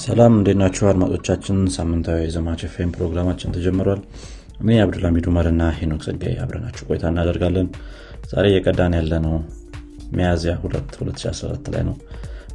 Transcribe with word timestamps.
ሰላም 0.00 0.32
እንዴት 0.38 0.58
ናችሁ 0.60 0.84
አድማጮቻችን? 0.90 1.58
ሳምንታዊ 1.74 2.18
የዘማች 2.22 2.62
ፌም 2.74 2.90
ፕሮግራማችን 2.96 3.52
ተጀምሯል። 3.56 4.00
እኔ 4.60 4.76
አብዱልሚድ 4.82 5.26
ኡመር 5.30 5.46
እና 5.50 5.62
ሄኖክ 5.78 6.02
ጸጋይ 6.06 6.34
አብረናችሁ 6.42 6.84
ቆይታ 6.88 7.04
እናደርጋለን። 7.12 7.68
ዛሬ 8.30 8.44
እየቀዳን 8.50 8.96
ያለ 8.98 9.12
ነው 9.26 9.34
ሚያዝያ 10.16 10.52
2 10.64 10.98
2014 10.98 11.70
ላይ 11.74 11.82
ነው። 11.88 11.96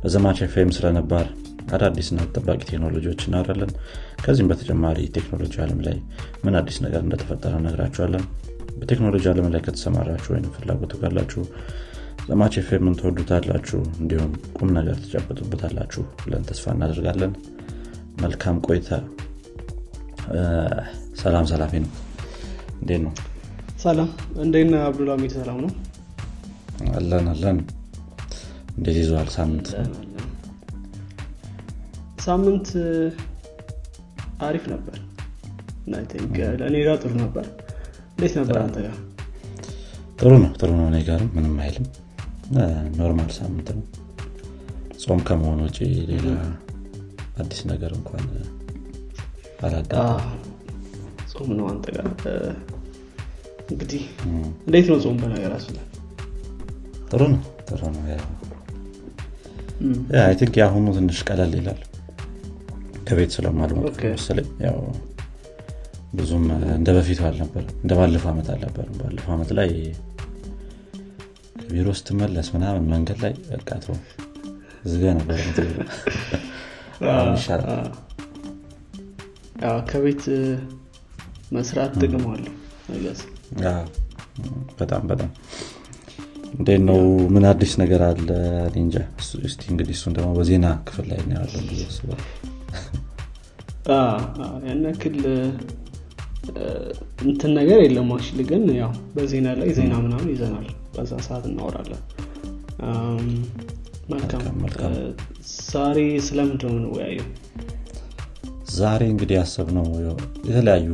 በዘማች 0.04 0.40
ፌም 0.54 0.72
ስለነባር 0.78 1.28
አዳዲስና 1.76 2.20
ተጠባቂ 2.28 2.62
ቴክኖሎጂዎች 2.70 3.22
እናወራለን። 3.28 3.72
ከዚህም 4.24 4.50
በተጨማሪ 4.52 5.00
ቴክኖሎጂ 5.18 5.56
አለም 5.66 5.82
ላይ 5.88 5.98
ምን 6.44 6.58
አዲስ 6.62 6.80
ነገር 6.86 7.04
እንደተፈጠረ 7.06 7.54
ነግራችኋለን 7.68 8.26
በቴክኖሎጂ 8.80 9.26
አለም 9.32 9.48
ላይ 9.54 9.64
ከተሰማራችሁ 9.68 10.30
ወይም 10.36 10.48
ፍላጎቱ 10.56 10.94
ካላችሁ 11.02 11.42
ዘማች 12.28 12.56
ፌምን 12.68 12.94
ትወዱታላችሁ? 13.00 13.80
እንዲሁም 14.00 14.32
ቁም 14.58 14.70
ነገር 14.78 14.96
ትጨብጡበታላችሁ 15.04 16.04
ብለን 16.22 16.44
ተስፋ 16.50 16.66
እናደርጋለን። 16.76 17.32
መልካም 18.22 18.58
ቆይታ። 18.66 18.90
ሰላም 21.22 21.46
ሰላፊ 21.52 21.74
ነው 21.84 21.92
እንዴት 22.82 23.02
ነው? 23.06 23.14
ሰላም። 23.84 24.10
እንዴና 24.44 24.76
አብዱልሚድ 24.88 25.32
ሰላም 25.38 25.58
ነው። 25.66 25.72
አለን 26.96 27.28
አለን። 27.28 27.58
እንዴት 28.78 28.98
ይዘዋል 29.02 29.30
ሳምንት? 29.38 29.68
ሳምንት 32.20 32.68
አሪፍ 34.42 34.66
ነበር። 34.74 34.98
ለእኔ 35.92 36.76
ጋር 36.86 36.98
ጥሩ 37.04 37.12
ነበር። 37.24 37.46
እንዴት 38.14 38.34
ነበር 38.40 38.58
አንተ 38.62 38.78
ጋር? 38.86 38.96
ጥሩ 40.20 40.32
ነው 40.44 40.52
ጥሩ 40.60 40.72
ነው። 40.80 40.88
እኔ 40.92 40.98
ጋርም 41.08 41.30
ምንም 41.36 41.56
አይልም 41.60 41.86
normal 42.98 43.30
ሳምንት 43.38 43.68
ነው። 43.76 43.84
ጾም 45.04 45.20
ከመሆኑ 45.28 45.60
ውጭ 45.68 45.78
ሌላ 46.10 46.28
አዲስ 47.38 47.62
ነገር 47.72 47.92
እንኳን 47.98 48.26
አላጋጠም 49.62 50.28
ጾም 51.34 51.50
ነው 51.58 51.66
አንተ 51.72 51.86
ጋር። 51.96 52.08
እንግዲህ 53.72 54.04
እንዴት 54.62 54.88
ነው 54.92 54.98
ጾም 55.04 55.18
በነገራችን 55.22 55.78
ጥሩ 57.12 57.22
ነው 57.34 57.40
ጥሩ 57.70 57.82
ነው። 57.94 58.04
I 60.24 60.34
think 60.40 60.56
የአሁኑ 60.60 60.88
ትንሽ 60.98 61.20
ቀለል 61.28 61.54
ይላል። 61.60 61.80
ከቤት 63.08 63.32
ስለማልወጣ 63.36 63.96
መሰለኝ። 64.08 64.50
ያው 64.66 64.78
ብዙም 66.14 66.46
እንደ 66.76 66.90
በፊቱ 66.96 67.20
አልነበር 67.28 67.64
እንደ 67.82 67.92
ባለፈው 68.00 68.30
ዓመት 68.32 68.48
አልነበርም 68.54 68.96
ባለፈው 69.02 69.32
ዓመት 69.36 69.52
ላይ 69.60 69.70
ከቢሮ 71.72 71.90
ስትመለስ 71.98 72.48
ምናምን 72.54 72.86
መንገድ 72.92 73.20
ላይ 73.24 73.34
በቃቶ 73.50 73.86
ዝገ 74.86 75.04
ነበር 75.18 75.38
ከቤት 79.90 80.24
መስራት 81.52 81.94
ጥቅም 82.02 82.26
አለው 82.32 82.56
በጣም 84.80 85.06
በጣም። 85.12 85.30
እንዴት 86.54 86.82
ነው? 86.90 87.00
ምን 87.34 87.48
አዲስ 87.52 87.76
ነገር 87.84 88.04
አለ? 88.10 88.28
እንጃ። 88.82 88.98
እስቲ 89.46 89.62
እንግዲህ 89.72 89.96
እሱን 89.98 90.18
ደግሞ 90.18 90.30
በዜና 90.40 90.74
ክፍል 90.88 91.08
ላይ 91.12 91.22
ብዬ 91.70 91.82
አስባለሁ። 91.86 92.28
ያን 94.68 94.86
ያክል 94.90 95.18
እንትን 97.26 97.52
ነገር 97.60 97.82
የለም 97.86 98.12
ግን 98.48 98.66
ያው 98.78 98.94
በዜና 99.18 99.50
ላይ 99.60 99.72
ዜና 99.80 99.96
ምናምን 100.06 100.30
ይዘናል 100.36 100.70
በዛ 100.94 101.12
ሰዓት 101.28 101.46
እናወራለን። 101.50 102.02
መልካም። 104.62 104.94
ዛሬ 105.70 105.98
ስለምንድን 106.28 106.76
ነው 106.84 106.94
ዛሬ 108.74 109.02
እንግዲህ 109.14 109.36
ያሰብነው 109.38 109.88
የተለያዩ 110.50 110.90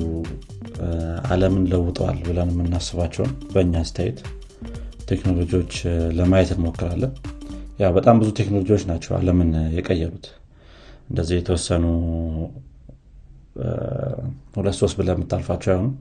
አለምን 1.29 1.63
ለውጠዋል 1.71 2.17
ብለን 2.27 2.49
የምናስባቸውን 2.53 3.31
በእኛ 3.53 3.73
አስተያየት 3.83 4.19
ቴክኖሎጂዎች 5.09 5.73
ለማየት 6.17 6.49
እንሞክራለን። 6.55 7.13
ያ 7.79 7.89
በጣም 7.97 8.19
ብዙ 8.21 8.29
ቴክኖሎጂዎች 8.39 8.83
ናቸው 8.91 9.11
አለምን 9.17 9.49
የቀየሩት። 9.77 10.27
እንደዚህ 11.09 11.35
የተወሰኑ 11.39 11.85
ሁለት 14.57 14.75
ሶስት 14.79 14.95
ብለን 14.99 15.15
የምታልፋቸው 15.15 15.71
አይሆኑም 15.73 15.93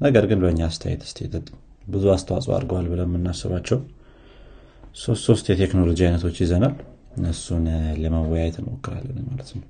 ነገር 0.00 0.24
ግን 0.30 0.38
በእኛ 0.42 0.60
አስተያየት 0.68 1.02
ስቴት 1.10 1.46
ብዙ 1.92 2.04
አስተዋጽኦ 2.12 2.52
አድርገዋል 2.56 2.86
ብለን 2.90 3.08
የምናስባቸው 3.08 3.78
ሶስት 4.96 5.22
ሶስት 5.28 5.46
የቴክኖሎጂ 5.52 6.00
አይነቶች 6.06 6.36
ይዘናል። 6.42 6.74
እነሱን 7.16 7.64
ለመወያየት 8.02 8.56
እንሞክራለን 8.60 9.18
ማለት 9.28 9.50
ነው። 9.54 9.64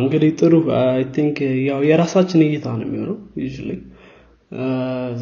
እንግዲህ 0.00 0.30
ጥሩ። 0.40 0.52
I 0.78 1.02
think 1.14 1.36
ያው 1.68 1.80
የራሳችን 1.88 2.42
እይታ 2.46 2.66
ነው 2.80 2.86
የሚሆነው 2.86 3.16
you 3.38 3.46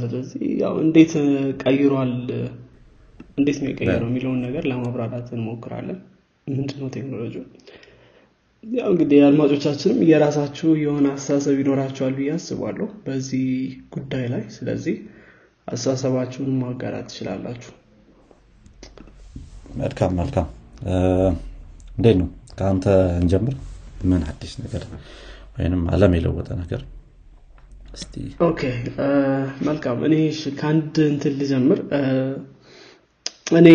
ስለዚህ 0.00 0.42
ያው 0.62 0.74
እንዴት 0.82 1.12
ቀይሯል 1.62 2.12
እንዴት 3.38 3.58
ነው 3.62 3.68
የቀየረው 3.70 4.08
የሚለውን 4.10 4.40
ነገር 4.46 4.64
ለማብራራት 4.70 5.28
እንሞክራለን። 5.36 5.98
ምንድነው 6.46 6.88
ቴክኖሎጂ 6.96 7.34
ያው 8.72 8.88
እንግዲህ 8.92 9.18
አድማጮቻችንም 9.26 9.98
የራሳችሁ 10.08 10.68
የሆነ 10.82 11.06
አስተሳሰብ 11.14 11.56
ይኖራቸዋል 11.60 12.14
ብዬ 12.18 12.30
አስባለሁ 12.34 12.86
በዚህ 13.04 13.46
ጉዳይ 13.94 14.24
ላይ። 14.32 14.42
ስለዚህ 14.54 14.96
አስተሳሰባችሁን 15.68 16.52
ማጋራት 16.62 17.06
ትችላላችሁ። 17.10 17.72
መልካም 19.76 20.12
መልካም። 20.20 20.48
እንዴት 21.96 22.16
ነው? 22.20 22.28
ከአንተ 22.58 22.86
እንጀምር። 23.20 23.54
ምን 24.04 24.22
አዲስ 24.30 24.52
ነገር 24.62 24.82
ወይም 25.56 25.82
አለም 25.94 26.12
የለወጠ 26.16 26.48
ነገር? 26.62 26.80
okay 28.46 28.60
መልካም። 29.66 29.98
እኔ 30.06 30.14
ከአንድ 30.58 30.94
እንትን 31.08 31.34
ልጀምር 31.40 31.80
እኔ 33.46 33.68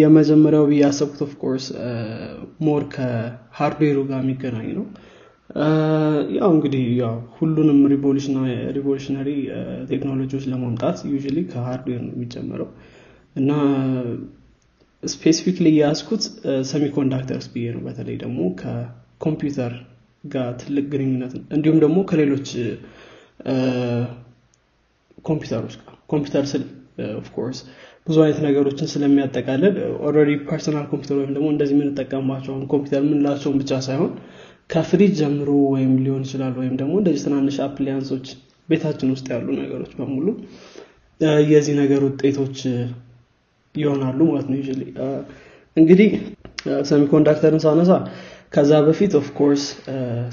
የመጀመሪያው 0.00 0.64
ብዬ 0.68 0.78
ያሰብኩት 0.82 1.20
of 1.24 1.34
course 1.34 1.64
more 2.60 2.82
ከ 2.92 3.10
hardware 3.10 3.80
ኡ 3.80 3.98
ጋር 4.10 4.20
የሚገናኝ 4.22 4.68
ነው. 4.76 4.84
ያው 6.36 6.50
እንግዲህ 6.56 6.84
ያው 7.00 7.14
ሁሉንም 7.38 7.78
revolutionary 8.76 9.28
ቴክኖሎጂዎች 9.88 10.44
ለማምጣት 10.52 10.98
you 11.06 11.16
ከ 11.50 11.60
hardware 11.60 12.00
ነው 12.06 12.14
የሚጀምረው 12.16 12.68
እና 13.36 13.50
specifically 15.02 15.66
የያዝኩት 15.74 16.22
semiconductors 16.70 17.46
ብዬ 17.52 17.66
ነው። 17.74 17.82
በተለይ 17.84 18.16
ደግሞ 18.16 18.40
ከኮምፒውተር 18.60 19.74
ጋር 20.24 20.48
ትልቅ 20.62 20.84
ግንኙነት 20.92 21.34
እንዲሁም 21.56 21.78
ደግሞ 21.84 21.98
ከሌሎች 22.10 22.48
ኮምፒውተሮች 25.24 25.74
ጋር 25.80 25.94
ኮምፒውተር 26.06 26.44
ስል 26.52 26.64
of 27.18 27.28
course 27.28 27.58
ብዙ 28.06 28.16
አይነት 28.24 28.38
ነገሮችን 28.46 28.90
ስለሚያጠቃልል 28.92 29.74
already 30.06 30.32
personal 30.46 30.84
computer 30.90 31.16
ወይም 31.20 31.32
ደግሞ 31.36 31.48
እንደዚህ 31.54 31.74
የምንጠቀምባቸውን 31.76 32.62
ኮምፒውተር 32.72 33.02
የምንላቸውን 33.02 33.56
ብቻ 33.62 33.80
ሳይሆን 33.86 34.12
ከፍሪጅ 34.70 35.12
ጀምሮ 35.20 35.50
ወይም 35.74 35.92
ሊሆን 36.04 36.22
ይችላል 36.26 36.54
ወይም 36.60 36.74
ደግሞ 36.80 36.94
እንደዚህ 37.00 37.22
ትናንሽ 37.26 37.58
appliance 37.66 38.07
ኦች 38.07 38.26
ቤታችን 38.68 39.12
ውስጥ 39.14 39.26
ያሉ 39.34 39.46
ነገሮች 39.60 39.92
በሙሉ 39.98 40.26
የዚህ 41.50 41.74
ነገር 41.80 42.00
ውጤቶች 42.08 42.58
ይሆናሉ 43.74 44.18
ማለት 44.28 44.48
ነው 44.50 44.58
እንግዲህ 45.76 46.10
semiconductor 46.88 47.52
ን 47.52 47.62
ሳነሳ 47.64 47.92
ከዛ 48.54 48.72
በፊት 48.86 49.12
of 49.18 49.29
course 49.29 49.64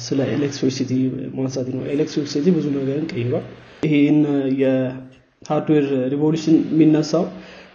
ስለ 0.06 0.20
electricity 0.36 0.92
ማንሳት 1.36 1.68
ነው። 1.74 1.82
electricity 1.94 2.46
ብዙ 2.58 2.66
ነገርን 2.78 3.08
ቀይሯል። 3.12 3.46
ይህን 3.88 4.20
የ 5.46 5.54
hardware 5.54 5.86
revolution 6.14 6.56
የሚነሳው 6.72 7.26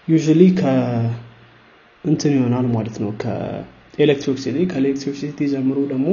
you 0.09 0.17
ከእንትን 0.61 2.33
ይሆናል 2.37 2.67
ማለት 2.77 2.97
ነው። 3.03 3.11
ከ 3.23 3.43
electricity 3.43 4.57
ከ 4.71 4.83
electricity 4.83 5.49
ጀምሮ 5.53 5.79
ደግሞ 5.93 6.07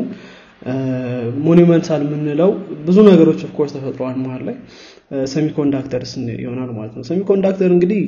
monumental 1.45 2.01
የምንለው 2.06 2.51
ብዙ 2.86 2.98
ነገሮች 3.09 3.39
of 3.47 3.54
course 3.54 3.74
ተፈጥረዋል 3.75 4.15
መሀል 4.24 4.42
ላይ። 4.48 4.56
semiconductors 5.33 6.12
ይሆናል 6.38 6.69
ማለት 6.77 6.94
ነው። 6.98 7.04
semiconductor 7.09 7.69
እንግዲህ 7.75 8.00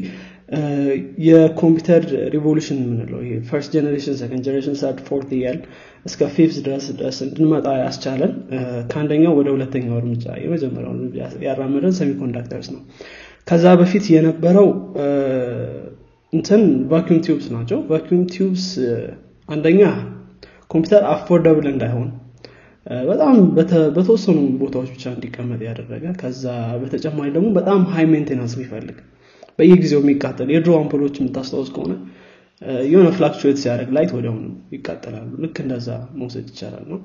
የኮምፒውተር 1.28 2.04
revolution 2.34 2.80
የምንለው 2.82 3.20
ይሄ 3.26 3.36
first 3.50 3.72
generation 3.76 4.16
second 4.22 4.44
generation 4.48 4.76
third 4.82 5.00
fourth 5.08 5.30
እያልን 5.38 5.60
እስከ 6.06 6.22
fifth 6.36 6.58
ድረስ 6.68 6.86
ድረስ 7.00 7.18
እንድንመጣ 7.26 7.68
ያስቻለን 7.84 8.34
ከአንደኛው 8.92 9.34
ወደ 9.40 9.50
ሁለተኛው 9.56 9.96
እርምጃ 10.02 10.26
የመጀመሪያው 10.44 10.94
ያራመደን 11.48 11.96
semiconductors 12.00 12.70
ነው 12.76 12.82
ከዛ 13.50 13.66
በፊት 13.80 14.06
የነበረው 14.14 14.68
እንትን 16.34 16.62
vacuum 16.92 17.22
tubes 17.26 17.46
ናቸው። 17.56 17.80
vacuum 17.90 18.24
tubes 18.34 18.66
አንደኛ 19.50 19.82
ኮምፒውተር 20.72 21.04
affordable 21.14 21.68
እንዳይሆን 21.72 22.10
በጣም 23.08 23.36
በተወሰኑ 23.96 24.38
ቦታዎች 24.62 24.90
ብቻ 24.94 25.04
እንዲቀመጥ 25.16 25.60
ያደረገ 25.68 26.06
ከዛ 26.22 26.44
በተጨማሪ 26.82 27.28
ደግሞ 27.36 27.48
በጣም 27.58 27.82
high 27.94 28.06
maintenance 28.14 28.54
የሚፈልግ 28.58 28.98
በየጊዜው 29.60 30.02
የሚቃጠል 30.04 30.50
የድሮ 30.54 30.74
አምፖሎች 30.80 31.16
የምታስታውስ 31.20 31.70
ከሆነ 31.76 31.94
የሆነ 32.86 33.08
fluctuate 33.16 33.58
ሲያደርግ 33.62 33.90
light 33.96 34.12
ወዲያውኑ 34.16 34.46
ይቃጠላሉ። 34.76 35.30
ልክ 35.44 35.58
እንደዛ 35.64 35.90
መውሰድ 36.22 36.48
ይቻላል 36.54 36.86
ነው 36.92 37.00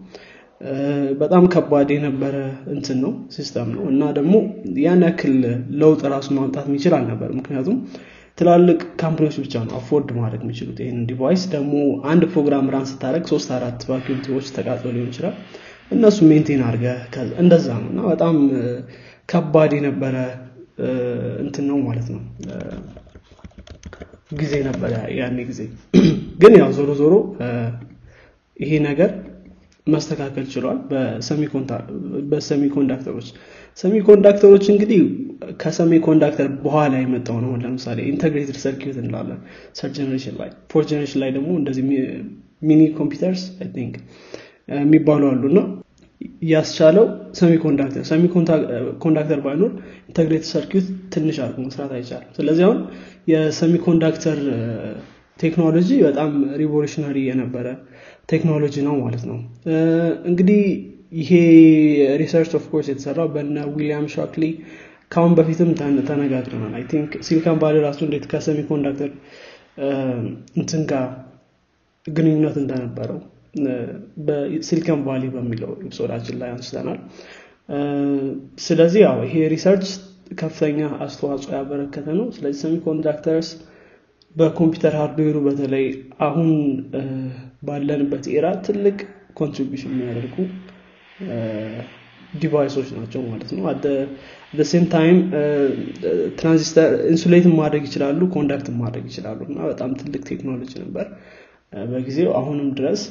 በጣም 1.21 1.45
ከባድ 1.53 1.89
የነበረ 1.95 2.37
እንትን 2.75 2.99
ነው 3.05 3.13
system 3.35 3.69
ነው። 3.75 3.85
እና 3.91 4.05
ደግሞ 4.19 4.35
ያን 4.85 5.03
ያክል 5.07 5.35
ለውጥ 5.81 6.01
ራሱ 6.13 6.29
ማምጣት 6.37 6.67
የሚችል 6.71 6.95
አልነበረም 6.99 7.31
ምክንያቱም 7.39 7.77
ትላልቅ 8.39 8.79
company 9.01 9.24
ዎች 9.24 9.37
ብቻ 9.43 9.55
ነው 9.65 9.75
afford 9.79 10.09
ማድረግ 10.17 10.41
የሚችሉት። 10.45 10.79
ይህን 10.83 11.03
device 11.11 11.43
ደግሞ 11.53 11.75
አንድ 12.13 12.23
ፕሮግራም 12.33 12.71
run 12.75 12.87
ስታደርግ 12.91 13.27
ሶስት 13.33 13.51
አራት 13.57 13.83
vacuum 13.91 14.23
tube 14.25 14.37
ኦች 14.37 14.49
ተቃጥሎ 14.57 14.89
ሊሆን 14.97 15.11
ይችላል። 15.13 15.37
እነሱ 15.91 16.19
maintain 16.31 16.63
አድርገህ 16.69 16.87
እንደዛ 17.43 17.69
ነው። 17.83 17.91
እና 17.93 18.01
በጣም 18.11 18.37
ከባድ 19.29 19.73
የነበረ 19.79 20.17
እንትን 21.45 21.67
ነው 21.71 21.79
ማለት 21.87 22.09
ነው። 22.15 22.23
ጊዜ 24.35 24.55
ነበረ 24.67 24.93
ያኔ 25.19 25.39
ጊዜ። 25.51 25.61
ግን 26.41 26.53
ያው 26.61 26.71
ዞሮ 26.77 26.91
ዞሮ 27.01 27.15
ይሄ 28.57 28.73
ነገር 28.87 29.11
መስተካከል 29.87 30.45
ችሏል 30.53 30.79
በ 32.31 32.40
semiconductor 32.40 33.03
ኦች። 33.03 33.27
semiconductor 33.79 34.44
ኦች 34.44 34.65
እንግዲህ 34.73 35.01
ከ 35.63 35.74
semiconductor 35.74 36.49
በኋላ 36.63 36.93
የመጣው 37.01 37.39
ነው። 37.45 37.53
ለምሳሌ 37.65 37.99
integrated 38.11 38.59
circuit 38.63 38.99
እንላለን 39.03 39.41
third 39.79 39.91
generation 39.97 40.37
ላይ። 40.41 40.51
fourth 40.73 40.85
generation 40.91 41.21
ላይ 41.23 41.33
ደግሞ 41.37 41.51
እንደዚህ 41.61 41.85
mini 42.63 42.83
computers 42.99 43.43
think 43.75 43.95
የሚባሉ 44.79 45.23
አሉ 45.31 45.43
እና 45.51 45.61
ያስቻለው 46.51 47.07
semiconductor። 47.39 48.03
semiconductor 48.11 49.41
ባይኖር 49.47 49.73
integrated 50.09 50.49
circuit 50.53 50.87
ትንሽ 51.15 51.37
አድርጎ 51.45 51.59
መስራት 51.67 51.93
አይቻልም። 51.97 52.31
ስለዚህ 52.39 52.65
አሁን 52.69 52.79
የ 53.33 53.47
semiconductor 53.47 54.39
ቴክኖሎጂ 55.41 55.89
በጣም 56.07 56.31
revolutionary 56.61 57.19
የነበረ 57.29 57.67
ቴክኖሎጂ 58.29 58.75
ነው 58.87 58.95
ማለት 59.01 59.25
ነው። 59.31 59.39
እንግዲህ 60.31 60.61
ይሄ 61.13 61.31
research 62.21 62.53
of 62.59 62.65
course 62.71 62.87
የተሰራው 62.91 63.29
በነ 63.35 63.59
ዊሊያም 63.73 64.07
ሻክሊ 64.15 64.45
ካሁን 65.13 65.33
በፊትም 65.39 65.71
ተነጋግረናል። 66.09 66.73
I 66.79 66.85
think 66.93 67.11
ሲሊካን 67.27 67.59
ቫሊ 67.63 67.77
ራሱ 67.85 68.01
እንዴት 68.07 68.25
ከ 68.31 68.41
semiconductor 68.41 69.11
እንትን 70.59 70.83
ጋር 70.91 71.07
ግንኙነት 72.07 72.57
እንደነበረው 72.63 73.21
በሲሊካን 74.27 75.01
ቫሊ 75.07 75.25
በሚለው 75.35 75.71
episode 75.83 76.11
ኣችን 76.11 76.39
ላይ 76.41 76.51
አንስተናል። 76.55 76.99
ስለዚህ 78.65 79.01
ያው 79.07 79.19
ይሄ 79.27 79.37
research 79.53 79.87
ከፍተኛ 80.39 80.81
አስተዋጽኦ 81.05 81.53
ያበረከተ 81.57 82.07
ነው። 82.19 82.27
ስለዚህ 82.37 82.59
semiconductors 82.65 83.49
በኮምፒውተር 84.37 84.95
hardware 85.01 85.29
ኡ 85.29 85.37
በተለይ 85.47 85.87
አሁን 86.27 86.49
ባለንበት 87.65 88.25
era 88.33 88.47
ትልቅ 88.67 88.97
contribution 89.41 89.93
የሚያደርጉ 89.95 90.37
device 92.35 92.67
ኦች 92.67 92.89
ናቸው 92.97 93.21
ማለት 93.27 93.51
ነው። 93.57 93.65
same 94.65 94.85
time 94.93 95.19
transistor 96.39 96.91
insulate 97.11 97.47
ማድረግ 97.59 97.83
ይችላሉ 97.89 98.21
conduct 98.37 98.69
ማድረግ 98.81 99.05
ይችላሉ 99.11 99.41
እና 99.51 99.61
በጣም 99.71 99.91
ትልቅ 100.01 100.23
ቴክኖሎጂ 100.31 100.73
ነበር። 100.85 101.07
በጊዜው 101.91 102.31
አሁንም 102.41 102.69
ድረስ 102.79 103.03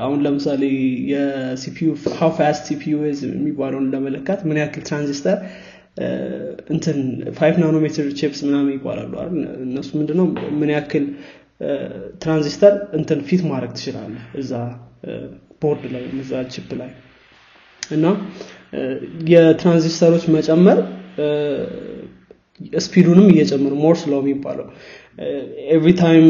አሁን 0.00 0.18
ለምሳሌ 0.24 0.62
የ 1.12 1.42
CPU 1.42 1.88
how 2.18 2.30
fast 2.38 2.62
CPU 2.68 2.94
የሚባለውን 3.28 3.86
ለመለካት 3.92 4.40
ምን 4.48 4.58
ያክል 4.62 4.82
ትራንዚስተር 4.88 5.38
እንትን 6.74 6.98
five 7.38 7.54
nanometer 7.62 8.06
chips 8.18 8.40
ምናምን 8.48 8.72
ይባላሉ 8.74 9.12
እነሱ 9.66 9.90
ምንድነው? 10.00 10.26
ምን 10.60 10.70
ያክል 10.74 11.04
ትራንዚስተር 12.20 12.74
እንትን 12.98 13.20
fit 13.28 13.42
ማድረግ 13.50 13.70
ትችላለህ 13.76 14.14
እዛ 14.40 14.52
ቦርድ 15.62 15.84
ላይ 15.94 16.04
እዛ 16.20 16.42
chip 16.54 16.70
ላይ። 16.80 16.90
እና 17.82 18.06
የትራንዚስተሮች 19.32 20.24
መጨመር 20.36 20.78
speed 22.82 23.02
ኡንም 23.02 23.26
እየጨመሩ 23.32 23.72
Moore's 23.82 23.96
law 24.02 24.20
የሚባለው 24.22 24.66
every 25.74 25.90
time 26.00 26.26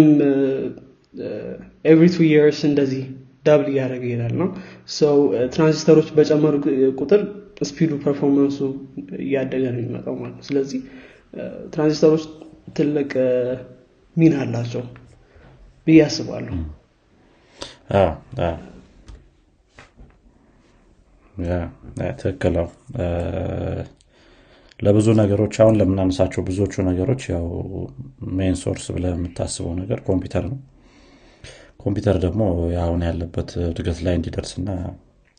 every 1.84 2.06
two 2.14 2.26
years 2.30 2.60
እንደዚህ 2.68 3.02
double 3.46 3.66
እያደረገ 3.72 4.04
ይሄዳል 4.08 4.34
ነው። 4.40 4.48
so 4.96 5.16
transistor 5.54 5.93
ኦች 5.93 6.08
በጨመሩ 6.16 6.54
ቁጥር 7.00 7.20
speed 7.62 7.92
ኡ 8.04 8.11
performance 8.11 8.51
ኡ 8.51 8.58
እያደገ 9.24 9.64
ነው 9.68 9.80
የሚመጣው 9.80 10.14
ማለት 10.22 10.40
ስለዚህ 10.48 10.80
ትራንዚስተሮች 11.74 12.24
ትልቅ 12.76 13.10
ሚና 14.16 14.34
አላቸው 14.44 14.82
ብዬ 15.86 15.98
አስባለሁ። 16.06 16.54
ትክክል 22.20 22.54
ነው። 22.58 22.68
ለብዙ 24.80 25.06
ነገሮች 25.20 25.54
አሁን 25.62 25.76
ለምናነሳቸው 25.80 26.42
ብዙዎቹ 26.48 26.74
ነገሮች 26.88 27.22
ያው 27.32 27.44
main 28.36 28.56
source 28.62 28.86
ብለ 28.96 29.04
የምታስበው 29.12 29.72
ነገር 29.78 29.98
ኮምፒውተር 30.08 30.44
ነው። 30.50 30.58
ኮምፒውተር 31.82 32.16
ደግሞ 32.24 32.42
አሁን 32.82 33.00
ያለበት 33.08 33.50
እድገት 33.66 33.98
ላይ 34.06 34.14
እንዲደርስና 34.18 34.68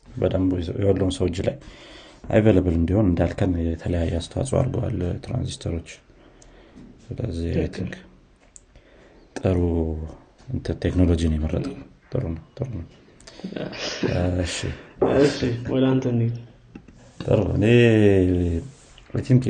በደንብ 0.06 0.50
የሁሉም 0.80 1.10
ሰው 1.16 1.26
እጅ 1.30 1.38
ላይ 1.48 1.56
available 2.28 2.74
እንዲሆን 2.78 3.06
እንዳልከን 3.10 3.52
የተለያየ 3.66 4.16
አስተዋጽኦ 4.20 4.56
አድርገዋል 4.60 4.96
ትራንዚስተሮች። 5.24 5.90
ስለዚህ 7.04 7.52
ጥሩ 9.36 9.58
ቴክኖሎጂ 10.82 11.20
ነው 11.30 11.36
የመረጠው። 11.38 11.74
ጥሩ 12.12 12.22
ነው 12.34 12.42
ጥሩ 12.56 12.68
ነው። 12.74 12.86
ወደ 15.72 15.84
አንተ 15.90 16.04
ጥሩ። 17.20 17.40
I 17.56 17.64
think 19.24 19.44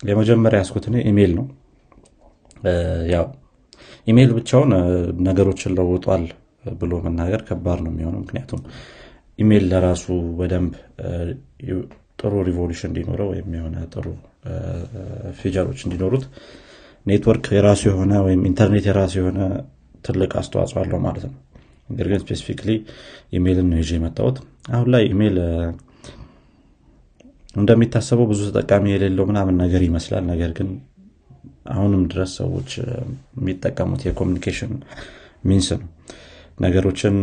የመጀመሪያ 0.00 0.58
ያስኩት 0.62 0.84
እኔ 0.90 0.96
ኢሜይል 1.10 1.32
ነው። 1.38 1.46
ያው 3.12 3.26
ኢሜይል 4.06 4.30
ብቻውን 4.38 4.70
ነገሮችን 5.28 5.74
ለውጧል 5.78 6.24
ብሎ 6.80 6.92
መናገር 7.04 7.40
ከባድ 7.48 7.78
ነው 7.84 7.92
የሚሆነው። 7.92 8.20
ምክንያቱም 8.24 8.60
ኢሜይል 9.38 9.64
ለራሱ 9.72 10.04
በደንብ 10.38 10.72
ጥሩ 12.20 12.32
revolution 12.48 12.88
እንዲኖረው 12.90 13.28
ወይም 13.32 13.50
የሆነ 13.56 13.76
ጥሩ 13.92 14.06
feature 15.38 15.65
ኦች 15.65 15.80
እንዲኖሩት 15.86 16.24
ኔትወርክ 17.06 17.46
የራሱ 17.56 17.82
የሆነ 17.90 18.12
ወይም 18.26 18.40
ኢንተርኔት 18.50 18.86
የራሱ 18.90 19.14
የሆነ 19.20 19.38
ትልቅ 20.04 20.30
አስተዋጽኦ 20.40 20.78
አለው 20.82 21.00
ማለት 21.06 21.24
ነው። 21.28 21.34
ነገር 21.88 22.06
ግን 22.10 22.20
specifically 22.24 22.70
ኢሜይልን 23.36 23.68
ነው 23.70 23.78
ይዤ 23.80 23.92
የመጣሁት። 23.98 24.36
አሁን 24.74 24.88
ላይ 24.94 25.02
ኢሜይል 25.12 25.38
እንደሚታሰበው 27.56 28.26
ብዙ 28.30 28.40
ተጠቃሚ 28.48 28.84
የሌለው 28.92 29.24
ምናምን 29.30 29.56
ነገር 29.62 29.82
ይመስላል። 29.86 30.24
ነገር 30.32 30.50
ግን 30.58 30.68
አሁንም 31.74 32.02
ድረስ 32.12 32.32
ሰዎች 32.40 32.70
የሚጠቀሙት 33.38 34.02
የ 34.06 34.15
communication 34.15 34.72
means 35.44 35.68
ነው። 35.74 35.88
ነገሮችን 36.58 37.16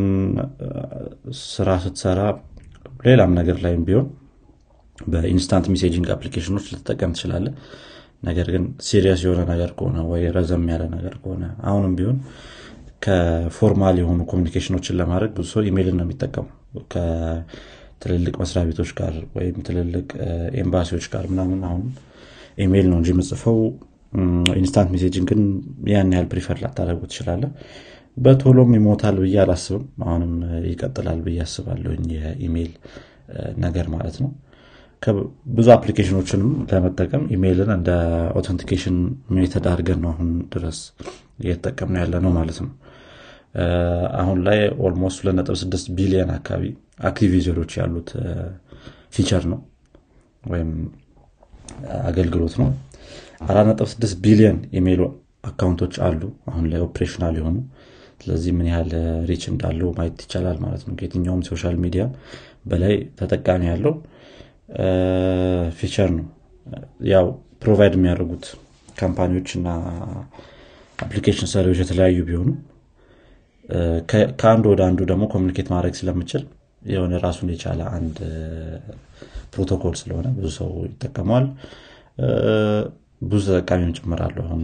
ስራ 1.46 1.70
ስትሰራ 1.84 2.22
ሌላም 3.08 3.32
ነገር 3.40 3.58
ላይም 3.66 3.82
ቢሆን 3.88 4.08
በ 4.98 5.13
instant 5.13 5.66
messaging 5.74 6.08
application 6.16 6.52
ኦች 6.52 6.66
ልትጠቀም 6.72 7.12
ትችላለ 7.16 7.48
ነገር 8.24 8.48
ግን 8.54 8.64
serious 8.86 9.22
የሆነ 9.26 9.42
ነገር 9.52 9.72
ከሆነ 9.78 9.98
ወይ 10.12 10.24
ረዘም 10.38 10.64
ያለ 10.72 10.84
ነገር 10.96 11.14
ከሆነ 11.24 11.44
አሁንም 11.70 11.94
ቢሆን 12.00 12.18
ከ 13.02 13.26
formal 13.26 13.98
የሆኑ 14.02 14.22
communication 14.32 14.77
ኦችን 14.77 14.98
ለማድረግ 15.00 15.32
ብዙ 15.38 15.48
ሰው 15.52 15.62
ኢሜይልን 15.70 15.98
ነው 16.00 16.06
የሚጠቀሙ 16.06 16.46
ከትልልቅ 16.94 18.34
መስሪያ 18.42 18.64
ቤቶች 18.70 18.90
ጋር 19.00 19.14
ወይም 19.38 19.58
ትልልቅ 19.68 20.08
ኤምባሲዎች 20.64 21.06
ጋር 21.14 21.26
ምናምን 21.32 21.60
አሁን 21.70 21.84
ኢሜይል 22.66 22.88
ነው 22.92 22.98
እንጂ 23.02 23.10
የምጽፈው። 23.14 23.60
instant 24.60 24.90
messaging 24.94 25.33
ን 25.33 25.42
ያን 25.90 26.12
ያህል 26.16 26.28
prefer 26.32 26.58
ላታደረጉ 26.64 27.02
ትችላለ 27.10 27.44
በቶሎም 28.18 28.72
ይሞታል 28.78 29.16
ብዬ 29.24 29.36
አላስብም። 29.44 29.86
አሁንም 30.06 30.32
ይቀጥላል 30.70 31.20
ብዬ 31.26 31.40
አስባለሁኝ 31.46 32.04
የኢሜይል 32.16 32.72
ነገር 33.66 33.88
ማለት 33.96 34.18
ነው። 34.24 34.30
ብዙ 35.56 35.68
application 35.76 36.20
ኦችንም 36.20 36.52
ለመጠቀም 36.70 37.24
ኢሜይልን 37.36 37.70
እንደ 37.76 37.90
authentication 38.40 38.96
method 39.36 39.66
አድርገን 39.72 40.00
ነው 40.04 40.10
አሁን 40.14 40.30
ድረስ 40.54 40.80
እየተጠቀምን 41.42 41.92
ያለነው 42.00 42.32
ማለት 42.38 42.58
ነው 42.64 42.72
አሁን 44.22 44.38
ላይ 44.48 44.60
almost 44.86 45.20
26 45.24 45.88
ቢሊዮን 45.98 46.32
አካባቢ 46.36 46.64
active 47.10 47.32
user 47.38 47.55
ኦች 47.55 47.72
ያሉት 47.80 48.10
feature 49.16 49.44
ነው 49.52 49.60
ወይም 50.44 50.70
አገልግሎት 52.08 52.54
ነው። 52.62 52.68
4.6 53.50 54.14
ቢሊዮን 54.24 54.60
ኢሜይል 54.78 55.02
account 55.50 55.79
ኦች 55.79 55.96
አሉ 56.08 56.22
አሁን 56.52 56.66
ላይ 56.72 56.80
operational 56.88 57.36
የሆኑ። 57.40 57.58
ስለዚህ 58.22 58.52
ምን 58.58 58.68
ያህል 58.72 58.92
reach 59.30 59.44
እንዳለው 59.52 59.90
ማየት 59.98 60.22
ይቻላል 60.26 60.58
ማለት 60.64 60.82
ነው። 60.88 60.94
ከየትኛውም 61.00 61.42
social 61.50 61.76
media 61.84 62.04
በላይ 62.68 62.96
ተጠቃሚ 63.20 63.64
ያለው 63.72 63.94
feature 65.78 66.10
ነው። 66.18 66.26
ያው 67.12 67.28
provide 67.64 67.94
የሚያደርጉት 67.98 68.46
company 68.98 69.31
ዎች 69.31 69.50
እና 69.60 69.68
application 71.00 71.50
ሰሪዎች 71.54 71.80
የተለያዩ 71.84 72.20
ቢሆኑ 72.30 72.50
ከአንዱ 74.40 74.66
ወደ 74.74 74.82
አንዱ 74.88 75.00
ደግሞ 75.12 75.24
communicate 75.34 75.68
ማድረግ 75.74 75.96
ስለምችል 76.00 76.44
የሆነ 76.90 77.14
ራሱን 77.24 77.50
የቻለ 77.54 77.82
አንድ 77.96 78.18
ፕሮቶኮል 79.54 79.96
ስለሆነ 80.02 80.28
ብዙ 80.38 80.48
ሰው 80.58 80.70
ይጠቀመዋል። 80.88 81.46
ብዙ 83.24 83.44
ተጠቃሚም 83.50 83.92
ጭምራሉ 83.98 84.38
አሁን 84.46 84.64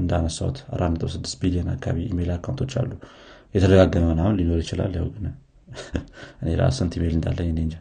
እንዳነሳሁት 0.00 0.58
46 0.74 1.36
ቢሊዮን 1.42 1.68
አካባቢ 1.74 1.98
ኢሜል 2.10 2.30
account 2.34 2.58
ኦች 2.58 2.72
አሉ። 2.80 2.90
የተደጋገመ 3.54 4.04
ምናምን 4.12 4.34
ሊኖር 4.40 4.58
ይችላል። 4.64 4.94
ያው 4.98 5.06
ግን 5.14 5.26
እኔ 6.42 6.48
ራስ 6.60 6.76
ስንት 6.80 6.92
ኢሜል 6.98 7.14
እንዳለኝ 7.16 7.48
እኔ 7.52 7.60
እንጃ። 7.66 7.76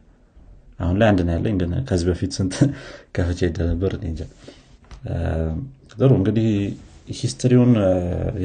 አሁን 0.80 0.96
ላይ 1.00 1.08
አንድ 1.12 1.20
ነው 1.28 1.34
ያለኝ 1.36 1.56
ከዚህ 1.90 2.08
በፊት 2.10 2.32
ስንት 2.38 2.56
ከፍቼ 3.16 3.40
እንደነበር 3.52 3.94
እኔ 3.98 4.06
እንጃ። 4.12 4.24
ጥሩ 5.94 6.10
እንግዲህ 6.20 6.50
history 7.08 7.50
ውን 7.50 7.74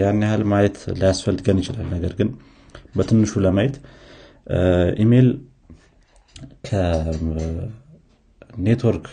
ያን 0.01 0.21
ያህል 0.25 0.43
ማየት 0.45 0.77
ሊያስፈልገን 1.01 1.61
ይችላል። 1.63 1.87
ነገር 1.95 2.13
ግን 2.19 2.29
በትንሹ 2.97 3.33
ለማየት 3.47 3.77
ኢሜል 5.05 5.29
ከ 8.55 8.66
network 8.66 9.07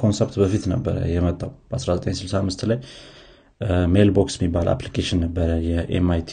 concept 0.00 0.34
በፊት 0.42 0.64
ነበረ 0.72 0.96
የመጣው 1.14 1.50
በ1965 1.70 2.64
ላይ። 2.70 2.78
mailbox 3.94 4.34
የሚባል 4.38 4.66
application 4.74 5.18
ነበረ 5.24 5.50
የኤምአይቲ 5.68 6.32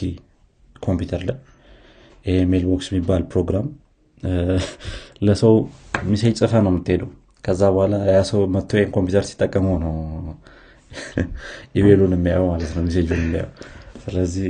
ኮምፒውተር 0.82 1.22
ላይ። 1.28 1.38
ይሄ 2.26 2.36
mail 2.52 2.64
የሚባል 2.88 3.22
ፕሮግራም 3.32 3.66
ለሰው 5.22 5.54
message 6.04 6.34
ጽፈ 6.40 6.52
ነው 6.64 6.70
የምትሄደው። 6.72 7.10
ከዛ 7.44 7.62
በኋላ 7.74 7.94
ያ 8.10 8.20
ሰው 8.30 8.40
መጥቶ 8.54 8.70
ኮምፒውተር 8.94 9.24
ሲጠቀመው 9.28 9.76
ነው 9.84 9.94
ኢሜሉን 11.78 12.12
የሚያየው 12.16 12.46
ማለት 12.52 12.70
ነው 12.76 12.82
message 12.86 13.08
ኡን 13.08 13.20
የሚያየው። 13.20 13.52
ስለዚህ 14.04 14.46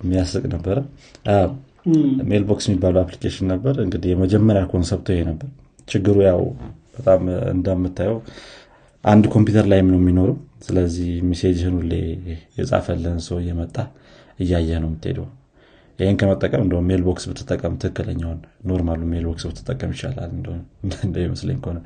የሚያስቅ 0.00 0.44
ነበረ 0.54 0.76
mailbox 2.30 2.66
የሚባለው 2.68 3.00
application 3.02 3.46
ነበር። 3.52 3.74
እንግዲህ 3.84 4.10
የመጀመሪያ 4.12 4.62
concept 4.72 5.00
ኡ 5.00 5.08
ይሄ 5.14 5.22
ነበር። 5.30 5.48
ችግሩ 5.88 6.16
ያው 6.28 6.40
በጣም 6.96 7.22
እንደምታየው 7.54 8.16
አንድ 9.04 9.24
ኮምፒውተር 9.34 9.66
ላይም 9.72 9.88
ነው 9.92 10.00
የሚኖረው። 10.00 10.36
ስለዚህ 10.62 11.10
message 11.28 11.58
ህን 11.58 11.76
ሁሌ 11.78 11.92
የጻፈልን 12.58 13.18
ሰው 13.26 13.36
እየመጣ 13.42 13.76
እያየ 14.38 14.70
ነው 14.82 14.88
የምትሄደው 14.90 15.26
ይህን 16.00 16.16
ከመጠቀም 16.20 16.62
እንደ 16.64 16.80
mailbox 16.88 17.24
ብትጠቀም 17.30 17.74
ትክክለኛውን 17.82 18.38
normal 18.68 19.00
ኡ 19.12 19.19
mailbox 19.19 19.44
ብትጠቀም 19.50 19.90
ይሻላል። 19.96 20.30
እንደሚመስለኝ 21.06 21.58
ከሆነ 21.64 21.78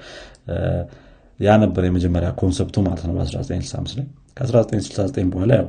ያ 1.41 1.57
ነበር 1.63 1.83
የመጀመሪያ 1.87 2.29
concept 2.41 2.69
ኡ 2.69 2.77
ማለት 2.87 3.05
ነው 3.09 3.15
በ1965 3.17 3.97
ላይ። 3.99 4.07
ከ1969 4.37 5.31
በኋላ 5.33 5.53
ያው 5.61 5.69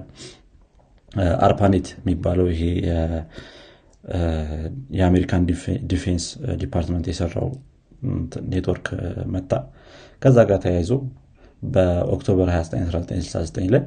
አርፓኔት 1.48 1.88
የሚባለው 1.98 2.48
ይሄ 2.54 2.62
የአሜሪካን 4.98 5.44
defense 5.91 6.25
department 6.62 7.05
የሰራው 7.12 7.50
ኔትወርክ 8.52 8.88
መጣ። 9.36 9.52
ከዛ 10.22 10.38
ጋር 10.50 10.60
ተያይዞ 10.66 10.92
በ 11.67 11.85
October 11.85 12.48
2969 12.54 13.72
ላይ 13.75 13.84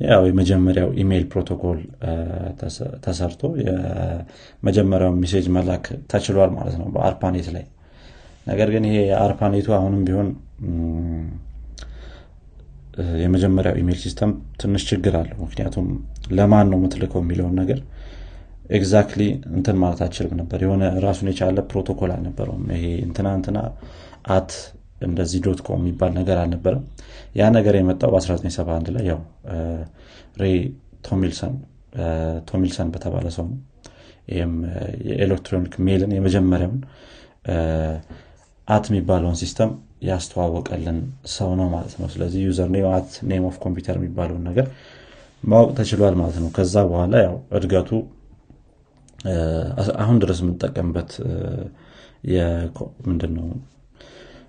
ያው 0.00 0.22
የመጀመሪያው 0.28 0.90
ኢሜይል 1.02 1.24
ፕሮቶኮል 1.30 1.78
ተሰርቶ 3.04 3.42
የመጀመሪያው 3.62 5.12
message 5.22 5.46
መላክ 5.56 5.86
ተችሏል 6.12 6.50
ማለት 6.56 6.76
ነው 6.80 6.88
በአርፓኔት 6.94 7.48
ላይ። 7.56 7.64
ነገር 8.46 8.68
ግን 8.74 8.84
ይሄ 8.88 8.96
የአርፓኔቱ 9.08 9.68
አሁንም 9.78 10.02
ቢሆን 10.06 10.28
የመጀመሪያው 13.22 13.74
ኢሜል 13.80 13.98
system 14.02 14.30
ትንሽ 14.60 14.84
ችግር 14.90 15.14
አለው። 15.18 15.38
ምክንያቱም 15.44 15.86
ለማን 16.32 16.66
ነው 16.70 16.78
የምትልከው 16.78 17.20
የሚለውን 17.22 17.54
ነገር 17.60 17.80
exactly 18.70 19.22
እንትን 19.52 19.76
ማለት 19.82 20.00
አችልም 20.06 20.34
ነበር። 20.40 20.58
የሆነ 20.64 20.84
ራሱን 21.04 21.28
የቻለ 21.30 21.60
ፕሮቶኮል 21.70 22.10
አልነበረውም። 22.14 22.64
ይሄ 22.74 22.86
እንትና 23.04 23.28
እንትና 23.38 23.58
at 24.34 24.50
እንደዚህ 25.00 25.40
dot 25.44 25.60
com 25.66 25.80
የሚባል 25.80 26.12
ነገር 26.18 26.36
አልነበረም። 26.42 26.82
ያ 27.36 27.48
ነገር 27.56 27.74
የመጣው 27.78 28.10
በ1971 28.14 28.92
ላይ 28.96 29.04
ያው 29.10 29.20
ሬይ 30.42 30.56
ቶሚልሰን 31.08 31.54
ቶሚልሰን 32.48 32.88
በተባለ 32.94 33.26
ሰው 33.36 33.46
ነው። 33.50 33.58
ይህም 34.28 34.54
የ 35.08 35.19
electronic 35.19 35.74
mail 35.86 36.02
ን 36.02 36.10
የመጀመሪያውን 36.16 36.80
at 38.68 38.86
የሚባለውን 38.90 39.36
system 39.42 39.70
ያስተዋወቀልን 40.02 40.98
ሰው 41.34 41.50
ነው 41.60 41.68
ማለት 41.74 41.94
ነው። 42.00 42.08
ስለዚህ 42.12 42.40
username 42.46 42.86
at 42.92 43.10
name 43.30 43.44
of 43.48 43.56
computer 43.64 43.96
የሚባለውን 44.00 44.44
ነገር 44.50 44.66
ማወቅ 45.42 45.70
ተችሏል 45.78 46.14
ማለት 46.20 46.38
ነው። 46.42 46.50
ከዛ 46.56 46.76
በኋላ 46.88 47.14
ያው 47.24 47.36
እድገቱ 47.58 47.90
አሁን 50.02 50.16
ድረስ 50.22 50.38
የምንጠቀምበት 50.42 51.10
ምንድን 53.08 53.32
ነው 53.38 53.46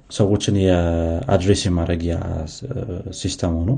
ሰዎችን 0.10 0.56
የ 0.62 0.84
address 0.84 1.62
የማድረጊያ 1.66 2.16
system 3.20 3.54
ሆኖ 3.60 3.72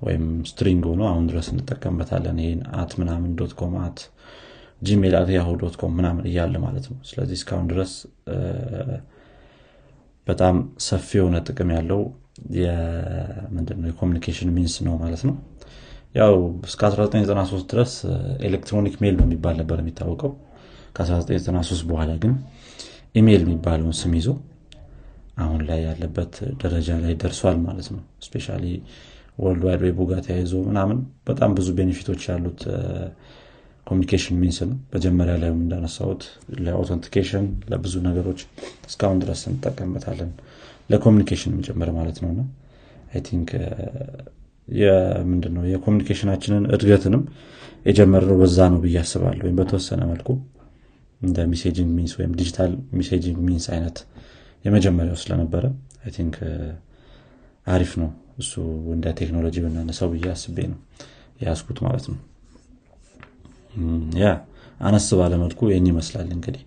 ወይም 0.00 0.24
string 0.48 0.82
ሆኖ 0.90 1.02
አሁን 1.08 1.24
ድረስ 1.30 1.46
እንጠቀምበታለን። 1.52 2.38
ይህን 2.42 2.60
at 2.80 2.92
ምናምን 3.00 3.30
dot 3.40 3.52
com 3.60 3.74
at 3.84 3.98
Gmail 4.82 5.14
at 5.18 5.30
Yahoo 5.36 5.48
dot 5.62 5.74
com 5.80 5.92
ምናምን 5.98 6.24
እያለ 6.30 6.54
ማለት 6.64 6.86
ነው። 6.90 6.98
ስለዚህ 7.10 7.36
እስካሁን 7.38 7.66
ድረስ 7.72 7.92
በጣም 10.26 10.56
ሰፊ 10.86 11.08
የሆነ 11.18 11.36
ጥቅም 11.46 11.70
ያለው 11.76 12.00
ምንድነው? 13.54 13.88
የ 13.90 13.98
communication 13.98 14.50
means 14.56 14.74
ነው 14.86 14.94
ማለት 15.02 15.22
ነው። 15.28 15.34
ያው 16.14 16.34
እስከ 16.68 16.80
1993 16.88 17.66
ድረስ 17.72 17.92
electronic 18.46 18.94
mail 19.02 19.14
ነው 19.18 19.26
የሚባል 19.28 19.54
ነበር 19.60 19.78
የሚታወቀው። 19.82 20.32
ከ1993 20.96 21.84
በኋላ 21.90 22.12
ግን 22.22 22.32
ኢሜይል 23.14 23.42
የሚባለውን 23.44 23.94
ስም 24.00 24.14
ይዞ 24.18 24.28
አሁን 25.36 25.60
ላይ 25.68 25.80
ያለበት 25.86 26.32
ደረጃ 26.62 26.88
ላይ 27.04 27.14
ደርሷል 27.22 27.58
ማለት 27.66 27.88
ነው። 27.94 28.02
especially 28.26 28.46
World 29.38 29.62
Wide 29.66 29.82
Web 29.86 29.94
ኡ 29.94 30.00
ጋር 30.08 30.20
ተያይዞ 30.26 30.54
ምናምን 30.66 30.98
በጣም 31.28 31.50
ብዙ 31.58 31.68
benefit 31.78 32.06
ኦች 32.06 32.22
ያሉት 32.30 32.62
communication 33.86 34.36
means 34.40 34.58
ነው። 34.62 34.76
መጀመሪያ 34.94 35.34
ላይ 35.42 35.50
እንዳነሳሁት 35.56 36.22
ለ 36.64 36.74
authentication 36.74 37.46
ለብዙ 37.70 37.94
ነገሮች 38.08 38.40
እስካሁን 38.88 39.20
ድረስ 39.22 39.42
እንጠቀምበታለን። 39.50 40.30
ለ 40.90 40.99
communication 40.99 41.54
ጭምር 41.66 41.90
ማለት 41.98 42.18
ነውና 42.24 42.42
I 43.12 43.22
think 43.28 43.50
ምንድነው 45.30 45.64
የ 45.70 45.78
communication 45.78 46.29
ኣችንን 46.29 46.64
እድገትንም 46.74 47.22
የጀመርነው 47.86 48.36
በዛ 48.40 48.58
ነው 48.72 48.78
ብዬ 48.84 48.96
አስባለሁ። 49.02 49.42
ወይም 49.46 49.56
በተወሰነ 49.60 50.00
መልኩ 50.10 50.28
እንደ 51.20 51.38
messaging 51.52 51.90
means 51.96 52.12
ወይም 52.18 52.32
digital 52.38 52.72
messaging 52.98 53.38
means 53.46 53.66
አይነት 53.74 53.96
የመጀመሪያው 54.64 55.16
ስለነበረ 55.22 55.64
I 56.04 56.10
think 56.16 56.36
አሪፍ 57.66 57.92
ነው 58.02 58.10
እሱ 58.38 58.52
እንደ 58.94 59.06
ቴክኖሎጂ 59.20 59.56
ብናነሳው 59.64 60.08
ብዬ 60.12 60.26
አስቤ 60.34 60.58
ነው 60.72 60.78
ያነሳሁት 61.44 61.78
ማለት 61.86 62.06
ነው። 62.12 62.18
ያ 64.22 64.28
አነስ 64.80 65.06
ባለመልኩ 65.18 65.60
ይህን 65.70 65.86
ይመስላል 65.90 66.28
እንግዲህ። 66.36 66.62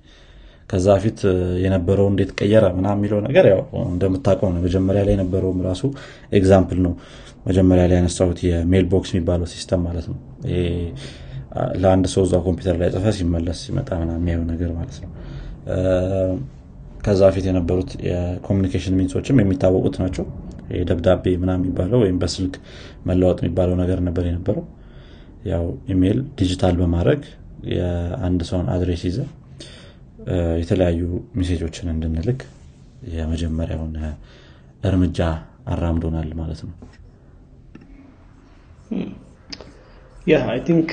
ከዛ 0.69 0.88
ፊት 1.03 1.19
የነበረው 1.63 2.07
እንዴት 2.12 2.31
ቀየረ 2.39 2.65
ምና 2.77 2.88
የሚለው 2.95 3.19
ነገር 3.25 3.45
ያው 3.51 3.62
እንደምታውቀው 3.88 4.50
ነው። 4.55 4.62
መጀመሪያ 4.65 5.01
ላይ 5.07 5.13
የነበረውም 5.15 5.59
ራሱ 5.67 5.81
example 6.39 6.79
ነው። 6.85 6.93
መጀመሪያ 7.47 7.83
ላይ 7.89 7.97
ያነሳሁት 8.00 8.39
የ 8.48 8.86
mailbox 8.93 9.12
የሚባለው 9.13 9.47
system 9.53 9.82
ማለት 9.88 10.05
ነው። 10.12 10.17
ለአንድ 11.81 12.05
ሰው 12.13 12.21
እዛ 12.27 12.35
ኮምፒውተር 12.45 12.75
ላይ 12.81 12.89
ጽፎ 12.96 13.08
ሲመለስ 13.17 13.57
ሲመጣ 13.65 13.89
ምና 14.01 14.12
የሚያየው 14.19 14.45
ነገር 14.51 14.69
ማለት 14.77 14.97
ነው 15.03 15.12
ከዛ 17.03 17.22
ፊት 17.36 17.45
የነበሩት 17.50 17.91
የ 18.08 18.19
communication 18.19 18.96
means 19.00 19.18
ኦችም 19.18 19.39
የሚታወቁት 19.41 19.95
ናቸው። 20.03 20.25
ደብዳቤ 20.89 21.33
ምና 21.41 21.51
የሚባለው 21.57 22.00
ወይም 22.03 22.17
በስልክ 22.22 22.53
መለወጥ 23.10 23.38
የሚባለው 23.41 23.75
ነገር 23.81 24.00
ነበር 24.07 24.25
የነበረው። 24.29 24.65
ያው 25.50 25.63
ኢሜይል 25.93 26.19
ዲጂታል 26.39 26.75
በማድረግ 26.81 27.22
የአንድ 27.74 28.41
ሰውን 28.50 28.67
address 28.74 29.01
ይዘን 29.10 29.17
የተለያዩ 30.62 31.01
message 31.39 31.67
ኦችን 31.67 31.91
እንድንልክ 31.93 32.41
የመጀመሪያውን 33.13 33.93
እርምጃ 34.83 35.19
አራምዶናል 35.67 36.29
ማለት 36.39 36.62
ነው 36.67 36.74
Yeah 40.27 40.36
I 40.51 40.60
think 40.67 40.89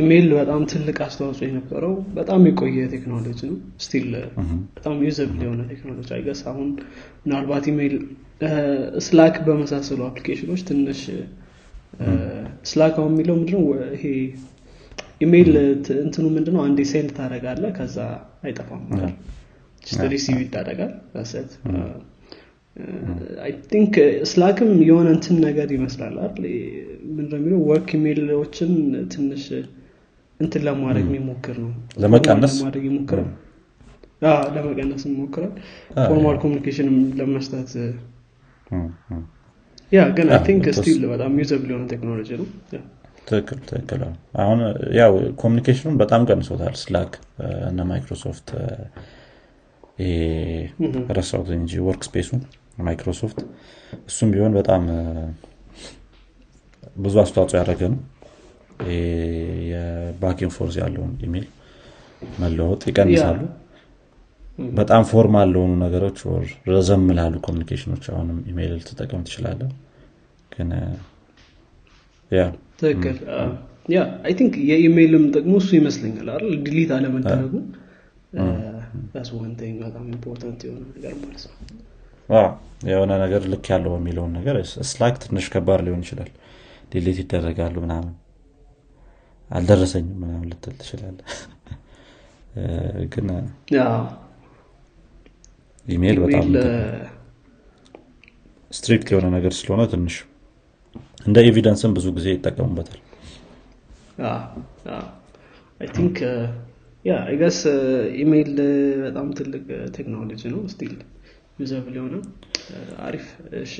ኢሜይል 0.00 0.26
በጣም 0.38 0.62
ትልቅ 0.70 0.96
አስተዋጽኦ 1.04 1.44
የነበረው 1.46 1.92
በጣም 2.16 2.40
የቆየ 2.48 2.82
ቴክኖሎጂ 2.94 3.38
ነው። 3.50 3.54
still 3.84 4.08
በጣም 4.76 4.96
usable 5.06 5.40
የሆነ 5.44 5.62
ቴክኖሎጂ 5.70 6.08
I 6.16 6.20
guess 6.20 6.40
አሁን 6.50 6.68
ምናልባት 7.22 7.66
ኢሜይል 7.72 7.96
Slack 9.06 9.36
በመሳሰሉ 9.46 10.00
application 10.08 10.48
ኦች 10.48 10.62
ትንሽ 10.70 11.00
Slack 12.70 12.94
አሁን 13.00 13.12
የሚለው 13.14 13.36
ምንድነው? 13.40 13.64
ይሄ 13.94 14.04
ኢሜይል 15.24 15.52
እንትኑ 15.98 16.24
ምንድነው? 16.36 16.60
አንዴ 16.66 16.80
send 16.92 17.10
ታደርጋለህ 17.18 17.64
ከዛ 17.76 17.98
አይጠፋም 18.44 18.82
receive 20.12 20.36
ይደረጋል 20.42 20.92
so 21.32 21.38
that 21.38 21.50
I 23.44 23.52
think 23.70 23.94
Slack 24.30 24.59
ም 24.59 24.70
የሆነ 24.88 25.08
እንትን 25.16 25.36
ነገር 25.44 25.68
ይመስላል 25.74 26.14
አይደል? 26.22 26.44
ምንድነው 27.10 27.38
የሚለው 27.40 27.60
work 27.68 27.88
ኢሜይሎችን 27.98 28.72
ትንሽ 29.12 29.44
እንትን 30.40 30.62
ለማድረግ 30.66 31.04
የሚሞክር 31.08 31.56
ነው። 31.64 31.70
ለመቀነስ? 32.02 32.54
ለማድረግ 32.56 32.84
ይሞክራል 32.90 33.28
ለመቀነስ 34.56 35.02
ይሞክራል 35.08 35.52
formal 36.04 36.36
communication 36.42 36.89
ም 36.89 36.96
ለመስጠት 37.18 37.70
ያ 39.92 40.02
ግን 40.16 40.28
I 40.34 40.40
think 40.46 40.64
still 40.78 41.02
በጣም 41.10 41.32
usable 41.40 41.70
የሆነ 41.72 41.84
ቴክኖሎጂ 41.92 42.28
ነው። 42.40 42.46
ትክክል 43.28 43.58
ትክክል 43.68 44.00
አሁን 44.42 44.60
ያው 44.98 45.12
communication 45.42 45.82
ኡን 45.82 45.94
በጣም 46.02 46.22
ቀንሶታል 46.30 46.74
Slack 46.82 47.12
እና 47.68 47.80
ማይክሮሶፍት 47.90 48.48
ረሳሁት 51.16 51.48
እንጂ 51.58 51.72
workspace 51.86 52.02
ኡን 52.08 52.40
ማይክሮሶፍት 52.82 53.38
እሱም 54.08 54.30
ቢሆን 54.34 54.52
በጣም 54.58 54.82
ብዙ 56.96 57.14
አስተዋጽኦ 57.22 57.56
ያደረገ 57.60 57.82
ነው። 57.92 58.00
የ 59.70 59.88
back 59.88 60.23
and 60.23 60.50
forth 60.54 60.76
ያለውን 60.82 61.12
ኢሜል 61.26 61.46
መለወጥ 62.40 62.82
ይቀንሳሉ። 62.90 63.40
በጣም 64.74 65.02
formal 65.10 65.48
ለሆኑ 65.54 65.72
ነገሮች 65.82 66.18
ረዘም 66.68 67.04
ላሉ 67.16 67.34
communication 67.46 67.90
ኦች 67.90 68.04
አሁንም 68.12 68.38
ኢሜይል 68.50 68.72
ልትጠቀም 68.76 69.24
ትችላለህ። 69.26 69.70
ግን 70.52 70.70
ትክክል። 72.80 73.16
Yeah 73.88 73.98
I 74.26 74.32
think 74.38 74.54
የኢሜይልም 74.68 75.24
ጥቅሙ 75.34 75.54
እሱ 75.60 75.70
ይመስለኛል 75.78 76.28
አይደል? 76.34 76.54
delete 76.66 76.90
አለመደረጉ። 76.96 77.52
this 79.22 79.32
one 79.34 79.50
በጣም 79.82 80.04
important 80.14 80.60
የሆነ 80.66 80.84
ነገር 80.94 81.12
ማለት 81.20 81.44
ነው 81.46 81.56
የሆነ 82.88 83.12
ነገር 83.22 83.42
ልክ 83.52 83.66
ያለው 83.72 83.92
የሚለውን 83.98 84.32
ነገር 84.38 84.56
Slack 84.90 85.14
ትንሽ 85.22 85.46
ከባድ 85.52 85.80
ሊሆን 85.86 86.02
ይችላል። 86.04 86.30
delete 86.92 87.18
ይደረጋሉ 87.22 87.74
ምናምን። 87.84 88.12
አልደረሰኝም 89.50 90.18
ምናምን 90.22 90.46
ልትል 90.50 90.74
ትችላለህ 90.80 91.18
ግን 93.12 93.26
ኢሜይል 95.86 96.18
በጣም 96.22 96.46
strict 98.70 99.08
የሆነ 99.12 99.26
ነገር 99.36 99.52
ስለሆነ 99.58 99.82
ትንሽ 99.90 100.14
እንደ 101.26 101.38
evidence 101.48 101.83
ም 101.83 101.92
ብዙ 101.96 102.06
ጊዜ 102.16 102.28
ይጠቀሙበታል። 102.34 103.00
I 105.80 105.88
think 105.96 106.16
yeah 107.04 107.14
ኢሜይል 108.22 108.52
በጣም 109.04 109.26
ትልቅ 109.38 109.64
ቴክኖሎጂ 109.96 110.42
ነው። 110.52 110.60
Still 110.72 110.94
usable 111.58 111.94
የሆነ 111.98 112.14
አሪፍ። 113.04 113.26
እሺ። 113.60 113.74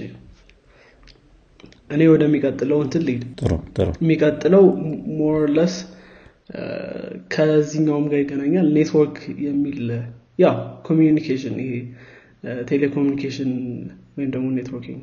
እኔ 1.90 2.02
ወደሚቀጥለው 2.12 2.78
እንትን 2.84 3.02
ልሂድ። 3.06 3.24
የሚቀጥለው 3.98 4.64
more 5.18 5.41
or 5.41 5.52
less 5.52 5.74
ከዚህኛውም 7.34 8.06
ጋር 8.10 8.18
ይገናኛል 8.22 8.66
ኔትወርክ 8.76 9.16
የሚል 9.46 9.86
yeah 10.38 10.46
communication 10.86 11.56
ይሄ 11.62 11.72
ቴሌኮሙኒኬሽን 12.70 13.52
ወይም 14.16 14.30
ደግሞ 14.34 14.46
networking 14.56 15.02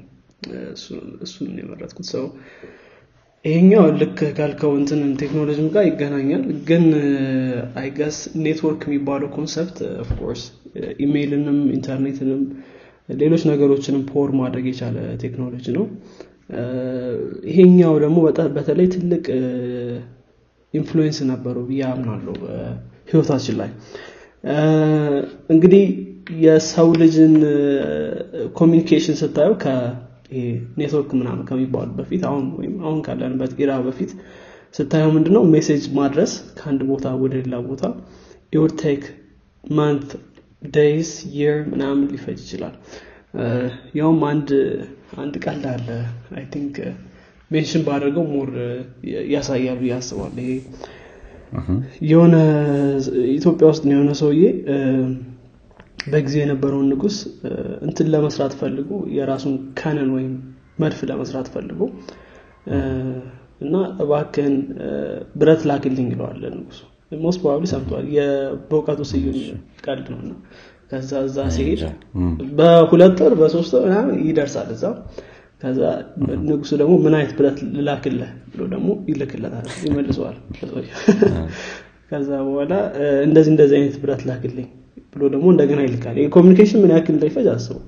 እሱን 1.26 1.50
የመረጥኩት። 1.60 2.08
ሰው 2.12 2.26
ይሄኛው 3.46 3.86
ልክ 4.00 4.20
ካልከው 4.38 4.72
እንትን 4.80 5.00
ቴክኖሎጂም 5.22 5.68
ጋር 5.74 5.84
ይገናኛል። 5.88 6.44
ግን 6.68 6.84
I 7.82 7.88
guess 7.88 8.18
network 8.44 8.82
የሚባለው 8.88 9.30
concept 9.38 9.78
of 10.04 10.14
course 10.14 10.44
ኢሜይልንም 11.06 11.58
ኢንተርኔትንም 11.76 12.42
ሌሎች 13.14 13.44
ነገሮችንም 13.52 14.04
power 14.12 14.30
ማድረግ 14.42 14.66
የቻለ 14.70 14.98
ቴክኖሎጂ 15.24 15.66
ነው። 15.78 15.86
ይሄኛው 17.50 17.94
ደግሞ 18.04 18.18
በተለይ 18.58 18.88
ትልቅ 18.96 19.26
influence 20.74 21.20
ነበረው 21.32 21.64
ብዬ 21.70 21.82
አምናለሁ 21.90 22.36
ህይወታችን 23.12 23.58
ላይ። 23.62 23.72
እንግዲህ 25.50 25.84
የሰው 26.42 26.90
ልጅን 27.02 27.34
communication 28.56 29.16
ስታየው 29.22 29.56
ከኔትወርክ 30.32 31.10
ምናምን 31.20 31.44
ከሚባሉ 31.50 31.90
በፊት 31.98 32.22
አሁን 32.30 32.46
ወይም 32.58 32.76
አሁን 32.86 33.00
ካለንበት 33.06 33.54
era 33.60 33.72
በፊት 33.88 34.12
ስታየው 34.76 35.10
ምንድነው? 35.16 35.44
message 35.54 35.86
ማድረስ 35.98 36.32
ከአንድ 36.58 36.82
ቦታ 36.90 37.08
ወደ 37.22 37.34
ሌላ 37.40 37.56
ቦታ 37.68 37.84
it 38.54 38.74
would 38.82 38.94
take 38.94 39.04
month 39.64 40.10
days 40.72 41.10
year 41.38 41.58
ምናምን 41.72 42.04
ሊፈጅ 42.12 42.40
ይችላል። 42.44 42.76
ያውም 44.00 44.22
አንድ 44.30 44.50
አንድ 45.18 45.36
ቀልድ 45.46 45.66
አለ። 45.72 45.88
I 46.36 46.46
think 46.54 46.76
mention 47.52 47.82
ባደርገው 47.88 48.26
more 48.34 48.50
ያሳያል 49.34 49.78
ብዬ 49.82 49.94
አስባለሁ። 49.98 50.44
ይሄ 50.44 50.52
የሆነ 52.10 52.36
ኢትዮጵያ 53.34 53.66
ውስጥ 53.72 53.84
ነው 53.88 53.96
የሆነ 53.96 54.12
ሰውዬ 54.22 54.44
በጊዜው 56.08 56.42
የነበረውን 56.42 56.88
ንጉስ 56.92 57.16
እንትን 57.86 58.08
ለመስራት 58.14 58.54
ፈልጎ 58.60 58.90
የራሱን 59.18 59.56
cannon 59.80 60.10
ወይም 60.16 60.34
መድፍ 60.80 61.00
ለመስራት 61.10 61.48
ፈልጎ 61.54 61.80
እና 63.62 63.74
እባክህን 64.04 64.56
ብረት 65.40 65.64
ላክልኝ 65.70 66.08
ይለዋል 66.14 66.42
ንጉሱ 66.56 66.80
most 67.22 67.40
probably 67.42 67.66
ሰምተዋል። 67.72 68.06
በእውቀቱ 68.70 69.02
ስዩም 69.10 69.38
ቀልድ 69.86 70.08
ነው 70.14 70.20
እና 70.24 70.32
ከዛ 70.92 71.12
እዛ 71.28 71.38
ሲሄድ 71.56 71.82
በሁለት 72.58 73.20
ወር 73.26 73.34
በሶስት 73.42 73.72
ወር 73.76 73.86
ምናምን 73.88 74.16
ይደርሳል 74.30 74.70
እዛ። 74.76 74.84
ከዛ 75.62 75.80
ንጉሱ 76.46 76.72
ደግሞ 76.82 76.94
ምን 77.04 77.16
አይነት 77.18 77.34
ብረት 77.38 77.58
ልላክልህ 77.76 78.30
ብሎ 78.52 78.62
ደግሞ 78.74 78.90
ይልክለታል 79.12 79.68
ይመልሰዋል። 79.86 80.38
ከዛ 82.12 82.30
በኋላ 82.48 82.74
እንደዚህ 83.28 83.52
እንደዚህ 83.54 83.76
አይነት 83.80 83.98
ብረት 84.04 84.24
ላክልኝ 84.30 84.70
ብሎ 85.16 85.24
ደግሞ 85.34 85.48
እንደገና 85.54 85.80
ይልካል። 85.86 86.18
communication 86.36 86.80
ምን 86.84 86.92
ያክል 86.96 87.14
እንዳይፈጅ 87.16 87.48
አስበው 87.54 87.82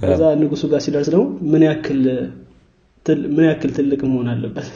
ከዛ 0.00 0.22
ንጉሱ 0.40 0.62
ጋር 0.70 0.80
ሲደርስ 0.84 1.08
ደግሞ 1.14 1.24
ምን 1.52 1.64
ያክል 1.68 2.00
ምን 3.32 3.44
ያክል 3.46 3.70
ትልቅ 3.76 4.00
መሆን 4.08 4.28
አለበት። 4.32 4.68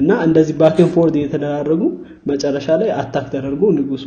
እና 0.00 0.10
እንደዚህ 0.26 0.54
back 0.60 0.76
and 0.76 0.88
forth 0.94 1.14
እየተደራረጉ 1.18 1.82
መጨረሻ 2.30 2.66
ላይ 2.80 2.90
አታክ 3.00 3.26
ተደርጎ 3.32 3.62
ንጉሱ 3.76 4.04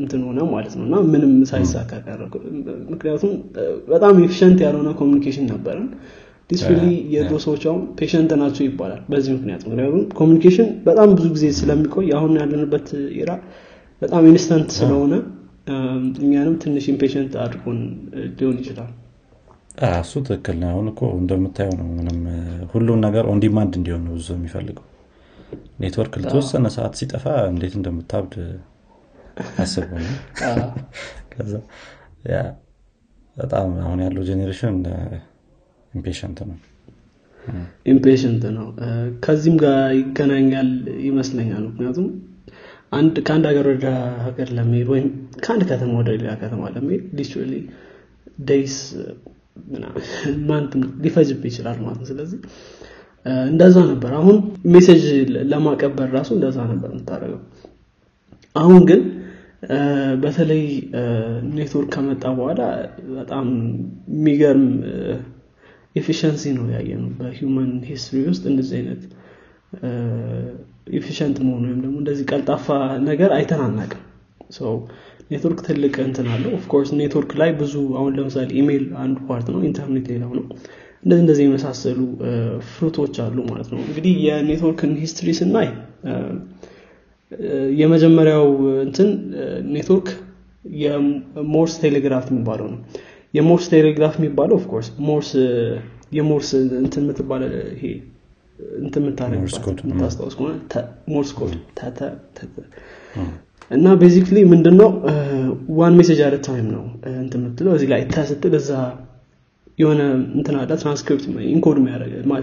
እንትን 0.00 0.20
ሆነ 0.28 0.38
ማለት 0.50 0.72
ነው። 0.78 0.84
እና 0.88 0.96
ምንም 1.12 1.32
ሳይሳካ 1.50 1.90
ቀረ 2.06 2.20
ምክንያቱም 2.92 3.32
በጣም 3.92 4.16
efficient 4.24 4.58
ያልሆነ 4.66 4.90
communication 5.00 5.46
ነበረን። 5.52 5.86
Basically 6.50 6.82
የድሮ 7.14 7.38
ሰዎች 7.44 7.62
አሁን 7.70 7.80
patient 7.96 8.30
ናቸው 8.42 8.62
ይባላል። 8.68 9.00
በዚህ 9.10 9.32
ምክንያት 9.36 9.62
ምክንያቱም 9.66 10.04
communication 10.20 10.68
በጣም 10.86 11.08
ብዙ 11.16 11.26
ጊዜ 11.34 11.46
ስለሚቆይ 11.58 12.06
አሁን 12.18 12.32
ያለንበት 12.40 12.88
era 13.18 13.30
በጣም 14.02 14.22
instant 14.30 14.70
ስለሆነ 14.78 15.14
እኛንም 16.22 16.54
ትንሽ 16.62 16.84
impatient 16.92 17.32
አድርጎን 17.42 17.80
ሊሆን 18.34 18.56
ይችላል። 18.62 18.90
እሱ 19.98 20.12
ትክክል 20.26 20.56
ነው። 20.60 20.68
አሁን 20.72 20.86
እኮ 20.92 21.00
እንደምታየው 21.18 21.74
ነው። 21.80 21.88
ምንም 21.98 22.18
ሁሉም 22.72 22.98
ነገር 23.06 23.24
on 23.32 23.42
demand 23.42 23.72
እንዲሆን 23.78 24.02
ነው 24.06 24.14
ብዙ 24.16 24.28
የሚፈልገው። 24.36 24.86
ኔትወርክ 25.80 26.14
ለተወሰነ 26.20 26.66
ሰዓት 26.76 26.94
ሲጠፋ 27.00 27.24
እንዴት 27.52 27.74
እንደምታብድ 27.78 28.34
ከዛ 31.32 31.52
ያ 32.28 32.38
በጣም 33.36 33.68
አሁን 33.82 34.00
ያለው 34.04 34.22
generation 34.28 34.76
impatient 35.92 36.38
ነው። 36.48 36.56
impatient 37.86 38.42
ነው። 38.56 38.66
ከዚህም 39.24 39.56
ጋር 39.62 39.78
ይገናኛል 39.98 40.70
ይመስለኛል። 41.06 41.62
ምክንያቱም 41.68 42.08
አንድ 42.92 43.14
ከአንድ 43.26 43.44
ሀገር 43.50 43.66
ወደ 43.70 43.86
ሀገር 44.26 44.48
ለመሄድ 44.58 44.88
ወይም 44.92 45.08
ከአንድ 45.44 45.62
ከተማ 45.70 45.90
ወደ 46.00 46.10
ሌላ 46.14 46.32
ከተማ 46.42 46.62
ለመሄድ 46.74 47.02
literally 47.18 47.52
days 48.48 48.76
month 50.48 50.72
ሊፈጅብህ 51.04 51.40
ይችላል 51.48 51.78
ማለት 51.84 51.98
ነው። 52.02 52.08
ስለዚህ 52.10 52.40
እንደዛ 53.46 53.76
ነበር። 53.90 54.10
አሁን 54.18 54.36
message 54.74 55.04
ለማቀበል 55.50 56.10
ራሱ 56.16 56.30
እንደዛ 56.36 56.58
ነበር 56.72 56.90
የምታደርገው። 56.92 57.40
አሁን 58.56 58.82
ግን 58.90 59.00
በተለይ 60.22 60.62
ኔትወርክ 61.54 61.88
ከመጣ 61.94 62.24
በኋላ 62.38 62.60
በጣም 63.16 63.46
የሚገርም 64.12 64.66
efficiency 65.96 66.42
ነው 66.56 66.66
ያየ 66.74 66.90
ነው 67.00 67.10
በ 67.18 67.33
human 67.33 67.70
history 67.88 68.20
ውስጥ 68.28 68.44
እንደዚህ 68.50 68.76
አይነት 68.80 69.02
efficient 70.96 71.36
መሆኑ 71.44 71.62
ወይም 71.66 71.80
ደግሞ 71.84 71.96
እንደዚህ 72.02 72.24
ቀልጣፋ 72.32 72.66
ነገር 73.08 73.30
አይተን 73.36 73.67
አናቅም 73.67 74.02
ኔትወርክ 75.30 75.58
ትልቅ 75.66 75.94
እንትን 76.04 76.26
አለው። 76.34 76.50
of 76.58 76.66
course 76.66 76.90
ኔትወርክ 76.98 77.32
ላይ 77.40 77.50
ብዙ 77.58 77.74
አሁን 77.98 78.12
ለምሳሌ 78.18 78.48
ኢሜይል 78.60 78.84
አንዱ 79.02 79.16
part 79.28 79.46
ነው 79.54 79.60
ኢንተርኔት 79.68 80.06
ሌላው 80.12 80.30
ነው። 80.38 80.44
እንደዚህ 81.04 81.20
እንደዚህ 81.24 81.44
የመሳሰሉ 81.46 81.98
fruit 82.70 82.96
ኦች 82.96 83.16
አሉ 83.24 83.36
ማለት 83.50 83.68
ነው። 83.72 83.80
እንግዲህ 83.84 84.14
የኔትወርክን 84.26 84.92
history 85.02 85.34
ስናይ 85.38 85.68
የመጀመሪያው 87.80 88.46
እንትን 88.84 89.08
ኔትወርክ 89.74 90.08
የሞርስ 90.64 91.74
ቴሌግራፍ 91.82 92.26
የሚባለው 92.30 92.68
ነው። 92.72 92.80
የሞርስ 93.34 93.66
ቴሌግራፍ 93.72 94.14
የሚባለው 94.18 94.56
ኦፍኮርስ 94.60 94.88
ሞርስ 95.08 95.30
የሞርስ 96.12 96.50
እንትን 96.80 97.02
የምትባለ 97.04 97.42
ይሄ 97.74 97.84
እንትን 98.80 99.02
ከሆነ 100.36 100.52
ሞርስ 101.08 101.30
ኮድ 101.34 101.52
እና 103.70 103.86
ቤዚክሊ 104.00 104.38
ምንድነው? 104.52 104.90
ዋን 105.78 105.94
ሜሴጅ 105.98 106.20
አለ 106.26 106.36
ታይም 106.46 106.66
ነው 106.74 106.84
እንትን 107.16 107.40
የምትለው 107.40 107.72
እዚህ 107.76 107.88
ላይ 107.92 108.02
ተስትል 108.14 108.54
እዛ 108.60 108.70
የሆነ 109.78 110.00
እንትን 110.36 110.54
አለ 110.60 110.70
ትራንስክሪፕት 110.82 111.24
ኢንኮድ 111.50 111.76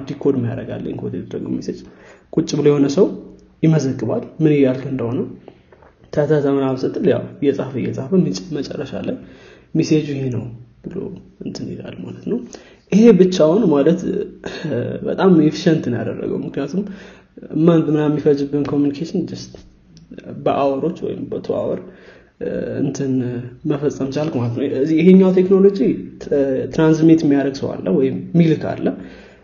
ዲኮድ 0.09 0.35
የሚያደረጋለ 0.39 0.85
ኢንኮድ 0.93 1.13
የተደረገው 1.17 1.53
ሜሴጅ 1.57 1.79
ቁጭ 2.33 2.49
ብሎ 2.59 2.65
የሆነ 2.71 2.87
ሰው 2.97 3.07
ይመዘግባል 3.63 4.23
ምን 4.43 4.53
እያልክ 4.57 4.85
እንደሆነ 4.91 5.19
ተተተ 6.13 6.45
ምናምን 6.57 6.79
ስትል 6.83 7.07
ያው 7.13 7.23
እየጻፈ 7.41 7.73
እየጻፈ 7.81 8.11
መጨረሻ 8.57 8.93
ላይ 9.07 9.17
message 9.75 10.00
ኡ 10.00 10.07
ይሄ 10.15 10.25
ነው 10.35 10.45
ብሎ 10.85 10.99
እንትን 11.45 11.67
ይላል 11.73 11.95
ማለት 12.05 12.25
ነው 12.31 12.37
ይሄ 12.91 13.03
ብቻውን 13.19 13.63
ማለት 13.73 13.99
በጣም 15.07 15.31
efficient 15.45 15.83
ነው 15.91 15.97
ያደረገው። 16.01 16.39
ምክንያቱም 16.45 16.83
month 17.65 17.87
ምና 17.87 18.03
የሚፈጅብን 18.05 18.65
communication 18.71 19.21
just 19.29 19.53
በ 20.43 20.54
hour 20.54 20.76
ኦች 20.76 20.97
ወይም 21.05 21.21
በ 21.31 21.38
two 21.38 21.47
hour 21.59 21.79
እንትን 22.81 23.11
መፈጸም 23.69 24.09
ቻልክ 24.15 24.33
ማለት 24.39 24.55
ነው። 24.57 24.63
ይሄኛው 24.97 25.29
ቴክኖሎጂ 25.37 25.79
transmit 26.73 27.21
የሚያደርግ 27.25 27.55
ሰው 27.61 27.69
አለ 27.75 27.87
ወይም 27.97 28.17
ሚልክ 28.39 28.63
አለ። 28.73 28.85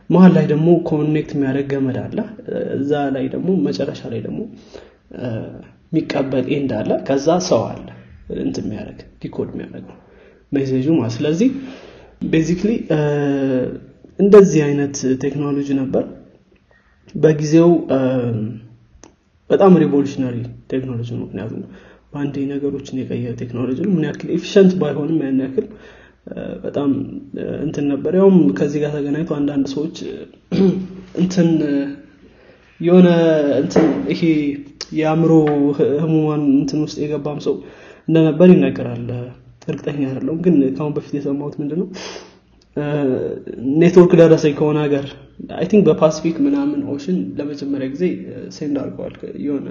መሀል 0.10 0.32
ላይ 0.38 0.46
ደግሞ 0.52 0.70
connect 0.90 1.32
የሚያደርግ 1.36 1.68
ገመድ 1.74 1.98
አለ። 2.04 2.18
እዛ 2.78 2.92
ላይ 3.16 3.26
ደግሞ 3.36 3.50
መጨረሻ 3.68 4.02
ላይ 4.14 4.22
ደግሞ 4.26 4.40
የሚቀበል 5.92 6.46
end 6.56 6.72
አለ። 6.80 6.92
ከዛ 7.08 7.38
ሰው 7.50 7.62
አለ 7.72 7.86
እንትን 8.44 8.66
የሚያደርግ 8.68 9.00
decode 9.22 9.50
የሚያደርገው 9.54 9.98
message 10.52 10.80
ኡ 10.80 10.88
ማለት 10.98 11.14
ስለዚህ 11.18 11.50
basically 12.22 12.72
እንደዚህ 14.20 14.62
አይነት 14.66 14.96
ቴክኖሎጂ 15.24 15.70
ነበር። 15.80 16.04
በጊዜው 17.16 17.70
በጣም 19.50 19.72
revolutionary 19.84 20.36
ቴክኖሎጂ 20.74 21.10
ነው። 21.14 21.24
ምክንያቱም 21.24 21.62
በአንዴ 22.14 22.36
ነገሮችን 22.52 23.00
የቀየረ 23.02 23.34
ቴክኖሎጂ 23.42 23.78
ነው። 23.86 23.92
ምን 23.96 24.06
ያክል 24.10 24.30
efficient 24.36 24.72
ባይሆንም 24.82 25.20
ያን 25.24 25.42
ያክል 25.46 25.68
በጣም 26.64 26.90
እንትን 27.66 27.86
ነበር። 27.92 28.14
ያውም 28.20 28.38
ከዚህ 28.58 28.80
ጋር 28.84 28.92
ተገናኝቶ 28.98 29.32
አንዳንድ 29.40 29.68
ሰዎች 29.74 29.98
እንትን 31.16 31.50
የሆነ 32.80 33.08
እንትን 33.62 33.88
ይሄ 34.12 34.22
የአእምሮ 35.00 35.32
ህሙማን 36.02 36.44
እንትን 36.56 36.80
ውስጥ 36.86 36.98
የገባም 37.04 37.40
ሰው 37.46 37.56
እንደነበር 38.08 38.50
ይነገራል 38.54 39.04
እርግጠኛ 39.68 40.00
አይደለሁም። 40.08 40.40
ግን 40.46 40.56
ከአሁን 40.72 40.94
በፊት 40.96 41.14
የሰማሁት 41.18 41.56
ምንድነው? 41.62 41.88
ኔትወርክ 43.82 44.12
ደረሰኝ 44.20 44.54
ከሆነ 44.60 44.78
ሀገር 44.84 45.06
I 45.58 45.66
think 45.72 45.84
በፓሲፊክ 45.88 46.36
ምናምን 46.46 46.80
ocean 46.94 47.18
ለመጀመሪያ 47.38 47.88
ጊዜ 47.94 48.04
send 48.56 48.76
አድርገዋል 48.82 49.16
የሆነ 49.46 49.68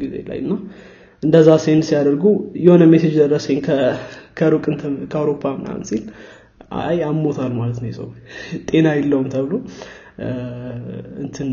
ጊዜ 0.00 0.14
ላይ 0.28 0.38
እና 0.42 0.52
እንደዛ 1.22 1.50
send 1.64 1.84
ሲያደርጉ 1.88 2.24
የሆነ 2.64 2.82
message 2.92 3.14
ደረሰኝ 3.22 3.58
ከሩቅ 4.38 4.64
ከአውሮፓ 5.12 5.44
ምናምን 5.58 5.84
ሲል 5.90 6.02
አይ 6.82 6.98
አሞታል 7.08 7.52
ማለት 7.58 7.78
ነው 7.82 7.92
ሰው 7.98 8.08
ጤና 8.68 8.86
የለውም 8.98 9.28
ተብሎ 9.34 9.52
እንትን 11.24 11.48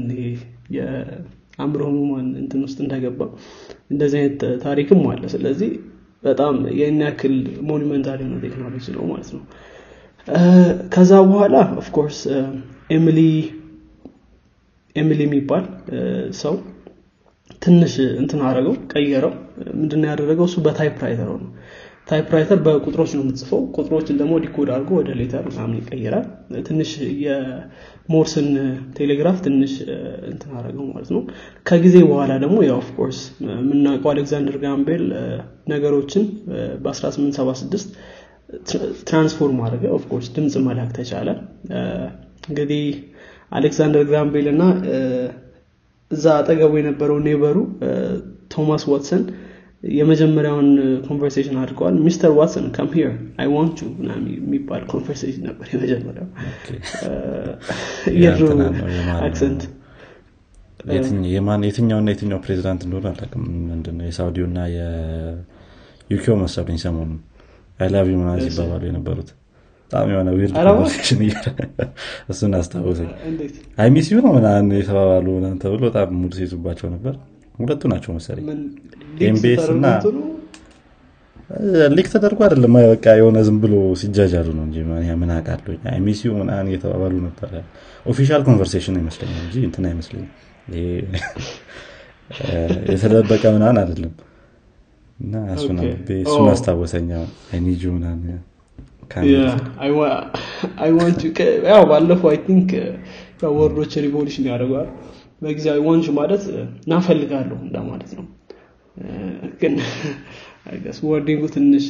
የአእምሮ 0.77 1.81
ህሙማን 1.89 2.27
እንትን 2.41 2.61
ውስጥ 2.67 2.77
እንደገባ 2.83 3.21
እንደዚህ 3.91 4.19
አይነት 4.21 4.37
ታሪክም 4.63 5.01
አለ። 5.11 5.23
ስለዚህ 5.33 5.71
በጣም 6.23 6.55
የእኛ 6.79 6.99
ያክል 7.07 7.35
monumental 7.69 8.19
የሆነ 8.21 8.37
ቴክኖሎጂ 8.45 8.85
ነው 8.95 9.03
ማለት 9.11 9.29
ነው። 9.35 9.43
ከዛ 10.93 11.11
በኋላ 11.29 11.55
of 11.81 11.91
course 11.91 12.19
ኤሚሊ 12.89 13.19
ኤሚሊ 14.95 15.19
የሚባል 15.27 15.65
ሰው 16.41 16.55
ትንሽ 17.61 17.93
እንትን 18.21 18.39
አረገው 18.47 18.75
ቀየረው። 18.91 19.33
ምንድነው 19.79 20.07
ያደረገው? 20.11 20.45
እሱ 20.49 20.57
በ 20.65 20.76
typewriter 20.76 21.29
ነው 21.35 21.49
typewriter 22.07 22.57
በቁጥሮች 22.65 23.11
ነው 23.15 23.21
የምትጽፈው። 23.23 23.59
ቁጥሮችን 23.75 24.17
ደግሞ 24.21 24.33
decode 24.43 24.69
አድርጎ 24.73 24.91
ወደ 24.99 25.11
letter 25.19 25.43
ምናምን 25.49 25.75
ይቀይራል። 25.79 26.25
ትንሽ 26.67 26.89
የሞርስን 27.23 28.47
ቴሌግራፍ 28.97 29.37
ትንሽ 29.45 29.73
እንትን 30.31 30.51
አረገው 30.59 30.85
ማለት 30.89 31.09
ነው። 31.15 31.21
ከጊዜ 31.65 31.95
በኋላ 32.09 32.31
ደግሞ 32.43 32.57
ያው 32.67 32.77
of 32.83 32.92
course 32.92 33.19
የምናውቀው 33.45 34.11
አሌክዛንደር 34.13 34.57
ግራም 34.63 34.88
ቤል 34.88 35.05
ነገሮችን 35.73 36.25
በ1876 36.83 37.87
transform 39.05 39.61
አደረገ 39.65 39.85
of 39.97 40.05
course 40.05 40.27
ድምፅ 40.35 40.55
መላክ 40.67 40.91
ተቻለ። 40.97 41.29
እንግዲህ 42.49 42.83
አሌክዛንደር 43.51 44.03
ግራም 44.09 44.31
ቤል 44.31 44.47
እና 44.51 44.63
እዛ 46.11 46.25
አጠገቡ 46.39 46.73
የነበረው 46.79 47.17
neighbor 47.27 47.51
ኡ 47.51 47.57
ቶማስ 48.53 48.83
ዋትሰን 48.91 49.23
የመጀመሪያውን 49.83 50.67
conversation 51.07 51.55
አድርገዋል። 51.61 51.95
Mr. 52.05 52.31
Watson 52.37 52.65
come 52.75 52.89
here 52.93 53.09
I 53.37 53.47
want 53.55 53.77
you 53.81 53.87
የሚባል 54.35 54.83
conversation 54.91 55.43
ነበር 55.49 55.67
የመጀመሪያው። 55.73 56.27
የድሮ 58.21 58.45
accent 59.27 59.63
የትኛውና 61.65 62.07
የትኛው 62.11 62.39
ፕሬዚዳንት 62.45 62.81
እንደሆነ 62.85 63.07
አላቅም 63.13 63.43
ምንድነው 63.67 64.07
የሳውዲው 64.07 64.45
እና 64.49 64.59
የዩኬው 64.73 66.35
መሰሉኝ 66.41 66.79
ሰሞኑን 66.83 67.19
I 67.79 67.83
love 67.83 67.98
you 67.98 68.09
ምና 68.19 68.31
ሲባባሉ 68.45 68.83
የነበሩት። 68.89 69.29
በጣም 69.91 70.09
የሆነ 70.11 70.29
weird 70.37 70.53
conversation 70.59 71.19
እሱን 72.31 72.53
አስታወሰኝ። 72.59 73.09
I 73.77 73.82
miss 73.82 74.02
you 74.02 74.17
ነው 74.25 74.31
ምናን 74.37 74.71
የተባባሉ 74.77 75.27
ተብሎ 75.63 75.81
በጣም 75.87 76.15
mood 76.21 76.35
ሴቱባቸው 76.39 76.89
ነበር። 76.95 77.15
ሁለቱ 77.57 77.81
ናቸው 77.91 78.11
መሰለኝ 78.15 78.45
MBS 79.23 79.65
እና 79.73 79.85
leak 81.95 82.07
ተደርጎ 82.13 82.39
አይደለም። 82.45 82.75
በቃ 82.91 83.05
የሆነ 83.19 83.37
ዝም 83.47 83.57
ብሎ 83.63 83.73
ሲጃጃሉ 84.01 84.47
ነው 84.57 84.63
እንጂ 84.67 84.77
ምን 85.21 85.31
አውቃለሁ 85.35 85.73
I 85.91 85.96
miss 85.96 86.15
you 86.15 86.29
ምናን 86.39 86.69
እየተባባሉ 86.71 87.15
ነበር። 87.27 87.51
official 88.05 88.41
conversation 88.47 88.95
ይመስለኛል 89.01 89.41
እንጂ 89.45 89.55
እንትን 89.69 89.85
አይመስለኝም። 89.89 90.31
የተደበቀ 92.91 93.43
ምናን 93.55 93.77
አይደለም። 93.81 94.13
እና 95.19 95.41
እሱን 95.55 95.79
አስታወሰኛ 96.53 97.09
I 97.51 97.56
need 97.56 97.76
you 97.76 97.91
ምናን 97.95 98.21
ያው 101.69 101.81
ባለፈው 101.89 102.27
I 102.31 102.37
think 102.45 102.69
word 103.57 103.75
ኦች 103.75 103.93
evolution 104.05 104.45
ያደርገዋል 104.51 104.89
በጊዜ 105.41 105.67
want 105.87 105.99
you 105.99 106.07
ማለት 106.17 106.43
እፈልጋለሁ 106.87 107.57
እንደማለት 107.65 108.11
ነው 108.17 108.25
ግን 109.61 109.75
wording 111.07 111.35
ኡ 111.35 111.43
ትንሽ 111.53 111.85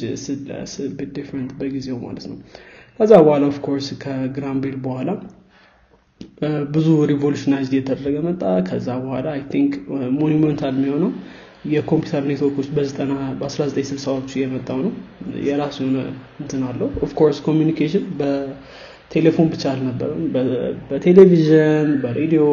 different 1.16 1.52
በጊዜው 1.60 1.98
ማለት 2.04 2.26
ነው። 2.32 2.38
ከዛ 3.00 3.12
በኋላ 3.26 3.44
of 3.52 3.61
course 3.61 3.88
ከግራም 4.04 4.51
ቤል 4.51 4.78
በኋላ 4.86 5.10
ብዙ 6.74 6.88
revolutionize 7.12 7.70
የተደረገ 7.76 8.18
መጣ። 8.26 8.42
ከዛ 8.68 8.88
በኋላ 9.04 9.28
I 9.36 9.42
think 9.54 9.72
monumental 10.18 10.76
የሚሆነው 10.78 11.12
የኮምፒውተር 11.74 12.24
ኔትወርኮች 12.30 12.68
በ1960ዎቹ 13.40 14.32
የመጣው 14.42 14.80
ነው። 14.86 14.94
የራሱ 15.48 15.78
የሆነ 15.84 16.00
እንትን 16.42 16.64
አለው። 16.70 16.90
of 17.06 17.14
course 17.14 17.40
communication 17.46 18.06
በቴሌፎን 18.20 19.50
ብቻ 19.54 19.64
አልነበረም። 19.74 20.24
በቴሌቪዥን 20.90 21.90
በሬዲዮ 22.04 22.46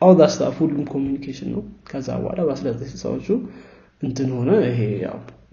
all 0.00 0.09
that 0.09 0.22
stuff 0.32 0.56
ሁሉም 0.62 0.84
communication 0.92 1.48
ነው። 1.54 1.62
ከዛ 1.88 2.08
በኋላ 2.22 2.40
በ1960ዎቹ 2.48 3.28
እንትን 4.02 4.30
ሆነ። 4.36 4.50
ይሄ 4.68 4.80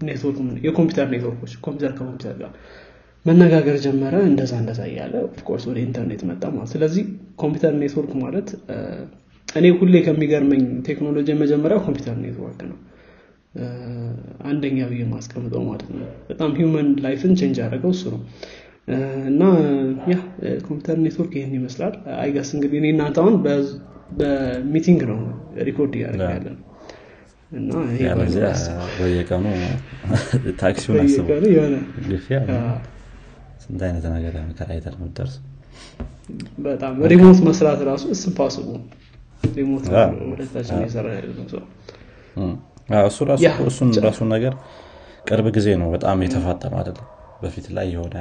ኔትወርክ 0.07 0.37
የኮምፒውተር 0.65 1.07
ኔትወርኮች 1.13 1.53
ኮምፒውተር 1.65 1.91
ከኮምፒውተር 1.95 2.35
ጋር 2.41 2.51
መነጋገር 3.25 3.77
ጀመረ። 3.85 4.15
እንደዛ 4.29 4.51
እንደዛ 4.61 4.81
እያለ 4.89 5.13
of 5.29 5.38
course 5.38 5.63
ወደ 5.69 5.77
ኢንተርኔት 5.85 6.21
መጣ 6.29 6.43
ማለት 6.53 6.71
ስለዚህ 6.75 7.05
ኮምፒውተር 7.41 7.73
ኔትወርክ 7.81 8.11
ማለት 8.23 8.49
እኔ 9.47 9.65
ሁሌ 9.79 9.95
ከሚገርመኝ 10.05 10.61
ቴክኖሎጂ 10.87 11.27
የመጀመሪያው 11.33 11.81
ኮምፒውተር 11.85 12.15
ኔትወርክ 12.23 12.61
ነው። 12.69 12.77
አንደኛ 14.49 14.79
ብዬ 14.89 15.03
ማስቀምጠው 15.11 15.61
ማለት 15.67 15.89
ነው። 15.93 16.07
በጣም 16.29 16.49
ሂውመን 16.57 16.87
ላይፍን 17.05 17.33
ቼንጅ 17.39 17.57
ያደረገው 17.61 17.91
እሱ 17.95 18.03
ነው። 18.13 18.21
እና 19.29 19.41
ያ 20.11 20.17
ኮምፒውተር 20.67 20.97
ኔትወርክ 21.05 21.33
ይህን 21.37 21.53
ይመስላል። 21.57 21.93
አይገስ 22.19 22.49
እንግዲህ 22.55 22.79
እኔ 22.81 22.87
እናንተ 22.95 23.17
አሁን 23.23 23.35
በሚቲንግ 24.11 25.01
ነው 25.11 25.19
ሪኮርድ 25.61 25.93
እያደረግ 25.97 26.31
ያለ 26.31 26.47
ነው 26.49 27.81
በየቀኑ 28.99 29.45
ታክሲውን 30.61 31.07
ስንት 33.63 33.81
አይነት 33.87 34.05
ነገር 34.15 34.35
ከራይተር 34.59 34.95
ምደርስ 35.01 35.35
በጣም 36.59 36.93
ሪሞት 37.11 37.39
መስራት 37.47 37.79
ራሱ 37.89 38.05
እስፓስቡ 38.15 38.67
ሪሞት 39.55 39.85
ወደታችን 40.31 40.79
የሰራ 40.83 41.07
ነገር 44.33 44.53
ቅርብ 45.27 45.47
ጊዜ 45.55 45.67
ነው 45.81 45.87
በጣም 45.95 46.17
የተፋጠመ 46.25 46.73
አይደለም። 46.77 47.07
በፊት 47.41 47.65
ላይ 47.77 47.87
የሆነ 47.93 48.17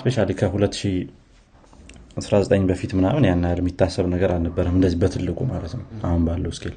ስፔሻ 0.00 0.18
ከ 0.32 0.50
19 2.20 2.68
በፊት 2.70 2.92
ምናምን 2.98 3.24
ያን 3.28 3.44
ያህል 3.46 3.60
የሚታሰብ 3.62 4.06
ነገር 4.14 4.30
አልነበረም። 4.34 4.76
እንደዚህ 4.76 4.98
በትልቁ 5.02 5.38
ማለት 5.50 5.72
ነው። 5.78 5.84
አሁን 6.08 6.22
ባለው 6.28 6.52
ስኪል 6.58 6.74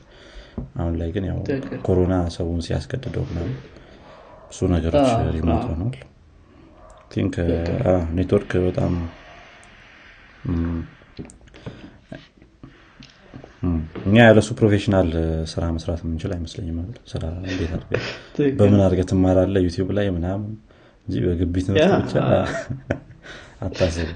አሁን 0.79 0.93
ላይ 1.01 1.09
ግን 1.15 1.25
ያው 1.29 1.37
ኮሮና 1.85 2.13
ሰውን 2.35 2.61
ሲያስገድደው 2.65 3.23
ምናምን 3.29 3.53
ብዙ 4.49 4.67
ነገሮች 4.73 5.09
ሪሞት 5.35 5.65
ሆነዋል። 5.69 5.97
ቲንክ 7.11 7.35
ኔትወርክ 8.17 8.51
በጣም 8.65 8.93
እኛ 14.01 14.15
ያለሱ 14.27 14.49
professional 14.59 15.09
ስራ 15.51 15.63
መስራት 15.75 15.99
የምንችል 16.03 16.31
አይመስለኝም 16.35 16.77
ስራ 17.11 17.23
እንዴት 17.41 17.71
አድርገ 17.75 17.91
በምን 18.59 18.81
አድርገ 18.85 19.01
ትማራለ 19.11 19.57
YouTube 19.65 19.89
ላይ 19.97 20.07
ምናምን 20.15 20.51
እንጂ 21.07 21.15
በግቢ 21.25 21.55
ትምህርት 21.67 21.93
ብቻ? 22.03 22.15
አታስብ 23.61 24.09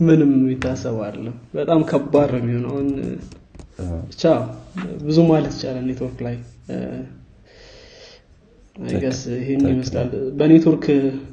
ምንም 0.00 0.30
የሚታሰብ 0.36 0.96
አይደለም። 1.04 1.36
በጣም 1.54 1.80
ከባድ 1.90 2.30
ነው 2.34 2.40
የሚሆነውን 2.42 2.88
ብቻ 4.06 4.22
ብዙ 5.04 5.18
ማለት 5.30 5.52
ይቻላል 5.56 5.84
ኔትወርክ 5.88 6.18
ላይ። 6.26 6.36
guess 9.02 9.20
ይህን 9.36 9.62
ይመስላል። 9.70 10.10
በኔትወርክ 10.38 10.84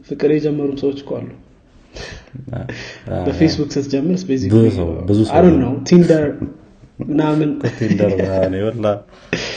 ፍቅር 0.07 0.29
የጀመሩም 0.35 0.77
ሰዎች 0.83 0.99
እኮ 1.03 1.11
አሉ። 1.19 1.29
በፌስቡክ 3.25 3.69
ስትጀምር 3.75 4.15
specific 4.23 4.53
ነው 5.61 5.73
Tinder 5.89 6.25
ምናምን 7.03 7.49
Tinder 7.79 8.11
ወላ 8.67 8.87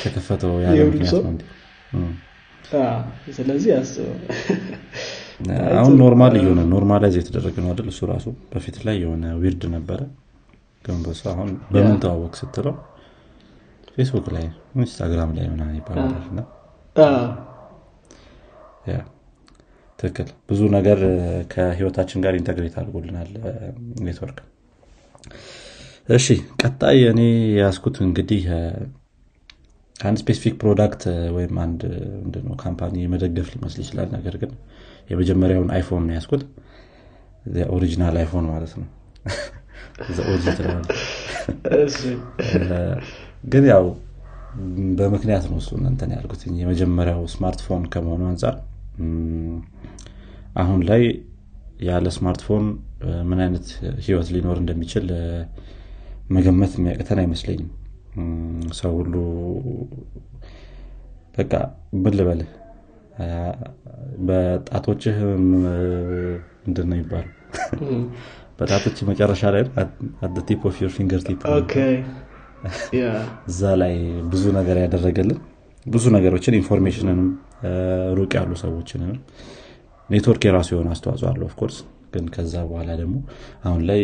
ተከፈተው 0.03 0.55
ነው 0.55 2.07
ስለዚህ 3.37 3.71
አስበው 3.77 4.16
አሁን 5.79 5.92
normal 6.00 6.35
እየሆነ 6.38 6.61
normalize 6.72 7.16
የተደረገ 7.18 7.57
ነው 7.64 7.70
አይደል? 7.72 7.88
እሱ 7.92 8.01
ራሱ 8.11 8.27
በፊት 8.51 8.77
ላይ 8.87 8.96
የሆነ 9.03 9.24
weird 9.42 9.62
ነበረ። 9.74 10.01
ግን 10.85 10.98
በሱ 11.05 11.22
አሁን 11.33 11.51
በምን 11.72 11.96
ተዋወቅ 12.03 12.33
ስትለው 12.40 12.74
ፌስቡክ 13.94 14.27
ላይ 14.35 14.44
Instagram 14.78 15.31
ላይ 15.37 15.46
ምናምን 15.53 15.77
ይባላል 15.79 16.12
እና 16.31 16.40
ትክክል። 19.98 20.29
ብዙ 20.48 20.61
ነገር 20.74 20.98
ከህይወታችን 21.53 22.22
ጋር 22.24 22.35
integrate 22.38 22.74
አድርጎልናል 22.81 23.31
ኔትወርክ። 24.05 24.38
እሺ 26.09 26.27
ቀጣይ 26.62 26.98
እኔ 27.11 27.20
ያስቀመጥኩት 27.59 27.96
እንግዲህ 28.05 28.44
አንድ 30.01 30.18
specific 30.22 30.54
product 30.61 31.02
ወይም 31.37 31.55
አንድ 31.64 31.81
company 32.62 32.94
የመደገፍ 33.03 33.48
ሊመስል 33.55 33.81
ይችላል። 33.85 34.09
ነገር 34.16 34.35
ግን 34.42 34.53
የመጀመሪያውን 35.09 35.71
iPhone 35.74 36.04
ነው 36.09 36.14
ያስቀመጥኩት 36.16 36.42
original 37.70 38.16
iPhone 38.20 38.46
ማለት 38.51 38.73
ነው። 38.79 38.87
ግን 43.44 43.64
ያው 43.71 43.85
በምክንያት 44.99 45.44
ነው 45.51 45.59
እሱ 45.61 45.71
እንትን 45.83 46.11
ያልኩት። 46.16 46.42
የመጀመሪያው 46.61 47.21
ስማርትፎን 47.33 47.83
ከመሆኑ 47.92 48.23
አንጻር 48.31 48.55
አሁን 50.57 50.81
ላይ 50.88 51.03
ያለ 51.83 52.07
ስማርትፎን 52.16 52.64
ምን 53.29 53.40
አይነት 53.44 53.66
ህይወት 54.07 54.29
ሊኖር 54.35 54.57
እንደሚችል 54.62 55.07
መገመት 56.31 56.73
የሚያቅተን 56.79 57.21
አይመስለኝም። 57.23 57.68
ሰው 58.79 58.92
ሁሉ 58.99 59.14
በቃ 61.35 61.53
ምን 61.97 62.14
ልበልህ 62.18 62.49
በጣቶችህ 64.28 65.16
ምንድን 66.62 66.87
ነው 66.90 66.98
ይባሉ 67.00 67.26
በጣቶች 68.61 68.98
መጨረሻ 69.11 69.42
ላይ 69.54 69.62
tip 70.48 70.62
of 70.70 70.76
your 70.83 70.92
finger 70.96 71.20
tip 71.28 71.42
እዛ 73.50 73.62
ላይ 73.83 73.94
ብዙ 74.33 74.44
ነገር 74.59 74.76
ያደረገልን 74.85 75.38
ብዙ 75.87 76.04
ነገሮችን 76.16 76.57
information 76.61 77.10
ንም 77.10 77.28
ሩቅ 78.18 78.33
ያሉ 78.38 78.52
ሰዎችንም 78.62 79.12
ኔትወርክ 80.09 80.42
የራሱ 80.46 80.68
የሆነ 80.74 80.88
አስተዋጽኦ 80.94 81.28
አለው 81.31 81.46
of 81.50 81.57
course 81.57 81.76
ግን 82.14 82.26
ከዛ 82.35 82.54
በኋላ 82.68 82.90
ደግሞ 83.00 83.16
አሁን 83.68 83.83
ላይ 83.90 84.00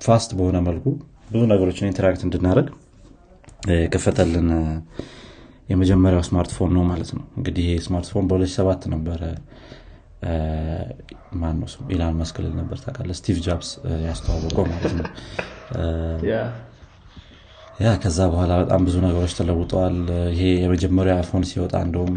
fast 0.00 0.30
በሆነ 0.38 0.58
መልኩ 0.68 0.86
ብዙ 1.30 1.42
ነገሮችን 1.52 1.88
interact 1.90 2.22
እንድናደርግ 2.26 2.68
የከፈተልን 3.74 4.48
የመጀመሪያው 5.68 6.22
ስማርትፎን 6.28 6.70
ነው 6.76 6.84
ማለት 6.90 7.10
ነው። 7.16 7.24
እንግዲህ 7.38 7.64
ይሄ 7.66 7.80
ስማርትፎን 7.86 8.26
በ2007 8.30 8.86
ነበረ። 8.94 9.22
ማነው 11.40 11.68
ስም 11.72 11.90
ኢላን 11.94 12.14
መስክ 12.20 12.39
ልል 12.39 12.52
ነበር 12.58 12.78
ታቃለ 12.84 13.10
ስቲቭ 13.18 13.36
ጆብስ 13.44 13.68
ያስተዋወቀው 14.06 14.64
ማለት 14.72 14.92
ነው። 14.98 15.06
yeah። 17.80 17.90
ከዛ 18.02 18.18
በኋላ 18.32 18.52
በጣም 18.62 18.80
ብዙ 18.86 18.96
ነገሮች 19.04 19.32
ተለውጠዋል። 19.38 19.98
ይሄ 20.32 20.42
የመጀመሪያ 20.62 21.14
iPhone 21.18 21.44
ሲወጣ 21.50 21.74
እንደውም 21.86 22.16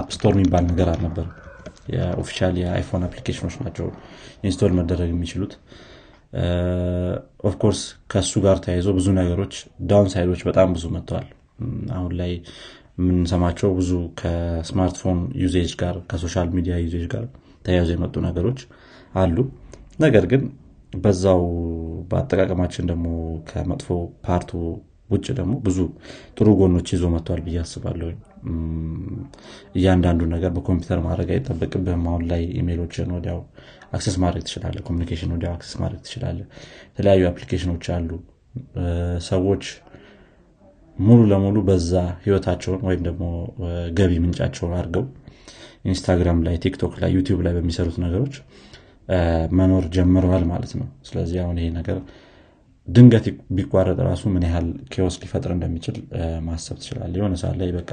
App 0.00 0.12
Store 0.12 0.32
የሚባል 0.36 0.64
ነገር 0.70 0.88
አልነበር 0.92 1.26
የ 1.92 2.04
official 2.04 2.54
የ 2.60 2.71
iPhone 2.71 3.04
አፕሊኬሽኖች 3.06 3.54
ናቸው 3.62 3.86
install 4.46 4.72
መደረግ 4.78 5.10
የሚችሉት። 5.12 5.54
of 7.48 7.56
course 7.56 7.80
ከእሱ 8.12 8.32
ጋር 8.44 8.58
ተያይዞ 8.64 8.88
ብዙ 8.98 9.08
ነገሮች 9.18 9.54
down 9.88 10.08
side 10.14 10.28
ኦች 10.28 10.42
በጣም 10.48 10.68
ብዙ 10.76 10.84
መጥተዋል 10.94 11.26
አሁን 11.96 12.12
ላይ 12.20 12.32
የምንሰማቸው 12.98 13.70
ብዙ 13.78 13.90
ከስማርትፎን 14.20 15.20
usage 15.42 15.72
ጋር 15.82 15.96
ከ 16.10 16.19
social 16.19 16.48
media 16.56 16.74
usage 16.84 17.04
ጋር 17.14 17.24
ተያይዞ 17.66 17.90
የመጡ 17.94 18.14
ነገሮች 18.26 18.60
አሉ። 19.14 19.36
ነገር 20.00 20.24
ግን 20.32 20.42
በዛው 20.96 21.42
በአጠቃቀማችን 22.10 22.88
ደግሞ 22.90 23.06
ከመጥፎ 23.48 23.88
part 24.24 24.41
ኡ 24.41 24.50
ውጭ 25.10 25.26
ደግሞ 25.38 25.54
ብዙ 25.64 25.78
ጥሩ 26.36 26.48
ጎኖች 26.58 26.88
ይዞ 26.94 27.04
መጥቷል 27.14 27.40
ብዬ 27.46 27.56
አስባለሁ 27.62 28.08
እያንዳንዱ 29.78 30.20
ነገር 30.34 30.50
በኮምፒውተር 30.56 31.00
ማድረግ 31.06 31.28
አይጠበቅብህም። 31.34 32.04
አሁን 32.10 32.22
ላይ 32.30 32.42
ኢሜሎችን 32.60 33.12
ወዲያው 33.16 33.40
access 33.92 34.16
ማድረግ 34.22 34.44
ትችላለ 34.46 34.76
communication 34.86 35.32
ወዲያው 35.34 35.54
access 35.56 35.74
ማድረግ 35.82 36.00
ትችላለ 36.06 36.38
የተለያዩ 36.90 37.24
አፕሊኬሽኖች 37.30 37.86
አሉ። 37.96 38.10
ሰዎች 39.28 39.64
ሙሉ 40.96 41.20
ለሙሉ 41.30 41.58
በዛ 41.68 41.92
ህይወታቸውን 42.24 42.80
ወይም 42.88 43.02
ደግሞ 43.06 43.24
ገቢ 43.98 44.12
ምንጫቸውን 44.24 44.72
አድርገው 44.78 45.04
Instagram 45.84 46.40
ላይ 46.46 46.56
TikTok 46.64 46.92
ላይ 47.02 47.10
YouTube 47.16 47.40
ላይ 47.46 47.52
በሚሰሩት 47.56 47.96
ነገሮች 48.04 48.34
መኖር 49.58 49.84
ጀምረዋል 49.94 50.44
ማለት 50.50 50.72
ነው። 50.80 50.86
ስለዚህ 51.08 51.38
አሁን 51.44 51.56
ይሄ 51.60 51.68
ነገር 51.78 51.96
ድንገት 52.88 53.26
ቢቋረጥ 53.56 53.98
ራሱ 54.08 54.22
ምን 54.34 54.44
ያህል 54.46 54.68
chaos 54.92 55.16
ሊፈጥር 55.22 55.50
እንደሚችል 55.56 55.96
ማሰብ 56.46 56.76
ትችላለ 56.82 57.12
የሆነ 57.20 57.34
ሰዓት 57.42 57.56
ላይ 57.60 57.70
በቃ 57.76 57.90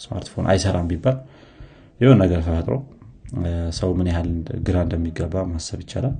ስማርትፎን 0.00 0.46
አይሰራም 0.52 0.88
ቢባል 0.90 1.18
የሆነ 2.00 2.16
ነገር 2.24 2.40
ተፈጥሮ 2.46 2.74
ሰው 3.78 3.90
ምን 3.98 4.08
ያህል 4.10 4.28
ግራ 4.66 4.76
እንደሚገባ 4.86 5.44
ማሰብ 5.52 5.78
ይቻላል። 5.84 6.16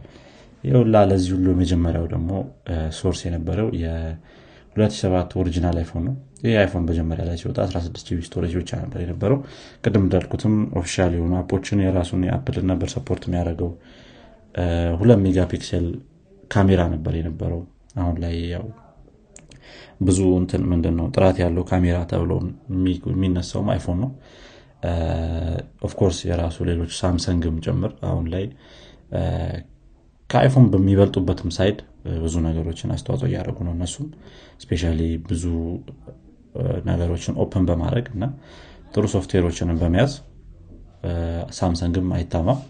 ይሁላ 0.64 0.96
ለዚህ 1.10 1.30
ሁሉ 1.34 1.46
የመጀመሪያው 1.54 2.06
ደግሞ 2.14 2.30
source 3.00 3.20
የነበረው 3.26 3.68
የ2007 4.76 5.36
original 5.40 5.76
iPhone 5.80 6.02
ነው። 6.06 6.14
ይህ 6.44 6.54
iPhone 6.62 6.84
መጀመሪያ 6.88 7.24
ላይ 7.28 7.36
ሲወጣ 7.40 7.58
16 7.68 8.08
GB 8.08 8.18
storage 8.26 8.54
ብቻ 8.58 8.70
ነበር 8.82 9.00
የነበረው። 9.04 9.38
ቅድም 9.84 10.02
እንዳልኩትም 10.06 10.54
official 10.80 11.12
የሆኑ 11.16 11.34
app 11.40 11.54
ኦችን 11.54 11.82
የራሱን 11.84 12.24
የ 12.28 12.37
Apple 12.37 12.58
ነበር 12.72 12.90
support 12.94 13.24
የሚያደርገው። 13.28 13.70
ሁለት 15.00 15.20
mega 15.24 15.38
pixel 15.50 15.86
ካሜራ 16.50 16.82
ነበር 16.94 17.14
የነበረው። 17.18 17.62
አሁን 18.02 18.16
ላይ 18.24 18.34
ያው 18.54 18.66
ብዙ 20.00 20.20
እንትን 20.40 20.62
ምንድን 20.70 20.94
ነው 20.98 21.06
ጥራት 21.14 21.36
ያለው 21.42 21.64
ካሜራ 21.70 21.98
ተብሎ 22.10 22.32
የሚነሳውም 23.12 23.68
iPhone 23.74 23.98
ነው። 24.04 24.10
of 25.86 25.94
course 25.94 26.18
የራሱ 26.28 26.56
ሌሎች 26.68 26.92
Samsung 27.00 27.44
ም 27.44 27.56
ጭምር 27.64 27.92
አሁን 28.10 28.26
ላይ 28.34 28.44
ከ 30.30 30.39
iPhone 30.39 30.64
በሚበልጡበትም 30.72 31.50
side 31.56 31.78
ብዙ 32.22 32.34
ነገሮችን 32.46 32.92
አስተዋጽኦ 32.94 33.26
እያደረጉ 33.28 33.58
ነው 33.66 33.72
እነሱም። 33.76 34.06
especially 34.62 34.82
ብዙ 35.28 35.44
ነገሮችን 36.90 37.34
open 37.42 37.64
በማድረግ 37.68 38.06
እና 38.14 38.24
ጥሩ 38.94 39.04
ሶፍትዌሮችንም 39.14 39.78
በመያዝ 39.82 40.12
Samsung 41.58 41.97
ም 41.97 42.08
አይታማም 42.16 42.60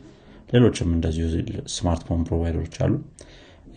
ሌሎችም 0.53 0.89
እንደዚሁ 0.97 1.27
ስማርትፎን 1.75 2.21
provider 2.29 2.59
ኦች 2.59 2.75
አሉ። 2.85 2.93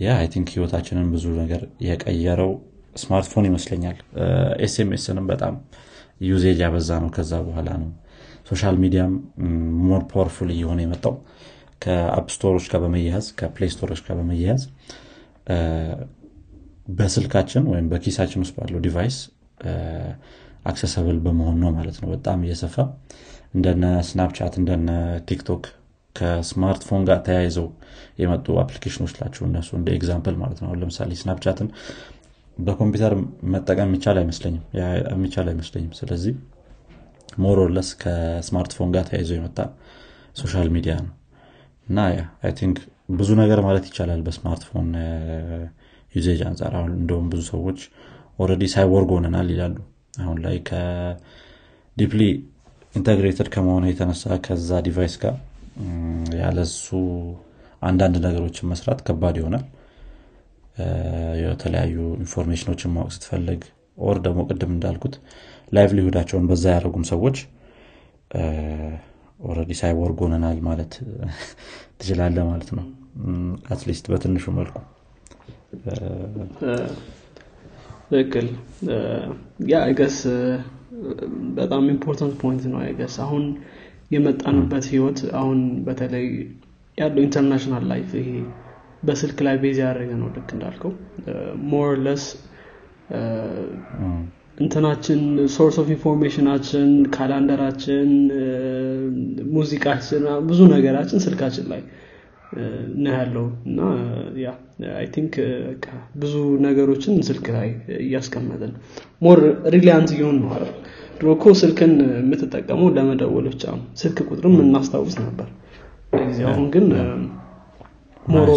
yeah 0.02 0.10
I 0.17 0.28
think 0.34 0.49
ህይወታችንን 0.56 1.08
ብዙ 1.13 1.26
ነገር 1.39 1.62
የቀየረው 1.86 2.52
ስማርትፎን 2.96 3.46
ይመስለኛል። 3.50 3.98
SMSንም 4.65 5.25
በጣም 5.32 5.56
usage 6.30 6.60
ያበዛ 6.63 6.89
ነው። 7.04 7.10
ከዛ 7.15 7.34
በኋላ 7.48 7.70
ነው 7.82 7.89
social 8.49 8.75
mediaም 8.84 9.12
more 9.84 10.04
powerful 10.12 10.49
እየሆነ 10.56 10.80
የመጣው 10.86 11.13
ከ 11.82 11.93
app 11.93 12.12
storeኦች 12.12 12.65
ጋር 12.72 12.80
በመያያዝ 12.84 13.28
ከ 13.39 13.49
play 13.49 13.69
storeኦች 13.73 13.99
ጋር 14.06 14.15
በመያያዝ 14.20 14.63
በስልካችን 16.92 17.63
ወይም 17.72 17.88
በኪሳችን 17.92 18.44
ውስጥ 18.44 18.54
ባለው 18.58 18.80
device 18.86 19.17
accessible 20.65 21.17
በመሆን 21.26 21.58
ነው 21.63 21.70
ማለት 21.78 21.98
ነው። 22.02 22.08
በጣም 22.13 22.39
እየሰፋ 22.46 22.76
እንደነ 23.56 23.86
Snapchat 24.08 24.54
እንደነ 24.60 24.89
TikTok 25.30 25.63
ከስማርትፎን 26.15 27.04
ጋር 27.10 27.20
ተያይዘው 27.28 27.68
የመጡ 28.20 28.56
አፕሊኬሽኖች 28.63 29.13
ናቸው 29.22 29.44
እነሱ 29.48 29.70
እንደ 29.80 29.89
example 29.97 30.36
ማለት 30.42 30.60
ነው። 30.63 30.72
ለምሳሌ 30.82 31.12
Snapchat 31.21 31.58
ን 31.58 31.67
በኮምፒውተር 32.58 33.13
መጠቀም 33.54 33.88
የሚቻል 33.89 34.18
አይመስለኝም። 34.22 34.63
የሚቻል 35.12 35.48
አይመስለኝም። 35.52 35.94
ስለዚህ 36.00 36.34
more 37.39 37.60
or 37.60 37.69
less 37.69 37.89
ከስማርትፎን 38.02 38.92
ጋር 38.96 39.06
ተያይዞ 39.10 39.32
የመጣ 39.38 39.60
social 40.36 40.69
media 40.75 40.93
ነው 41.00 41.13
እና 41.89 41.99
think 42.60 42.78
ብዙ 43.19 43.30
ነገር 43.41 43.60
ማለት 43.65 43.86
ይቻላል 43.89 44.21
በስማርትፎን 44.25 44.89
usage 46.13 46.41
አንጻር 46.49 46.73
አሁን 46.80 46.91
እንደውም 46.99 47.28
ብዙ 47.32 47.41
ሰዎች 47.52 47.80
already 48.39 48.63
cyborg 48.73 49.10
ሆነናል 49.15 49.47
ይላሉ። 49.54 49.78
አሁን 50.23 50.38
ላይ 50.45 50.56
ከ 50.69 51.08
deeply 51.08 52.21
integrated 52.95 53.47
ከመሆኑ 53.54 53.84
የተነሳ 53.89 54.38
ከዛ 54.45 54.80
device 54.88 55.15
ጋር 55.23 55.36
ያለሱ 56.41 56.86
አንዳንድ 57.82 58.15
ነገሮችን 58.25 58.69
መስራት 58.71 59.02
ከባድ 59.08 59.36
ይሆናል። 59.41 59.65
የተለያዩ 61.43 61.95
informationኦችን 62.23 62.93
ማወቅ 62.95 63.12
ስትፈልግ 63.15 63.62
or 64.02 64.17
ደግሞ 64.25 64.39
ቅድም 64.49 64.71
እንዳልኩት 64.75 65.15
livelihood 65.71 66.10
ኣቸውን 66.10 66.45
በዛ 66.49 66.65
ያደረጉም 66.73 67.06
ሰዎች 67.12 67.38
already 69.39 69.71
cyborg 69.80 70.19
ሆነናል 70.23 70.58
ማለት 70.67 70.93
ትችላለ 71.99 72.38
ማለት 72.49 72.69
ነው። 72.78 72.86
at 73.73 73.83
least 73.83 74.06
በትንሹ 74.12 74.45
መልኩ። 74.58 74.75
ትክክል። 78.12 78.47
yeah 79.71 79.82
I 79.86 79.91
guess 79.91 80.17
በጣም 81.60 81.84
important 81.93 82.34
point 82.41 82.63
ነው 82.71 82.80
I 82.84 82.89
guess 82.89 83.15
አሁን 83.25 83.43
የመጣንበት 84.12 84.86
ህይወት 84.93 85.19
አሁን 85.39 85.60
በተለይ 85.86 86.25
ያለው 86.97 87.21
international 87.25 87.84
life 87.91 88.10
ይሄ 88.19 88.30
በስልክ 89.04 89.38
ላይ 89.47 89.56
base 89.63 89.78
ያደረገ 89.84 90.12
ነው 90.21 90.30
ልክ 90.36 90.49
እንዳልከው። 90.56 90.93
more 91.71 91.91
less 92.06 92.23
እንትናችን 94.57 95.19
source 95.54 95.75
of 95.82 95.88
information 95.93 96.51
ኣችን 96.51 96.88
calendar 97.15 97.66
ኣችን 97.66 98.10
ሙዚቃችን 99.53 100.23
ብዙ 100.49 100.59
ነገራችን 100.73 101.23
ስልካችን 101.25 101.67
ላይ 101.71 101.81
ነው 103.03 103.12
ያለው። 103.15 103.45
እና 103.67 103.79
yeah 104.43 104.49
I 104.95 105.06
think 105.15 105.34
ብዙ 106.21 106.33
ነገሮችን 106.65 107.15
ስልክ 107.27 107.47
ላይ 107.55 107.69
እያስቀመጥን 107.99 108.71
more 109.21 109.39
reliant 109.75 110.12
እየሆን 110.15 110.38
ነው 110.41 110.49
አይደል? 110.55 110.73
ድሮ 111.17 111.29
እኮ 111.35 111.53
ስልክን 111.62 111.93
የምትጠቀመው 112.17 112.89
ለመደወል 112.97 113.47
ብቻ 113.53 113.63
ነው። 113.73 113.85
ስልክ 114.01 114.19
ቁጥርም 114.29 114.55
እናስታውስ 114.65 115.15
ነበር። 115.23 115.47
ጊዜ 116.21 116.39
አሁን 116.51 116.67
ግን 116.75 116.85
more 118.25 118.49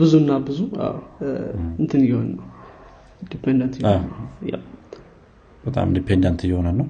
ብዙና 0.00 0.32
ብዙ 0.46 0.60
እንትን 1.80 2.00
እየሆን 2.06 2.28
ነው። 2.34 2.46
dependent 3.32 3.74
በጣም 5.64 5.88
dependent 5.96 6.40
እየሆነ 6.46 6.68
ነው። 6.80 6.88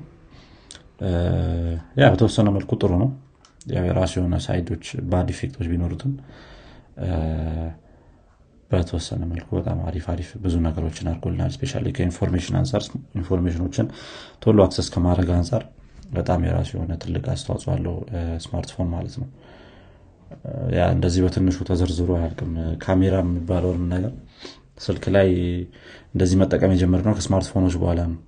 yeah 2.00 2.09
በተወሰነ 2.12 2.48
መልኩ 2.56 2.72
ጥሩ 2.82 2.92
ነው። 3.02 3.11
የራሱ 3.72 4.12
የሆነ 4.18 4.37
side 4.44 4.64
ኦች 4.64 4.85
bad 5.11 5.28
effect 5.35 5.54
ኦች 5.54 5.66
ቢኖሩትም 5.72 6.12
በተወሰነ 8.70 9.22
መልኩ 9.30 9.48
በጣም 9.58 9.78
አሪፍ 9.88 10.04
አሪፍ 10.12 10.28
ብዙ 10.44 10.54
ነገሮችን 10.66 11.08
አድርጎልናል። 11.11 11.50
especially 11.57 11.72
ከ 11.96 12.05
information 12.05 12.55
አንጻር 12.61 12.82
information 13.20 13.63
ኦችን 13.63 13.87
ቶሎ 14.42 14.58
access 14.66 14.88
ከማድረግ 14.94 15.30
አንጻር 15.37 15.64
በጣም 16.12 16.40
የራሱ 16.46 16.70
የሆነ 16.76 16.92
ትልቅ 17.02 17.24
አስተዋጽኦ 17.35 17.70
አለው 17.74 17.94
ስማርትፎን 18.44 18.88
ማለት 18.94 19.14
ነው። 19.20 19.28
yeah 20.76 20.83
እንደዚህ 20.94 21.20
በትንሹ 21.24 21.58
ተዘርዝሮ 21.70 22.11
አያልቅም። 22.18 22.52
ካሜራ 22.85 23.14
የሚባለውን 23.24 23.82
ነገር 23.94 24.12
ስልክ 24.78 25.04
ላይ 25.16 25.28
እንደዚህ 26.14 26.37
መጠቀም 26.42 26.74
የጀመርነው 26.74 27.14
ከስማርትፎኖች 27.18 27.74
በኋላ 27.82 28.00
ነው 28.11 28.18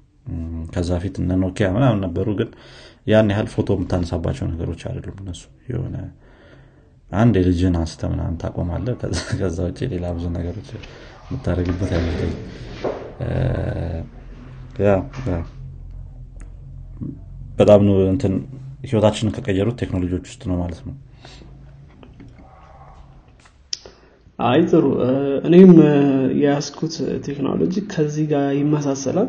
ከዛ 0.73 0.91
ፊት 1.03 1.17
እነ 1.21 1.33
ኖኪያ 1.43 1.67
ምናምን 1.75 2.01
ነበሩ 2.05 2.29
ግን 2.39 2.51
ያን 3.07 3.31
ያህል 3.33 3.49
ፎቶ 3.55 3.71
የምታነሳባቸው 3.77 4.47
ነገሮች 4.53 4.83
አይደሉም 4.89 5.19
እነሱ። 5.23 5.43
የሆነ 5.71 5.97
አንድ 7.11 7.35
የልጅን 7.41 7.75
አንስተ 7.81 8.03
ምናምን 8.13 8.37
ታቆማለ 8.43 8.87
ከዛ 9.33 9.59
ውጭ 9.69 9.81
ሌላ 9.93 10.07
ብዙ 10.17 10.27
ነገሮች 10.37 10.69
የምታደረግበት 11.25 11.91
አይመስለኝ 11.97 12.33
በጣም 17.59 17.83
እንትን 18.13 18.33
ህይወታችንን 18.85 19.35
ከቀየሩት 19.37 19.77
ቴክኖሎጂዎች 19.83 20.25
ውስጥ 20.31 20.43
ነው 20.51 20.57
ማለት 20.63 20.81
ነው። 20.87 20.95
አይ 24.39 24.61
ጥሩ። 24.71 24.85
እኔም 25.49 25.73
የያዝኩት 26.41 26.95
ቴክኖሎጂ 27.27 27.75
ከዚህ 27.93 28.25
ጋር 28.33 28.47
ይመሳሰላል 28.59 29.29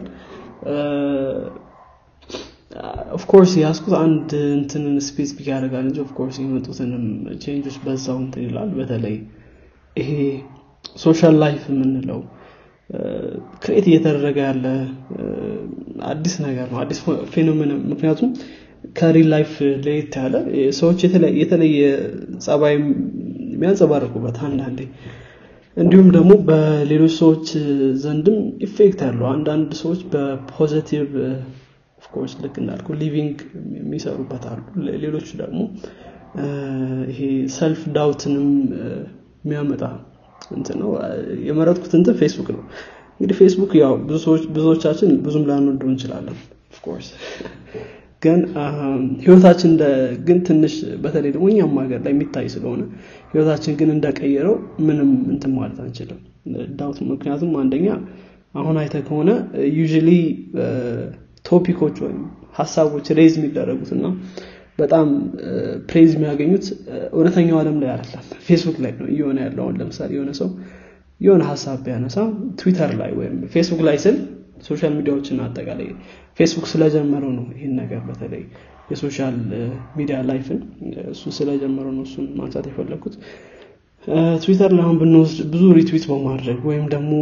of 3.18 3.26
course 3.26 3.52
የያዝኩት 3.58 3.94
አንድ 4.00 4.30
እንትንን 4.56 4.96
specific 5.08 5.48
ያደርጋል 5.52 5.84
እንጂ 5.88 5.98
of 6.06 6.14
course 6.14 6.38
የመጡትንም 6.42 7.04
change 7.44 7.63
ኦች 7.63 7.76
በዛው 7.84 8.18
እንትን 8.24 8.44
ይላል 8.48 8.70
በተለይ 8.80 9.16
ይሄ 9.96 10.10
social 11.04 11.36
life 11.44 11.64
የምንለው 11.72 12.20
create 13.64 13.86
እየተደረገ 13.90 14.38
ያለ 14.48 14.66
አዲስ 16.12 16.36
ነገር 16.46 16.68
ነው 16.74 16.80
አዲስ 16.84 17.00
phenomenon 17.34 17.72
ምክንያቱም 17.92 18.32
ከ 18.98 19.08
real 19.08 19.28
life 19.34 19.54
ለየት 19.86 20.16
ያለ 20.22 20.36
ሰዎች 20.80 21.00
የተለየ 21.42 21.80
ጸባይ 22.46 22.76
የሚያንጸባርቁበት 22.76 24.38
አንዳንዴ 24.48 24.82
እንዲሁም 25.78 26.08
ደግሞ 26.16 26.32
በሌሎች 26.48 27.14
ሰዎች 27.20 27.48
ዘንድም 28.04 28.38
effect 28.68 29.00
ያለው 29.06 29.26
አንዳንድ 29.32 29.70
ሰዎች 29.82 30.02
በ 30.12 30.31
positive 30.31 31.10
of 32.00 32.08
course 32.08 32.34
ልክ 32.44 32.56
እንዳልኩ 32.62 32.88
living 33.02 33.38
የሚሰሩበት 33.80 34.44
አሉ። 34.52 34.62
ሌሎቹ 35.04 35.28
ደግሞ 35.42 35.60
ይሄ 37.10 37.20
self 37.56 37.82
doubt 37.98 38.25
ንም 38.25 38.48
የሚያመጣ 39.44 39.84
እንትን 40.52 40.78
ነው። 40.82 40.90
የመረጥኩት 41.48 41.94
እንትን 42.00 42.18
ፌስቡክ 42.22 42.50
ነው። 42.56 42.64
እንግዲህ 43.20 43.38
ፌስቡክ 43.42 43.74
ያው 43.82 43.94
ብዙዎቻችን 44.56 45.12
ብዙም 45.26 45.46
ላንወደው 45.50 45.90
እንችላለን 45.92 46.38
of 46.72 46.81
course 46.81 47.10
ግን 48.22 48.40
ህይወታችን 49.24 49.72
ግን 50.28 50.38
ትንሽ 50.48 50.74
በተለይ 51.04 51.32
ደግሞ 51.34 51.46
እኛም 51.52 51.74
ሀገር 51.82 52.00
ላይ 52.06 52.14
የሚታይ 52.14 52.48
ስለሆነ 52.54 52.82
ህይወታችን 53.36 53.74
ግን 53.80 53.90
እንደቀየረው 53.96 54.56
ምንም 54.88 55.10
እንትን 55.34 55.52
ማለት 55.58 55.80
አንችልም። 55.86 56.20
ዳውት 56.80 56.98
ምክንያቱም 57.10 57.54
አንደኛ 57.62 57.88
አሁን 58.56 58.76
አይተ 58.82 58.96
ከሆነ 59.08 59.30
usually 59.80 60.10
topic 61.46 61.73
ኦች 61.73 61.96
ወይም 62.06 62.20
ሀሳቦች 62.60 63.08
raise 63.18 63.34
የሚደረጉት 63.40 63.90
እና 63.96 64.06
በጣም 64.80 65.08
praise 65.90 66.10
የሚያገኙት 66.16 66.66
እውነተኛው 67.14 67.58
አለም 67.62 67.78
ላይ 67.82 67.90
አይደለም። 67.94 68.24
ፌስቡክ 68.48 68.78
ላይ 68.86 68.94
ነው 69.00 69.08
እየሆነ 69.14 69.38
ያለው። 69.46 69.68
ለምሳሌ 69.80 70.10
የሆነ 70.18 70.32
ሰው 70.40 70.50
የሆነ 71.22 71.44
ሀሳብ 71.52 71.78
ቢያነሳ 71.86 72.18
ትዊተር 72.60 72.92
ላይ 73.02 73.12
ወይም 73.20 73.36
ፌስቡክ 73.54 73.82
ላይ 73.88 73.98
ስል 74.06 74.18
social 74.68 74.94
media 74.98 75.16
ዎችን 75.16 75.38
አጠቃላይ 75.46 75.88
ፌስቡክ 76.40 76.66
ስለጀመረው 76.74 77.32
ነው 77.38 77.46
ይህን 77.56 77.74
ነገር 77.82 78.02
በተለይ 78.10 78.44
የ 78.90 79.01
social 79.01 79.36
media 79.98 80.18
life 80.30 80.50
ን 80.50 80.60
እሱ 81.12 81.24
ስለጀመረው 81.38 81.94
ነው 81.98 82.04
እሱን 82.08 82.26
ማንሳት 82.40 82.66
የፈለግኩት 82.70 83.16
ትዊተር 84.44 84.72
ላይ 84.76 84.84
አሁን 84.86 84.98
ብንወስድ 85.02 85.40
ብዙ 85.54 85.64
retweet 85.78 86.04
በማድረግ 86.12 86.60
ወይም 86.70 86.86
ደግሞ 86.94 87.14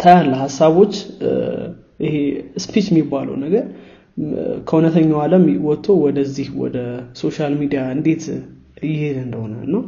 ታያለ 0.00 0.32
ሀሳቦች። 0.42 0.94
ይሄ 2.06 2.16
speech 2.64 2.86
የሚባለው 2.90 3.36
ነገር 3.44 3.64
ከእውነተኛው 4.68 5.18
ዓለም 5.24 5.44
ወጥቶ 5.66 5.96
ወደዚህ 6.04 6.48
ወደ 6.62 6.76
social 7.20 7.52
media 7.60 7.80
እንዴት 7.96 8.24
እየሄደ 8.82 9.16
እንደሆነ 9.26 9.54
ነው 9.72 9.82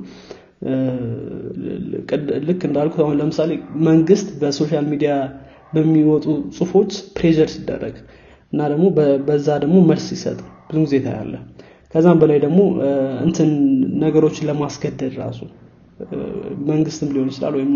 ልክ 2.48 2.60
እንዳልኩት 2.68 3.00
አሁን 3.04 3.16
ለምሳሌ 3.20 3.50
መንግስት 3.88 4.28
በ 4.40 4.52
social 4.52 4.86
media 4.92 5.12
በሚወጡ 5.72 6.26
ጽሁፎች 6.56 6.92
pressure 7.16 7.48
ሲደረግ 7.54 7.96
እና 8.52 8.60
ደግሞ 8.72 8.84
በዛ 9.26 9.48
ደግሞ 9.64 9.76
መልስ 9.90 10.04
ሲሰጥ 10.10 10.38
ብዙ 10.68 10.78
ጊዜ 10.86 10.96
ታያለ 11.04 11.34
ከዛም 11.94 12.18
በላይ 12.22 12.38
ደግሞ 12.44 12.60
እንትን 13.26 13.50
ነገሮችን 14.02 14.46
ለማስገደድ 14.50 15.14
ራሱ 15.22 15.40
መንግስትም 16.68 17.08
ሊሆን 17.14 17.30
ይችላል 17.32 17.54
ወይም 17.58 17.70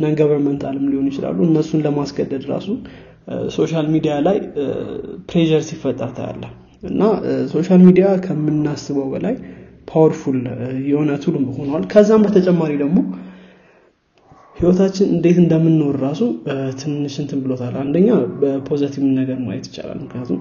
non 0.00 0.12
governmental 0.18 0.75
ም 0.75 0.84
ሊሆን 0.92 1.06
ይችላሉ። 1.10 1.38
እነሱን 1.48 1.80
ለማስገደድ 1.86 2.44
ራሱ 2.52 2.68
social 3.56 3.86
media 3.94 4.14
ላይ 4.26 4.38
pressure 5.30 5.62
ሲፈጠር 5.68 6.10
ታያለ 6.16 6.44
እና 6.82 7.02
social 7.52 7.80
media 7.88 8.06
ከምናስበው 8.24 9.08
በላይ 9.12 9.34
powerful 9.88 10.38
የሆነ 10.90 11.10
tool 11.22 11.36
ሆነዋል 11.56 11.84
ከዛም 11.92 12.22
በተጨማሪ 12.26 12.72
ደግሞ 12.82 12.98
ህይወታችን 14.62 15.06
እንዴት 15.14 15.38
እንደምንኖር 15.42 15.94
ራሱ 16.04 16.20
ትንሽ 16.80 17.14
እንትን 17.22 17.38
ብሎታል። 17.44 17.74
አንደኛ 17.80 18.08
በ 18.40 18.53
positive 18.53 19.04
ነገር 19.16 19.38
ማየት 19.46 19.64
ይቻላል። 19.68 19.98
ምክንያቱም 20.02 20.40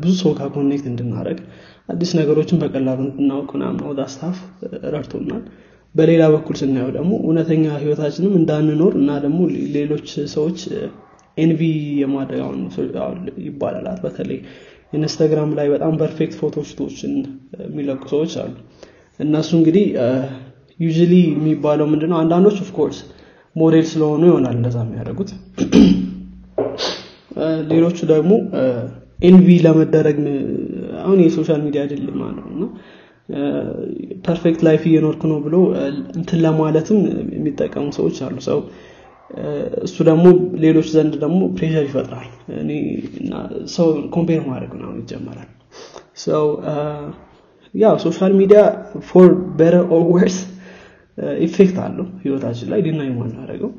ብዙ 0.00 0.12
ሰው 0.20 0.32
ጋር 0.38 0.48
connect 0.54 0.86
እንድናደረግ 0.90 1.38
አዲስ 1.88 2.10
ነገሮችን 2.18 2.60
በቀላሉ 2.62 2.98
እንድናውቅ 3.06 3.48
ምናምን 3.56 3.82
ወዘተ 3.90 4.00
stuff 4.12 4.38
ረድቶናል። 4.94 5.42
በሌላ 5.94 6.22
በኩል 6.34 6.56
ስናየው 6.60 6.90
ደግሞ 6.96 7.12
እውነተኛ 7.24 7.66
ህይወታችንም 7.82 8.32
እንዳንኖር 8.40 8.94
እና 9.00 9.10
ደግሞ 9.24 9.38
ሌሎች 9.76 10.06
ሰዎች 10.34 10.58
envy 11.36 11.62
የማድረግ 12.02 12.42
ይባላል። 13.46 13.98
በተለይ 14.04 14.40
Instagram 14.92 15.50
ላይ 15.58 15.66
በጣም 15.74 15.94
perfect 16.02 16.36
photoshoot 16.40 16.86
ኦችን 16.86 17.14
የሚለቁ 17.64 18.02
ሰዎች 18.14 18.34
አሉ። 18.42 18.52
እነሱ 19.20 19.50
እንግዲህ 19.58 19.86
usually 20.80 21.14
የሚባለው 21.30 21.86
ምንድነው? 21.92 22.16
አንዳንዶች 22.22 22.58
of 22.64 22.72
course 22.72 22.98
ሞዴል 23.56 23.86
ስለሆኑ 23.92 24.22
ይሆናል 24.30 24.54
እንደዛ 24.58 24.76
የሚያደርጉት። 24.84 25.30
ሌሎቹ 27.72 27.98
ደግሞ 28.12 28.32
envy 29.20 29.48
ለመደረግ 29.64 30.16
አሁን 31.02 31.18
የ 31.24 31.33
social 31.33 31.60
media 31.66 31.82
ማለት 32.20 32.36
ነው። 32.40 32.46
እና 32.52 32.62
perfect 34.26 34.60
life 34.66 34.82
እየኖርክ 34.88 35.22
ነው 35.30 35.38
ብሎ 35.46 35.56
እንትን 36.18 36.38
ለማለትም 36.44 36.98
የሚጠቀሙ 37.36 37.86
ሰዎች 37.98 38.16
አሉ። 38.26 38.36
ሰው 38.48 38.58
እሱ 39.86 39.96
ደግሞ 40.08 40.26
ሌሎች 40.64 40.86
ዘንድ 40.94 41.14
ደግሞ 41.24 41.40
pressure 41.56 41.82
ይፈጥራል። 41.84 42.28
ሰው 43.74 43.88
compare 44.14 44.40
ማድረግ 44.48 44.72
ነው 44.82 44.90
ይጀመራል። 45.00 45.50
ያው 47.74 47.94
social 48.04 48.32
media 48.38 48.60
for 49.08 49.28
better 49.58 49.74
or 49.90 50.02
worse 50.12 50.36
effect 51.44 51.76
አለው 51.84 52.06
ህይወታችን 52.22 52.70
ላይ 52.72 52.80
ዲና 52.86 53.00
የማናደረገው 53.06 53.70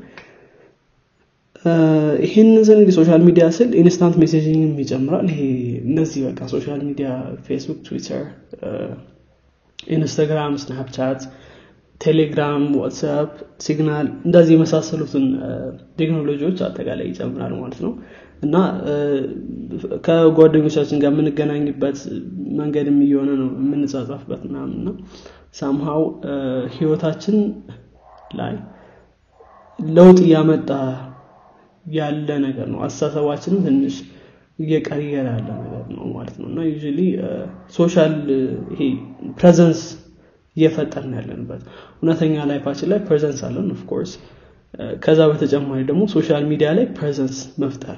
ይህንን 2.25 2.57
እንግዲህ 2.73 2.93
social 2.97 3.21
media 3.27 3.45
ስል 3.55 3.71
instant 3.79 4.15
messaging 4.21 4.77
ይጨምራል። 4.83 5.27
ይሄ 5.31 5.41
እነዚህ 5.85 6.21
በቃ 6.27 6.41
social 6.53 6.81
media 6.89 7.09
ፌስቡክ 7.47 7.79
ትዊተር 7.87 8.23
ኢንስታግራም 9.89 10.53
ስናፕቻት 10.63 11.21
ቴሌግራም 12.01 12.63
ዋትሳፕ 12.81 13.31
ሲግናል 13.65 14.07
እንደዚህ 14.25 14.53
የመሳሰሉትን 14.55 15.25
ቴክኖሎጂዎች 15.99 16.59
አጠቃላይ 16.67 17.07
ይጨምራል 17.09 17.53
ማለት 17.59 17.79
ነው 17.85 17.91
እና 18.41 18.55
ከጓደኞቻችን 20.05 21.01
ጋር 21.01 21.11
የምንገናኝበት 21.13 21.97
መንገድም 22.59 22.97
እየሆነ 23.05 23.29
ነው 23.41 23.49
የምንጻጻፍበት 23.59 24.41
ምናምን 24.47 24.95
ሳምሃው 25.59 26.03
ህይወታችን 26.75 27.37
ላይ 28.39 28.55
ለውጥ 29.79 30.19
እያመጣ 30.25 30.69
ያለ 31.85 32.29
ነገር 32.45 32.67
ነው። 32.73 32.79
አስተሳሰባችንም 32.87 33.61
ትንሽ 33.67 33.95
እየቀየረ 34.59 35.25
ያለ 35.29 35.49
ነገር 35.61 35.83
ነው 35.95 36.05
ማለት 36.15 36.35
ነው። 36.41 36.47
እና 36.51 36.59
you 36.67 36.73
social 37.77 38.13
ይሄ 38.73 38.81
presence 39.39 39.81
እየፈጠርን 40.55 41.13
ያለንበት 41.17 41.61
እውነተኛ 41.99 42.45
ላይፋችን 42.49 42.89
ላይ 42.91 42.99
presence 43.07 43.39
አለን 43.47 43.67
of 43.75 43.85
course 43.85 44.13
ከዛ 45.03 45.19
በተጨማሪ 45.29 45.79
ደግሞ 45.89 46.01
social 46.13 46.43
media 46.49 46.69
ላይ 46.77 46.85
presence 46.97 47.37
መፍጠር 47.63 47.97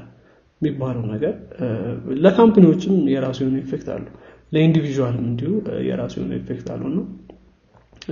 የሚባለው 0.62 1.04
ነገር 1.14 1.34
ለ 2.24 2.33
company 2.33 2.67
ዎችም 2.67 2.96
የራሱ 3.14 3.40
የሆነ 3.44 3.58
effect 3.64 3.88
አሉ 3.94 4.06
ለ 4.52 4.62
individual 4.62 5.14
ም 5.14 5.24
እንዲሁ 5.30 5.52
የራሱ 5.88 6.14
የሆነ 6.20 6.34
effect 6.42 6.68
አሉ 6.74 6.84
ነው 6.96 7.06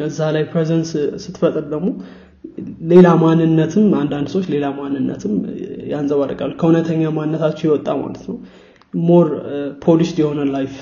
እዛ 0.04 0.20
ላይ 0.36 0.44
presence 0.52 0.90
ስትፈጥር 1.24 1.66
ደግሞ 1.74 1.90
ሌላ 2.92 3.08
ማንነትም 3.22 3.88
አንዳንድ 4.00 4.28
ሰዎች 4.34 4.48
ሌላ 4.54 4.66
ማንነትም 4.78 5.34
ያንጸባርቃሉ። 5.92 6.52
ከእውነተኛ 6.60 7.10
ማንነታቸው 7.18 7.66
የወጣ 7.68 7.90
ማለት 8.02 8.24
ነው። 8.30 8.38
more 8.94 9.28
polished 9.84 10.18
የሆነ 10.22 10.42
life 10.56 10.74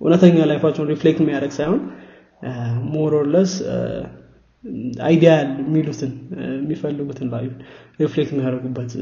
እውነተኛ 0.00 0.36
ላይፋቸውን 0.50 0.90
reflect 0.92 1.20
የሚያደርግ 1.22 1.52
ሳይሆን 1.58 1.80
more 2.94 3.17
or 3.17 3.29
less 3.29 3.52
ideal 5.06 5.48
የሚሉትን 5.62 6.12
የሚፈልጉትን 6.56 7.28
life 7.34 7.52
reflect 8.00 8.30
የሚያደርጉበት 8.34 8.92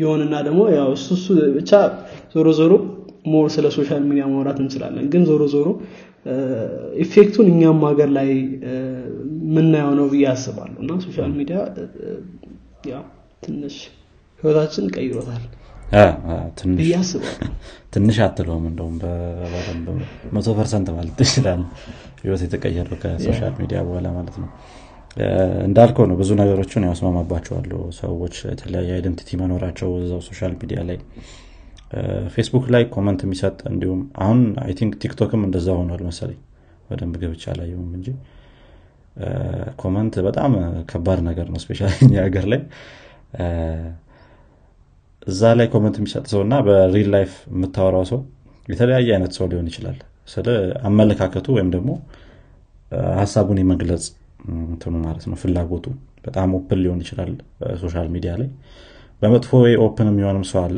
የሆንና 0.00 0.34
ደግሞ 0.48 0.60
ያው 0.76 0.88
እሱ 0.96 1.06
እሱ 1.18 1.26
ብቻ 1.56 1.70
ዞሮ 2.34 2.48
ዞሮ 2.58 2.72
more 3.32 3.46
ስለ 3.54 3.66
social 3.76 4.02
media 4.08 4.24
ማውራት 4.32 4.58
እንችላለን። 4.64 5.06
ግን 5.12 5.22
ዞሮ 5.30 5.42
ዞሮ 5.54 5.68
effect 7.02 7.28
ኡን 7.28 7.46
እኛም 7.52 7.80
ሀገር 7.88 8.10
ላይ 8.18 8.28
የምናየው 9.46 9.92
ነው 9.98 10.06
ብዬ 10.12 10.24
አስባለሁ። 10.32 10.78
እና 10.84 10.98
social 11.06 11.32
media 11.38 11.58
ያው 12.92 13.04
ትንሽ 13.44 13.76
ህይወታችን 14.40 14.84
ቀይሮታል 14.96 15.42
ብዬ 16.78 16.90
አስባለሁ። 17.00 17.48
ትንሽ 17.94 18.16
አትለውም 18.24 18.64
እንደውም 18.70 18.96
በደንብ 19.02 19.86
መቶ 20.34 20.48
percent 20.58 20.88
ማለት 20.96 21.14
ትችላል 21.20 21.62
ህይወት 22.22 22.42
የተቀየረው 22.46 22.98
ከ 23.02 23.15
social 23.15 23.54
media 23.60 23.78
በኋላ 23.86 24.08
ማለት 24.16 24.36
ነው 24.42 24.48
እንዳልከው 25.66 26.04
ነው። 26.10 26.16
ብዙ 26.20 26.30
ነገሮችን 26.40 26.86
እስማማባቸዋለሁ። 26.88 27.80
ሰዎች 27.98 28.36
የተለያየ 28.50 28.90
identity 28.96 29.30
መኖራቸው 29.40 29.88
እዛው 30.00 30.20
social 30.28 30.52
media 30.60 30.80
ላይ 30.88 30.98
ፌስቡክ 32.34 32.64
ላይ 32.74 32.82
comment 32.94 33.20
የሚሰጥ 33.26 33.58
እንዲሁም 33.70 34.00
አሁን 34.22 34.40
I 34.64 34.72
think 34.80 34.94
ቲክቶክም 35.02 35.42
እንደዛ 35.46 35.68
ሆኗል 35.78 36.02
መሰለኝ። 36.08 36.38
በደንብ 36.90 37.14
ገብቼ 37.22 37.44
አላየሁም 37.52 37.88
እንጂ 37.98 38.08
comment 39.80 40.14
በጣም 40.26 40.52
ከባድ 40.90 41.20
ነገር 41.28 41.46
ነው። 41.52 41.60
especially 41.64 41.80
ሀገር 42.18 42.44
ላይ 42.52 42.60
እዛ 45.26 45.42
ላይ 45.58 45.66
comment 45.72 45.96
የሚሰጥ 46.00 46.24
ሰው 46.32 46.40
እና 46.46 46.54
በ 46.66 46.80
real 46.80 47.08
life 47.14 47.32
የምታወራው 47.52 48.04
ሰው 48.12 48.20
የተለያየ 48.68 49.10
አይነት 49.16 49.32
ሰው 49.38 49.46
ሊሆን 49.50 49.66
ይችላል። 49.70 49.98
ስለ 50.28 50.46
አመለካከቱ 50.88 51.46
ወይም 51.56 51.68
ደግሞ 51.74 51.90
ሀሳቡን 53.18 53.58
የመግለጽ 53.62 54.04
እንትኑ 54.66 54.94
ማለት 55.04 55.24
ነው። 55.30 55.36
ፍላጎቱ 55.42 55.86
በጣም 56.24 56.54
open 56.58 56.80
ሊሆን 56.82 57.00
ይችላል 57.04 57.30
social 57.80 58.08
media 58.14 58.32
ላይ። 58.40 58.48
በመጥፎ 59.22 59.50
way 59.64 59.74
open 59.84 60.08
የሚሆንም 60.10 60.44
ሰው 60.50 60.60
አለ። 60.64 60.76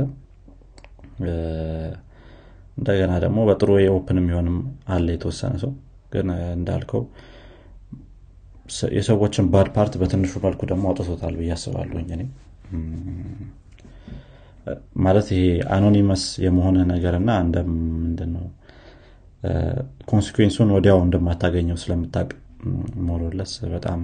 እንደገና 2.78 3.12
ደግሞ 3.24 3.38
በጥሩ 3.48 3.70
way 3.76 3.86
open 3.96 4.18
የሚሆንም 4.20 4.56
አለ 4.88 5.06
የተወሰነ 5.14 5.54
ሰው። 5.64 5.72
ግን 6.12 6.28
እንዳልከው 6.54 7.02
የሰዎችን 8.94 9.46
bad 9.53 9.68
part 9.74 9.94
በትንሹ 10.00 10.32
መልኩ 10.44 10.61
ደግሞ 10.70 10.84
አውጥቶታል 10.90 11.34
ብዬ 11.38 11.50
አስባለሁኝ 11.56 12.08
እኔ። 12.16 12.22
ማለት 15.04 15.28
ይሄ 15.34 15.44
anonymous 15.74 16.24
የመሆን 16.44 16.78
ነገር 16.92 17.14
እና 17.20 17.30
እንደ 17.44 17.56
ምንድን 17.98 18.30
ነው 18.36 18.46
consequence 20.11 20.55
ኡን 20.55 20.70
ወዲያው 20.76 20.98
እንደማታገኘው 21.04 21.78
ስለምታቅ 21.82 22.28
more 23.07 23.25
or 23.25 23.34
less 23.34 23.53
በጣም 23.74 24.00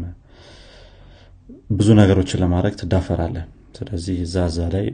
ብዙ 1.70 1.88
ነገሮችን 2.00 2.40
ለማድረግ 2.42 2.74
ትዳፈራለህ 2.80 3.36
ስለዚህ 3.76 4.16
እዛ 4.24 4.36
እዛ 4.50 4.60
ላይ 4.74 4.86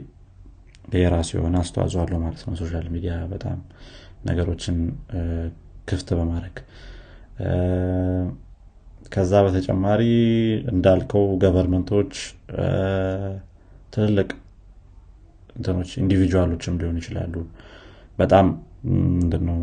የራሱ 0.95 1.29
የሆነ 1.37 1.55
አስተዋጽኦ 1.61 1.99
አለው 2.03 2.19
ማለት 2.23 2.41
ነው። 2.47 2.55
social 2.61 2.87
media 2.95 3.13
በጣም 3.33 3.59
ነገሮችን 4.29 4.77
ክፍት 5.89 6.09
በማድረግ 6.17 6.57
ከዛ 9.13 9.33
በተጨማሪ 9.45 10.01
እንዳልከው 10.73 11.25
government 11.43 11.93
ኦች 11.93 12.13
ትልልቅ 13.93 14.29
እንትኖች 15.55 15.91
individual 16.01 16.49
ኦችም 16.49 16.77
ሊሆኑ 16.81 16.97
ይችላሉ። 17.01 17.33
በጣም 18.17 18.45
ምንድነው 19.13 19.59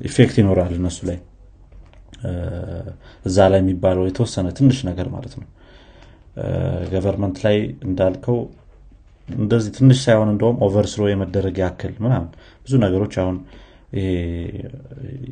effect 0.00 0.36
ይኖራል 0.40 0.72
እነሱ 0.78 0.98
ላይ 1.08 1.18
እዛ 3.24 3.48
ላይ 3.52 3.60
የሚባለው 3.62 4.04
የተወሰነ 4.08 4.48
ትንሽ 4.58 4.78
ነገር 4.88 5.08
ማለት 5.14 5.34
ነው። 5.40 5.48
government 6.92 7.38
ላይ 7.44 7.56
እንዳልከው 7.86 8.38
እንደዚህ 9.28 9.70
ትንሽ 9.76 9.98
ሳይሆን 10.04 10.30
እንደውም 10.32 10.56
overthrow 10.66 11.02
የመደረግ 11.10 11.56
ያክል 11.62 11.92
ምናምን 12.04 12.30
ብዙ 12.64 12.74
ነገሮች 12.84 13.14
አሁን 13.22 13.36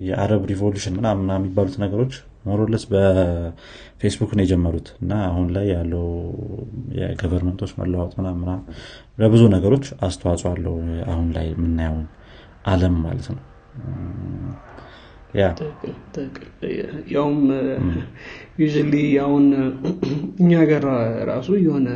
የአረብ 0.07 0.43
revolution 0.51 0.95
ምናምን 0.99 1.31
የሚባሉት 1.37 1.77
ነገሮች 1.85 2.15
more 2.47 2.62
or 2.62 2.69
less 2.69 2.85
በፌስቡክ 2.91 4.31
ነው 4.37 4.43
የጀመሩት 4.45 4.89
እና 5.01 5.13
አሁን 5.27 5.47
ላይ 5.57 5.67
ያለው 5.75 6.07
የ 6.99 7.08
government 7.08 7.54
ኦች 7.54 7.73
መለዋወጥ 7.81 8.13
ምናምና 8.21 8.53
ለብዙ 9.19 9.43
ነገሮች 9.57 9.87
አስተዋጽኦ 10.07 10.51
አለው። 10.53 10.77
አሁን 11.09 11.29
ላይ 11.37 11.47
የምናየውን 11.53 12.07
አለም 12.67 12.97
ማለት 13.07 13.29
ነው 13.31 13.43
ያው 17.15 17.41
usually 18.63 18.95
አሁን 19.25 19.45
እኛ 20.41 20.53
ሀገር 20.71 20.85
ራሱ 21.31 21.49
የሆነ 21.65 21.89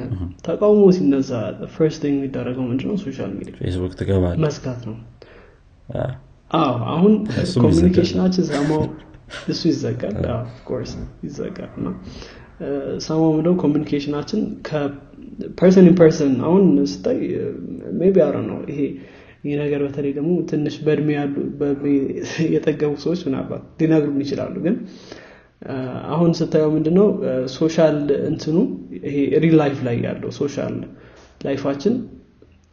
ተቃውሞ 0.47 0.83
ሲነሳ 0.97 1.31
first 1.75 2.03
የሚደረገው 2.09 2.65
ምንድነው? 2.71 2.97
social 3.05 3.33
media 3.39 3.55
ፌስቡክ 3.61 3.95
ትገባል 4.01 4.37
መዝጋት 4.45 4.83
ነው። 4.89 4.97
አዎ 6.51 6.75
አሁን 6.95 7.15
communication 7.65 8.18
ኣችን 8.18 8.47
ሰማኸው 8.51 8.83
እሱ 9.53 9.63
ይዘጋል። 9.71 10.17
Of 10.67 10.73
course 10.73 10.93
ይዘጋል 11.25 11.71
እና 11.79 11.87
ሰማኸው 12.99 13.31
ምንድነው 13.37 13.55
communication 13.63 14.14
ኣችን 14.14 14.41
person 15.59 15.87
in 15.87 15.97
person 16.01 16.35
አሁን 16.47 16.65
ስታይ 16.93 17.21
maybe 18.01 18.17
አረ 18.27 18.37
ነው 18.51 18.59
ይሄ 18.71 18.81
ይህ 19.45 19.55
ነገር 19.63 19.81
በተለይ 19.87 20.13
ደግሞ 20.19 20.31
ትንሽ 20.51 20.75
በእድሜ 20.85 21.09
ያሉ 21.17 21.35
የጠገቡ 22.55 22.93
ሰዎች 23.05 23.21
ምናልባት 23.27 23.65
ሊነግሩን 23.81 24.21
ይችላሉ። 24.25 24.55
ግን 24.67 24.77
አሁን 26.15 26.31
ስታየው 26.39 26.71
ምንድነው? 26.75 27.07
social 27.55 27.97
እንትኑ 28.31 28.57
ይሄ 29.05 29.17
real 29.45 29.57
life 29.61 29.79
ላይ 29.87 29.97
ያለው 30.07 30.31
social 30.39 30.75
ላይፋችን 31.41 31.95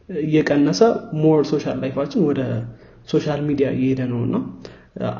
እየቀነሰ 0.08 0.80
more 1.22 1.40
social 1.52 1.76
ላይፋችን 1.82 2.22
ወደ 2.28 2.40
social 3.08 3.40
media 3.48 3.68
እየሄደ 3.76 4.00
ነው። 4.12 4.20
እና 4.26 4.36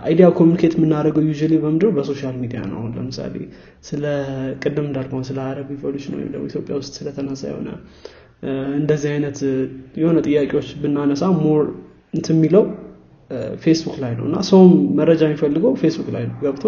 idea 0.02 0.26
communicate 0.38 0.74
የምናደርገው 0.76 1.22
you 1.28 1.34
በምድር 1.62 1.90
በ 1.96 2.06
social 2.06 2.34
media 2.42 2.60
ነው። 2.70 2.76
አሁን 2.80 2.90
ለምሳሌ 2.98 3.34
ስለ 3.82 4.04
ቅድም 4.62 4.86
እንዳልከው 4.88 5.22
ስለ 5.28 5.38
አረብ 5.46 5.68
revolution 5.74 6.14
ወይም 6.18 6.28
ደግሞ 6.34 6.44
ኢትዮጵያ 6.50 6.74
ውስጥ 6.80 6.92
ስለተነሳ 6.98 7.42
የሆነ 7.50 7.68
እንደዚህ 8.78 9.08
አይነት 9.12 9.38
የሆነ 10.00 10.18
ጥያቄዎች 10.26 10.68
ብናነሳ 10.82 11.24
more 11.42 11.62
እንት 12.14 12.28
የሚለው 12.32 12.64
ፌስቡክ 13.60 13.96
ላይ 14.02 14.12
ነው። 14.18 14.24
እና 14.28 14.38
ሰውም 14.48 14.70
መረጃ 14.98 15.20
የሚፈልገው 15.28 15.74
ፌስቡክ 15.82 16.08
ላይ 16.16 16.24
ነው። 16.30 16.36
ገብቶ 16.42 16.64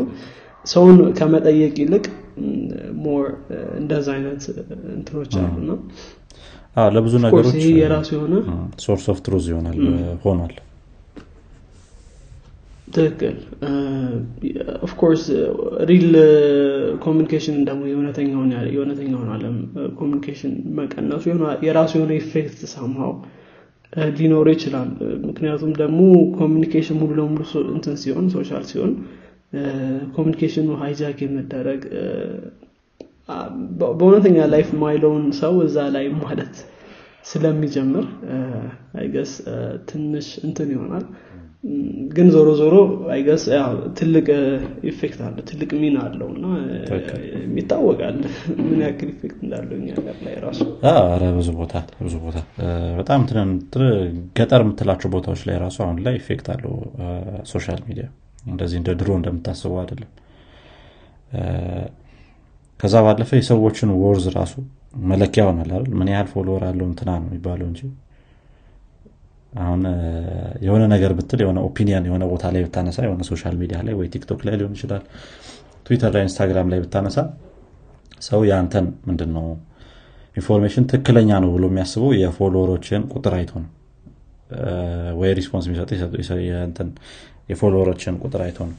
ሰውን 0.64 0.98
ከመጠየቅ 1.18 1.74
ይልቅ 1.82 2.04
more 3.04 3.24
እንደዚ 3.80 4.06
አይነት 4.14 4.42
እንትኖች 4.94 5.32
አሉ። 5.40 5.56
እና 5.64 5.72
ለብዙ 6.94 7.14
ነገሮች 7.24 7.58
የራሱ 7.80 8.08
የሆነ 8.16 8.36
source 8.84 9.04
of 9.12 9.18
truth 9.26 9.44
ይሆናል 9.52 9.76
ሆኗል 10.24 10.54
ትክክል። 12.94 13.36
Of 14.86 14.96
course 14.96 15.24
real 15.90 16.06
communication 17.04 17.56
ደግሞ 17.68 17.82
የእውነተኛውን 17.90 18.52
አለም 19.34 19.56
communication 19.98 20.52
መቀነሱ 20.78 21.24
የራሱ 21.66 21.92
የሆነ 21.98 22.12
effect 22.20 22.60
ሰማኸው 22.74 23.12
ሊኖር 24.16 24.46
ይችላል። 24.52 24.88
ምክንያቱም 25.26 25.72
ደግሞ 25.82 25.98
communication 26.38 26.96
ሙሉ 27.00 27.10
ለሙሉ 27.18 27.42
እንትን 27.74 27.96
ሲሆን 28.02 28.26
social 28.34 28.64
ሲሆን 28.70 28.92
communication 30.16 30.61
ኑ 30.61 30.68
hijack 30.80 31.18
የመደረግ 31.24 31.82
በእውነተኛ 33.98 34.38
life 34.52 34.70
ማይለውን 34.80 35.26
ሰው 35.38 35.54
እዛ 35.66 35.84
ላይ 35.94 36.06
ማለት 36.20 36.56
ስለሚጀምር 37.28 38.06
I 38.98 39.04
guess 39.04 39.30
ትንሽ 39.90 40.26
እንትን 40.46 40.68
ይሆናል 40.74 41.04
ግን 42.14 42.26
ዞሮ 42.32 42.48
ዞሮ 42.58 42.74
I 43.12 43.18
guess 43.18 43.44
ትልቅ 43.98 44.26
effect 44.90 45.20
አለ 45.26 45.36
ትልቅ 45.50 45.70
ሚና 45.82 45.96
አለው 46.06 46.28
እና 46.34 46.46
ይታወቃል 47.58 48.16
ምን 48.64 48.80
ያክል 48.84 49.08
effect 49.14 49.38
እንዳለው 49.44 49.76
እኛ 49.78 49.88
ሀገር 49.98 50.18
ላይ 50.26 50.34
ራሱ። 50.44 50.60
ብዙ 51.38 51.48
ቦታ 51.60 51.74
ብዙ 52.00 52.14
ቦታ። 52.24 52.38
በጣም 52.98 53.22
ገጠር 54.38 54.62
የምትላቸው 54.64 55.10
ቦታዎች 55.16 55.42
ላይ 55.48 55.58
ራሱ 55.64 55.78
አሁን 55.86 55.98
ላይ 56.06 56.16
effect 56.20 56.48
አለው። 56.54 56.74
Social 57.52 57.82
media። 57.88 58.06
እንደዚህ 58.46 58.78
እንደ 58.80 58.92
ድሮ 59.00 59.10
እንደምታስበው 59.18 59.80
አይደለም። 59.82 60.12
ከዛ 62.80 62.96
ባለፈ 63.04 63.30
የሰዎችን 63.38 63.90
worth 64.00 64.24
ራሱ 64.36 64.54
መለኪያ 65.10 65.42
ሆናል 65.48 65.70
አይደል? 65.72 65.92
ምን 65.98 66.08
ያህል 66.12 66.28
follower 66.32 66.64
አለው 66.68 66.86
እንትና 66.90 67.10
ነው 67.16 67.28
የሚባለው 67.28 67.66
እንጂ 67.70 67.80
አሁን 69.62 69.82
የሆነ 70.64 70.82
ነገር 70.92 71.12
ብትል 71.18 71.40
የሆነ 71.44 71.58
opinion 71.68 72.06
የሆነ 72.08 72.24
ቦታ 72.30 72.44
ላይ 72.54 72.62
ብታነሳ 72.66 72.98
የሆነ 73.06 73.22
social 73.28 73.54
media 73.60 73.78
ላይ 73.86 73.94
ወይ 73.98 74.08
TikTok 74.14 74.40
ላይ 74.46 74.54
ሊሆን 74.60 74.74
ይችላል 74.78 75.02
ትዊተር 75.86 76.10
ላይ 76.14 76.22
Instagram 76.26 76.68
ላይ 76.72 76.78
ብታነሳ 76.84 77.18
ሰው 78.20 78.40
የአንተን 78.48 78.86
ምንድን 79.08 79.30
ነው 79.36 79.46
information 80.36 80.84
ትክክለኛ 80.90 81.30
ነው 81.42 81.50
ብሎ 81.56 81.64
የሚያስበው 81.70 82.12
የ 82.20 82.30
follower 82.31 82.71
ኦችን 82.72 83.02
ቁጥር 83.12 83.34
አይቶ 83.38 83.52
ነው። 83.62 83.70
ወይ 85.20 85.30
response 85.38 85.66
የሚሰጥ 85.68 85.90
የ 87.50 87.58
follower 87.58 87.90
ኦችን 87.90 88.14
ቁጥር 88.24 88.40
አይቶ 88.44 88.58
ነው። 88.68 88.76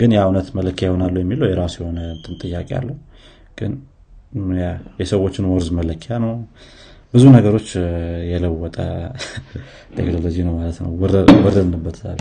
ግን 0.00 0.10
የእውነት 0.16 0.48
መለኪያ 0.58 0.86
ይሆናሉ 0.88 1.16
የሚለው 1.22 1.46
የራሱ 1.50 1.74
የሆነ 1.82 2.00
ጥያቄ 2.42 2.68
አለው። 2.78 2.96
ግን 3.58 3.72
የሰዎችን 5.00 5.44
worth 5.50 5.68
መለኪያ 5.78 6.14
ነው 6.24 6.32
ብዙ 7.14 7.24
ነገሮች 7.36 7.68
የለወጠ 8.30 8.76
ቴክኖሎጂ 9.96 10.36
ነው 10.46 10.54
ማለት 10.58 10.78
ነው። 10.82 10.90
ወረድንበት 11.44 11.96
ዛሬ። 12.02 12.18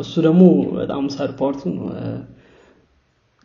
እሱ 0.00 0.14
ደግሞ 0.26 0.42
በጣም 0.78 1.04
sad 1.14 1.32
part 1.40 1.55
ኡ 1.55 1.62
ነው 1.74 1.86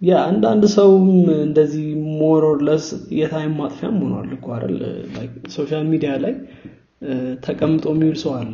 yeah 0.01 0.20
አንዳንድ 0.27 0.63
ሰውም 0.75 1.07
እንደዚህ 1.45 1.87
more 2.20 2.46
or 2.46 2.59
less 2.59 2.86
የ 3.17 3.30
time 3.30 3.55
ማጥፊያም 3.59 3.95
ሆኗል 4.03 4.29
እኮ 4.37 4.45
አይደል? 4.55 4.77
Social 5.55 5.84
media 5.91 6.11
ላይ 6.23 6.33
ተቀምጦ 7.45 7.85
የሚውል 7.93 8.17
ሰው 8.23 8.31
አለ። 8.37 8.53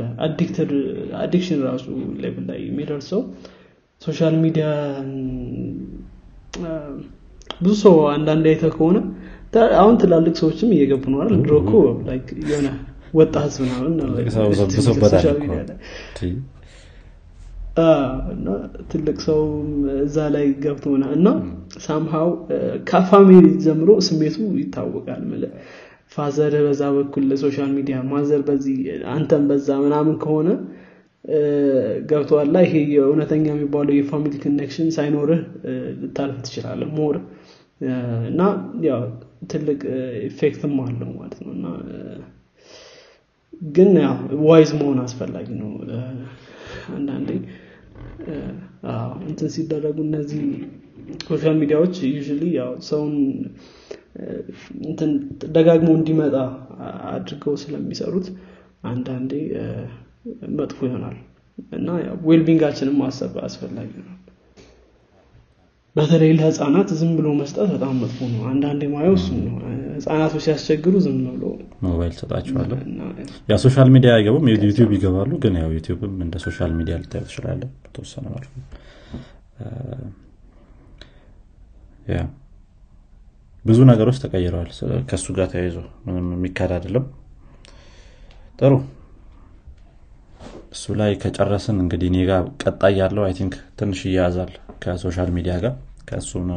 Addiction 1.22 1.60
ራሱ 1.68 1.86
level 2.24 2.46
ላይ 2.50 2.60
የሚደርሰው 2.66 3.22
social 4.02 4.36
media 4.44 4.66
ብዙ 7.60 7.74
ሰው 7.84 7.96
አንዳንድ 8.14 8.46
አይተ 8.52 8.66
ከሆነ 8.76 8.98
አሁን 9.76 9.96
ትላልቅ 10.02 10.34
ሰዎችም 10.40 10.70
እየገቡ 10.76 11.04
ነው 11.14 11.20
አይደል? 11.24 11.40
ድሮ 11.44 11.54
እኮ 11.64 11.72
የሆነ 12.44 12.68
ወጣ 13.14 13.36
ህዝብ 13.46 13.62
ምናምን 13.66 13.94
ትልቅ 18.92 19.18
ሰው 19.26 19.40
እዛ 20.04 20.18
ላይ 20.36 20.46
ገብቶ 20.64 20.86
እና 21.12 21.28
ሳምሃው 21.80 22.30
ከ 22.90 23.04
family 23.04 23.46
ጀምሮ 23.66 23.90
ስሜቱ 24.08 24.38
ይታወቃል። 24.62 25.24
Father 26.16 26.54
በዛ 26.66 26.82
በኩል 26.98 27.24
ለ 27.30 27.40
social 27.40 27.70
media 27.78 27.98
mother 28.10 28.42
በዚህ 28.48 28.78
አንተን 29.14 29.44
በዛ 29.50 29.70
ምናምን 29.86 30.16
ከሆነ 30.24 30.50
ገብተዋላ 32.10 32.56
ይሄ 32.66 32.74
የእውነተኛ 32.94 33.46
የሚባለው 33.52 33.96
የ 33.98 34.07
family 34.07 34.34
connection 34.44 34.90
ሳይኖርህ 34.98 35.42
ልታልፍ 36.02 36.38
ትችላለህ 36.46 36.90
more። 36.98 37.16
እና 38.30 38.42
ያው 38.86 39.02
ትልቅ 39.50 39.80
effect 40.28 40.62
ም 40.62 40.74
አለው 40.84 41.12
ማለት 41.18 41.40
ነው። 41.44 41.52
እና 41.54 41.66
ግን 43.76 43.92
ያው 44.04 44.16
wise 44.48 44.72
መሆን 44.80 45.00
አስፈላጊ 45.04 45.48
ነው። 45.62 45.72
አንዳንዴ 46.96 47.30
እንትን 49.28 49.50
ሲደረጉ 49.56 49.98
እነዚህ 50.08 50.42
social 51.28 51.56
media 51.62 51.81
ዎች 51.81 51.96
you 52.08 52.20
ያው 52.56 52.72
ሰውን 52.88 53.14
ደጋግሞ 55.56 55.90
እንዲመጣ 55.98 56.36
አድርገው 57.12 57.56
ስለሚሰሩት 57.64 58.28
አንዳንዴ 58.84 59.32
መጥፎ 60.60 60.80
ይሆናል። 60.88 61.18
እና 61.72 61.90
wellbeing 62.28 62.62
ኣችንን 62.62 62.96
ማሰብ 63.02 63.34
አስፈላጊ 63.44 63.92
ነው 64.02 64.15
በተለይ 65.96 66.32
ለህፃናት 66.38 66.90
ዝም 67.00 67.12
ብሎ 67.18 67.28
መስጠት 67.38 67.68
በጣም 67.74 67.94
መጥፎ 68.02 68.18
ነው። 68.32 68.42
አንዳንዴ 68.50 68.82
ማየው 68.94 69.14
እሱ 69.20 69.28
ነው። 69.40 69.54
ህፃናቶች 69.98 70.44
ሲያስቸግሩ 70.46 70.94
ዝም 71.06 71.20
ብሎ 71.28 71.44
ሞባይል 71.86 72.14
ሰጣቸዋለሁ 72.20 72.78
Yeah 73.52 73.58
social 73.64 73.90
media 73.96 74.12
አይገቡም? 74.18 74.46
YouTube 74.66 74.92
ይገባሉ? 74.96 75.32
ግን 75.44 75.54
ያው 75.62 75.70
YouTube 75.78 76.07
ም 76.07 76.16
እንደ 76.26 76.36
social 76.46 76.74
media 76.80 76.96
ልታየው 77.02 77.24
ትችላለ 77.30 77.62
በተወሰነ 77.84 78.26
መልኩ። 78.36 78.52
Yeah 82.10 82.20
ብዙ 83.66 83.80
ነገሮች 83.92 84.18
ተቀይረዋል። 84.24 84.70
ከእሱ 85.10 85.28
ጋር 85.38 85.48
ተያይዞ 85.54 85.78
ምንም 86.08 86.28
የሚካድ 86.36 86.72
አይደለም። 86.76 87.06
ጥሩ 88.60 88.74
እሱ 90.76 90.94
ላይ 91.00 91.12
ከጨረስን 91.22 91.78
እንግዲህ 91.84 92.08
እኔ 92.12 92.18
ጋር 92.30 92.42
ቀጣይ 92.64 92.94
ያለው 93.02 93.24
I 93.28 93.34
think 93.38 93.54
ትንሽ 93.80 94.00
እያያዛል 94.10 94.52
ከ 94.84 94.95
social 94.95 95.30
media 95.36 95.54
ጋር 95.64 95.74
ከእሱን 96.10 96.48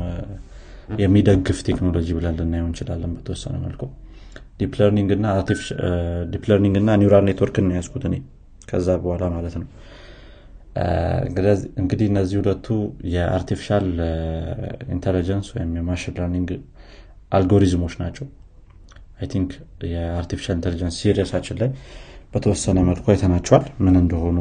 የሚደግፍ 1.02 1.58
ቴክኖሎጂ 1.68 2.08
ብለን 2.16 2.36
ልናየው 2.38 2.66
እንችላለን 2.68 3.12
በተወሰነ 3.16 3.54
መልኩ። 3.64 3.82
Deep 4.60 4.72
learning 6.48 6.76
እና 6.80 6.96
neural 7.02 7.24
network 7.28 7.59
ን 7.59 7.68
ያዝኩት 7.76 8.04
እኔ 8.08 8.16
ከዛ 8.70 8.96
በኋላ 9.04 9.24
ማለት 9.34 9.54
ነው። 9.60 9.68
እንግዲህ 11.82 12.06
እነዚህ 12.10 12.36
ሁለቱ 12.40 12.66
የ 13.14 13.26
artificial 13.26 13.86
intelligence 14.94 15.48
ወይም 15.54 15.70
የ 15.78 15.86
machine 15.86 16.14
learning 16.18 16.50
algorithm 17.32 17.75
ኦች 17.75 17.94
ናቸው። 18.02 18.26
I 19.20 19.26
think 19.32 19.50
የ 19.92 20.03
artificial 20.03 20.56
intelligence 20.58 20.96
series 21.02 21.27
ኣችን 21.27 21.56
ላይ 21.62 21.70
በተወሰነ 22.32 22.78
መልኩ 22.88 23.04
አይተናቸዋል። 23.12 23.64
ምን 23.84 23.94
እንደሆኑ 24.02 24.38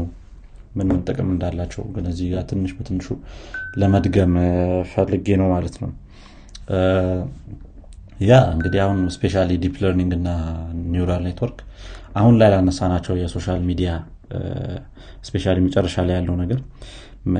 ምን 0.78 0.88
ምን 0.88 1.00
ጥቅም 1.08 1.30
እንዳላቸው 1.34 1.84
ግን 1.94 2.06
እዚህ 2.12 2.28
ጋር 2.34 2.44
ትንሽ 2.50 2.72
በትንሹ 2.78 3.08
ለመድገም 3.82 4.34
ፈልጌ 4.92 5.28
ነው 5.42 5.48
ማለት 5.54 5.76
ነው። 5.84 5.92
Yeah 8.22 8.36
እንግዲህ 8.54 8.80
አሁን 8.86 9.00
specially 9.16 9.52
deep 9.64 9.76
learning 9.84 10.14
እና 10.18 10.30
neural 10.94 11.24
network 11.28 11.60
አሁን 12.20 12.36
ላይ 12.40 12.50
ላነሳናቸው 12.54 13.16
የ 13.22 13.32
social 13.32 13.62
media 13.68 13.90
specially 15.28 15.58
መጨረሻ 15.66 15.96
ላይ 16.08 16.16
ያለው 16.18 16.36
ነገር 16.42 16.60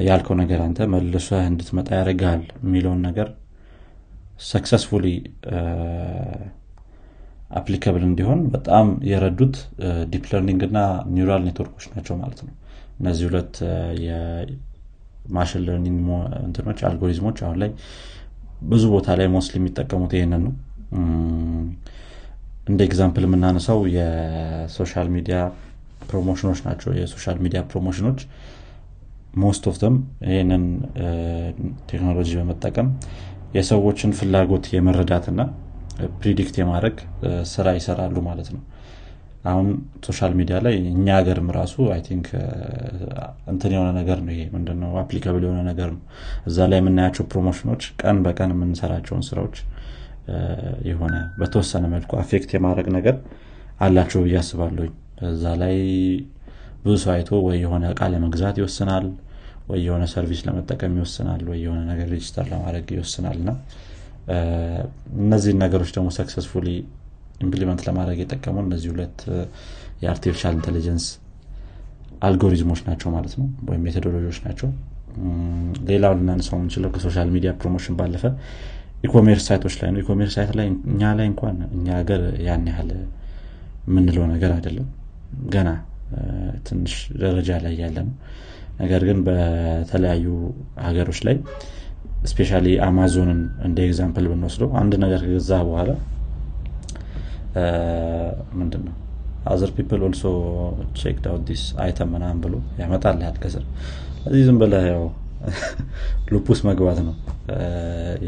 ያልከው 0.08 0.36
ነገር 0.42 0.60
አንተ 0.66 0.88
መልሰህ 0.94 1.44
እንድትመጣ 1.52 1.90
ያደርግሃል 2.00 2.44
የሚለውን 2.64 3.02
ነገር 3.08 3.28
successfully 4.50 5.06
applicable 7.50 8.04
እንዲሆን 8.08 8.40
በጣም 8.54 8.88
የረዱት 9.10 9.56
deep 10.12 10.26
learning 10.32 10.62
እና 10.68 10.80
neural 11.16 11.42
network 11.48 11.72
ኦች 11.72 11.86
ናቸው 11.94 12.16
ማለት 12.22 12.40
ነው። 12.46 12.54
እነዚህ 13.00 13.24
ሁለት 13.30 13.56
የ 14.06 14.41
machine 14.41 15.64
learning 15.68 16.00
እንትኖች 16.46 16.80
አልጎሪዝሞች 16.90 17.38
አሁን 17.46 17.58
ላይ 17.64 17.72
ብዙ 18.70 18.84
ቦታ 18.94 19.16
ላይ 19.20 19.28
most 19.36 19.52
የሚጠቀሙት 19.58 20.14
ይህንን 20.18 20.44
ነው። 20.48 20.54
እንደ 22.68 22.80
example 22.88 23.26
የምናነሳው 23.28 23.80
የ 23.96 24.24
social 24.24 25.08
media 25.16 25.38
promotion 26.10 26.44
ኦች 26.44 26.60
ናቸው። 26.68 26.90
የ 27.00 27.09
social 27.09 27.38
media 27.44 27.62
promotion 27.72 28.05
ኦች 28.05 28.20
most 29.44 29.64
of 29.70 29.76
them 29.82 29.96
ይህንን 30.30 30.64
ቴክኖሎጂ 31.90 32.30
በመጠቀም 32.40 32.88
የሰዎችን 33.58 34.12
ፍላጎት 34.20 34.66
የመረዳትና 34.76 35.42
predict 36.20 36.56
የማድረግ 36.60 36.98
ስራ 37.52 37.68
ይሰራሉ 37.78 38.18
ማለት 38.28 38.50
ነው። 38.56 38.62
አሁን 39.44 39.68
social 40.06 40.32
media 40.40 40.58
ላይ 40.66 40.76
እኛ 40.92 41.08
ሀገርም 41.18 41.50
ራሱ 41.58 41.76
I 41.94 42.02
think 42.08 42.28
እንትን 43.52 43.72
የሆነ 43.76 43.90
ነገር 44.00 44.18
ነው 44.26 44.32
ይሄ 44.36 44.44
ምንድነው? 44.56 44.92
applicable 45.02 45.44
የሆነ 45.46 45.60
ነገር 45.70 45.90
ነው። 45.96 46.02
እዛ 46.48 46.68
ላይ 46.72 46.80
የምናያቸው 46.82 47.26
promotion 47.32 47.68
ኦች 47.68 47.84
ቀን 48.02 48.18
በቀን 48.26 48.54
የምንሰራቸውን 48.56 49.24
ስራዎች 49.30 49.58
የሆነ 50.90 51.16
በተወሰነ 51.40 51.86
መልኩ 51.94 52.12
affect 52.22 52.50
የማድረግ 52.56 52.88
ነገር 52.98 53.16
አላቸው 53.80 54.22
ብዬ 54.26 54.36
አስባለሁኝ። 54.42 54.94
እዛ 55.30 55.54
ላይ 55.62 55.76
ብዙ 56.84 56.96
ሰው 57.04 57.12
አይቶ 57.14 57.30
ወይ 57.46 57.58
የሆነ 57.64 57.86
እቃ 57.94 58.02
ለመግዛት 58.14 58.58
ይወስናል 58.62 59.06
ወይ 59.70 59.80
የሆነ 59.86 60.04
service 60.12 60.42
ለመጠቀም 60.48 60.94
ይወስናል 61.00 61.42
ወይ 61.50 61.60
የሆነ 61.64 61.80
ነገር 61.90 62.08
register 62.14 62.46
ለማድረግ 62.52 62.88
ይወስናል። 62.96 63.38
እና 63.42 63.50
እነዚህን 65.20 65.60
ነገሮች 65.64 65.92
ደግሞ 65.96 66.08
successfully 66.18 66.68
implement 67.44 67.82
ለማድረግ 67.88 68.20
የጠቀሙን 68.22 68.58
እነዚህ 68.64 68.90
ሁለት 68.94 69.20
የ 70.04 70.12
artificial 70.12 70.54
intelligence 70.58 71.06
algorithm 72.28 72.64
ኦች 72.64 72.80
ናቸው 72.88 73.10
ማለት 73.16 73.34
ነው 73.40 73.48
ወይም 73.70 73.82
methodology 73.88 74.26
ዎች 74.26 74.40
ናቸው። 74.46 74.70
ሌላው 75.90 76.14
ልናነሳው 76.18 76.56
የምንችለው 76.58 76.90
ከ 76.96 77.04
social 77.04 77.30
media 77.36 77.52
promotion 77.62 77.96
ባለፈ 78.00 78.24
e-commerce 79.04 79.46
site 79.50 79.63
ኦች 79.63 79.76
ላይ 79.82 79.90
ነው። 79.94 80.00
E-commerce 80.04 80.34
site 80.38 80.52
ላይ 80.60 80.68
እኛ 80.92 81.12
ላይ 81.20 81.28
እንኳን 81.32 81.58
እኛ 81.76 81.88
ሀገር 82.00 82.22
ያን 82.48 82.66
ያህል 82.72 82.90
የምንለው 83.88 84.26
ነገር 84.34 84.52
አይደለም። 84.58 84.88
ገና 85.54 85.70
ትንሽ 86.68 86.94
ደረጃ 87.22 87.50
ላይ 87.66 87.74
ያለ 87.82 87.98
ነው። 88.08 88.14
ነገር 88.82 89.02
ግን 89.08 89.20
በተለያዩ 89.28 90.26
ሀገሮች 90.88 91.20
ላይ 91.28 91.36
specially 92.24 92.68
Amazon 92.86 93.28
ን 93.28 93.42
እንደ 93.68 93.78
example 93.88 94.26
ብንወስደው 94.32 94.70
አንድ 94.82 94.94
ነገር 95.04 95.20
ከገዛ 95.26 95.52
በኋላ 95.68 95.92
ምንድን 98.60 98.82
ነው 98.88 98.96
other 99.46 99.70
people 99.78 100.02
also 100.08 100.24
checked 101.00 101.18
out 101.26 101.44
this 101.50 101.64
item 101.84 102.10
ምናምን 102.16 102.40
ብሎ 102.46 102.56
ያመጣልሃል 102.82 103.38
ከስር 103.44 103.64
ስለዚህ 104.18 104.44
ዝም 104.48 104.58
ብለ 104.64 104.76
ያው 104.90 105.04
loop 106.34 106.43
ውስጥ 106.43 106.60
መግባት 106.68 107.00
ነው 107.08 107.16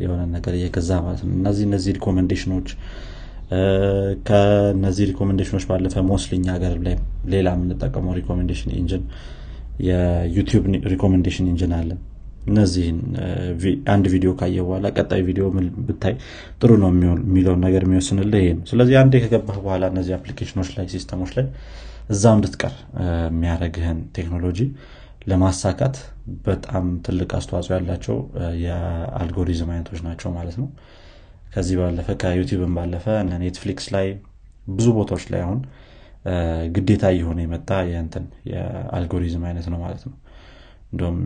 የሆነ 0.02 0.22
ነገር 0.36 0.54
እየገዛ 0.58 0.90
ማለት 1.06 1.22
ነው። 1.24 1.32
እነዚህ 1.38 1.64
እነዚህ 1.70 1.92
recommendation 1.98 2.52
ኦች 2.52 2.68
ከነዚህ 4.28 5.06
recommendation 5.12 5.52
ኦች 5.52 5.64
ባለፈ 5.70 6.04
mostly 6.10 6.28
እኛ 6.28 6.46
ሀገር 6.56 6.74
ላይ 6.86 6.96
ሌላ 7.34 7.50
የምንጠቀመው 7.56 8.14
recommendation 8.20 8.72
engine 8.82 9.04
የ 9.88 10.05
YouTube 10.05 10.64
recommendation 10.94 11.48
engine 11.54 11.74
አለ 11.80 11.92
እነዚህን 12.46 13.00
አንድ 13.88 14.06
ቪዲዮ 14.14 14.32
ካየ 14.36 14.58
በኋላ 14.66 14.88
ቀጣይ 14.96 15.22
ቪዲዮ 15.22 15.46
ብታይ 15.88 16.16
ጥሩ 16.62 16.72
ነው 16.84 16.90
የሚለውን 16.92 17.62
ነገር 17.66 17.84
የሚወስንልህ 17.86 18.42
ይሄ 18.44 18.54
ነው። 18.56 18.64
ስለዚህ 18.72 18.96
አንዴ 19.02 19.16
ከገባህ 19.24 19.58
በኋላ 19.60 19.86
እነዚህ 19.94 20.16
application 20.18 20.56
ኦች 20.56 20.70
ላይ 20.78 20.88
system 20.94 21.18
ኦች 21.18 21.34
ላይ 21.38 21.48
እዛው 22.10 22.34
እንድትቀር 22.38 22.74
የሚያደረግህን 23.28 24.00
ቴክኖሎጂ 24.16 24.60
ለማሳካት 25.30 25.96
በጣም 26.46 26.86
ትልቅ 27.06 27.30
አስተዋጽኦ 27.40 27.74
ያላቸው 27.78 28.18
የአልጎሪዝም 28.64 29.70
አይነቶች 29.74 30.02
ናቸው 30.08 30.30
ማለት 30.38 30.56
ነው። 30.62 30.68
ከዚህ 31.54 31.76
ባለፈ 31.80 32.10
ከ 32.24 32.33
YouTube 32.33 32.65
ን 32.65 32.74
ባለፈ 32.78 33.06
Netflix 33.44 33.88
ላይ 33.96 34.08
ብዙ 34.70 34.88
ቦታዎች 34.98 35.26
ላይ 35.34 35.42
አሁን 35.46 35.60
ግዴታ 36.76 37.06
እየሆነ 37.14 37.40
የመጣ 37.44 37.70
የአልጎሪዝም 38.52 39.44
አይነት 39.50 39.68
ነው 39.74 39.80
ማለት 39.86 40.04
ነው። 40.08 40.16
እንደም 40.94 41.18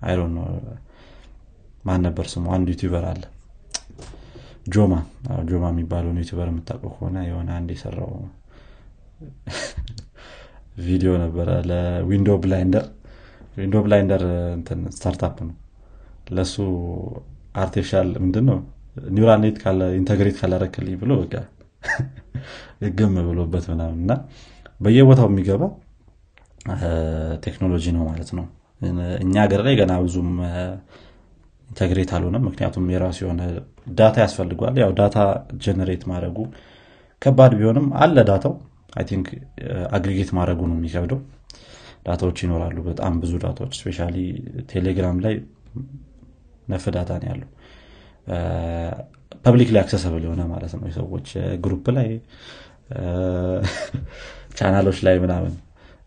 አይሮን 0.00 0.34
ማን 1.84 2.00
ነበር 2.06 2.26
ስሙ? 2.32 2.44
አንድ 2.54 2.68
YouTuber 2.72 3.04
አለ። 3.10 3.22
Joma። 4.66 4.94
Joma 5.48 5.64
የሚባለውን 5.72 6.18
YouTuber 6.22 6.48
የምታውቀው 6.50 6.90
ከሆነ 6.94 7.16
የሆነ 7.28 7.48
አንድ 7.58 7.70
የሰራው 7.74 8.10
ቪዲዮ 10.84 11.12
ነበረ 11.22 11.48
ለ 11.70 11.84
window 11.84 12.28
blinder። 12.42 12.84
window 13.56 13.76
blinder 13.84 14.22
startup 14.96 15.36
ነው። 15.48 15.56
ለሱ 16.30 16.54
artificial 17.60 18.08
ምንድን 18.24 18.44
ነው 18.50 18.58
neural 19.10 19.40
net 19.44 19.56
integrate 19.98 20.36
ካላረክልኝ 20.40 20.94
ብሎ 21.02 21.12
ግም 22.98 23.14
ብሎበት 23.26 23.64
ምናምን 23.70 23.98
እና 24.02 24.12
በየቦታው 24.80 25.28
የሚገባ 25.30 25.62
ቴክኖሎጂ 27.44 27.84
ነው 27.96 28.02
ማለት 28.08 28.30
ነው 28.38 28.46
እኛ 29.22 29.34
ሀገር 29.44 29.60
ላይ 29.66 29.74
ገና 29.80 29.92
ብዙም 30.04 30.30
integrate 31.68 32.10
አልሆነም። 32.16 32.44
ምክንያቱም 32.48 32.86
የራሱ 32.92 33.18
የሆነ 33.24 33.42
data 33.98 34.16
ያስፈልገዋል 34.24 34.76
ያው 34.82 34.90
data 34.98 35.16
generate 35.64 36.02
ማድረጉ 36.10 36.38
ከባድ 37.22 37.52
ቢሆንም 37.58 37.86
አለ 38.02 38.16
data 38.30 38.54
ው። 38.96 39.04
I 39.10 39.13
think 39.13 39.26
aggregate 39.96 40.30
ማድረጉ 40.38 40.60
ነው 40.70 40.76
የሚከብደው። 40.78 41.20
data 42.06 42.22
ዎች 42.22 42.38
ይኖራሉ 42.44 42.76
በጣም 42.88 43.14
ብዙ 43.22 43.32
data 43.42 43.56
ዎች። 43.56 43.74
especially 43.80 43.98
ቴሌግራም 44.70 45.18
ላይ 45.24 45.34
ነፍ 46.68 46.84
data 46.96 47.10
ነው 47.20 47.28
ያለው። 47.30 47.48
public 49.44 49.68
ላይ 49.74 49.80
accessible 49.82 50.22
የሆነ 50.26 50.42
ማለት 50.52 50.72
ነው 50.76 50.86
የሰዎች 50.90 51.28
group 51.64 51.86
ላይ 51.96 52.08
ቻናሎች 54.58 54.98
ላይ 55.06 55.16
ምናምን 55.24 55.52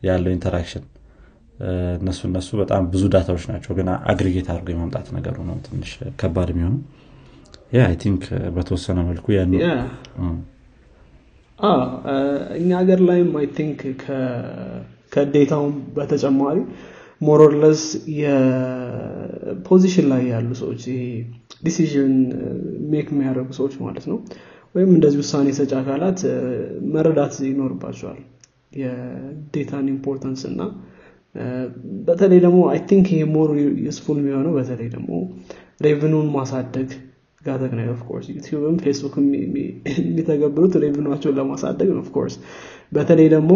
ያለው 0.04 0.32
interaction 0.36 0.84
እነሱ 1.98 2.20
እነሱ 2.30 2.50
በጣም 2.60 2.84
ብዙ 2.94 3.04
data 3.14 3.29
ዎች 3.29 3.44
ናቸው። 3.52 3.72
ግን 3.78 3.88
aggregate 4.12 4.48
አድርጎ 4.54 4.70
የማምጣት 4.74 5.08
ነገሩ 5.18 5.36
ነው 5.50 5.58
ትንሽ 5.66 5.92
ከባድ 6.22 6.50
የሚሆነው 6.54 6.76
I 7.84 7.96
think 8.02 8.24
በተወሰነ 8.56 9.00
መልኩ 9.08 9.26
ያን 9.36 9.54
እኛ 12.60 12.70
ሀገር 12.80 13.00
ላይም 13.10 13.30
I 13.40 13.48
think 13.58 13.80
ከ 15.14 15.26
data 15.26 15.50
ውም 15.50 15.74
በተጨማሪ 15.96 16.58
more 17.22 17.46
or 17.46 17.58
less 17.58 17.82
የ 18.22 18.59
position 18.59 20.06
ላይ 20.12 20.24
ያሉ 20.32 20.50
ሰዎች 20.62 20.82
ይሄ 20.90 21.02
decision 21.64 22.14
make 22.92 23.08
የሚያደርጉ 23.14 23.50
ሰዎች 23.60 23.76
ማለት 23.84 24.06
ነው 24.12 24.18
ወይም 24.76 24.90
እንደዚህ 24.96 25.20
ውሳኔ 25.24 25.50
ሰጭ 25.58 25.72
አካላት 25.80 26.20
መረዳት 26.94 27.36
ይኖርባቸዋል። 27.50 28.20
የ 28.74 29.02
data 29.02 29.59
ን 29.59 29.88
importance 29.94 30.42
እና 30.52 30.62
በተለይ 32.08 32.40
ደግሞ 32.40 32.60
I 32.72 32.80
think 32.90 33.08
ይሄ 33.14 33.24
more 33.36 33.50
useful 33.86 34.18
የሚሆነው 34.22 34.54
በተለይ 34.58 34.88
ደግሞ 34.94 35.10
revenue 35.86 36.19
ን 36.19 36.28
ማሳደግ 36.36 36.90
ጋር 37.42 37.56
ተገናኝ 37.62 37.88
of 37.94 38.02
course 38.02 38.26
YouTube 38.34 38.67
ም 38.67 38.76
Facebook 38.84 39.16
የሚተገብሩት 40.00 40.74
revenue 40.84 41.08
አቸውን 41.08 41.36
ለማሳደግ 41.40 41.90
ነው 41.90 42.02
of 42.04 42.12
course 42.12 42.36
በተለይ 42.92 43.28
ደግሞ 43.34 43.52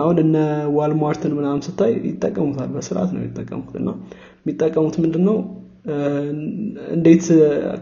አሁን 0.00 0.16
እነ 0.24 0.36
Walmart 0.76 1.20
ን 1.20 1.32
ምናምን 1.38 1.62
ስታይ 1.66 1.92
ይጠቀሙታል 2.08 2.70
በስርዓት 2.74 3.10
ነው 3.14 3.20
የሚጠቀሙት። 3.22 3.74
እና 3.80 3.90
የሚጠቀሙት 4.42 4.96
ምንድነው? 5.04 5.36
እንዴት 6.94 7.24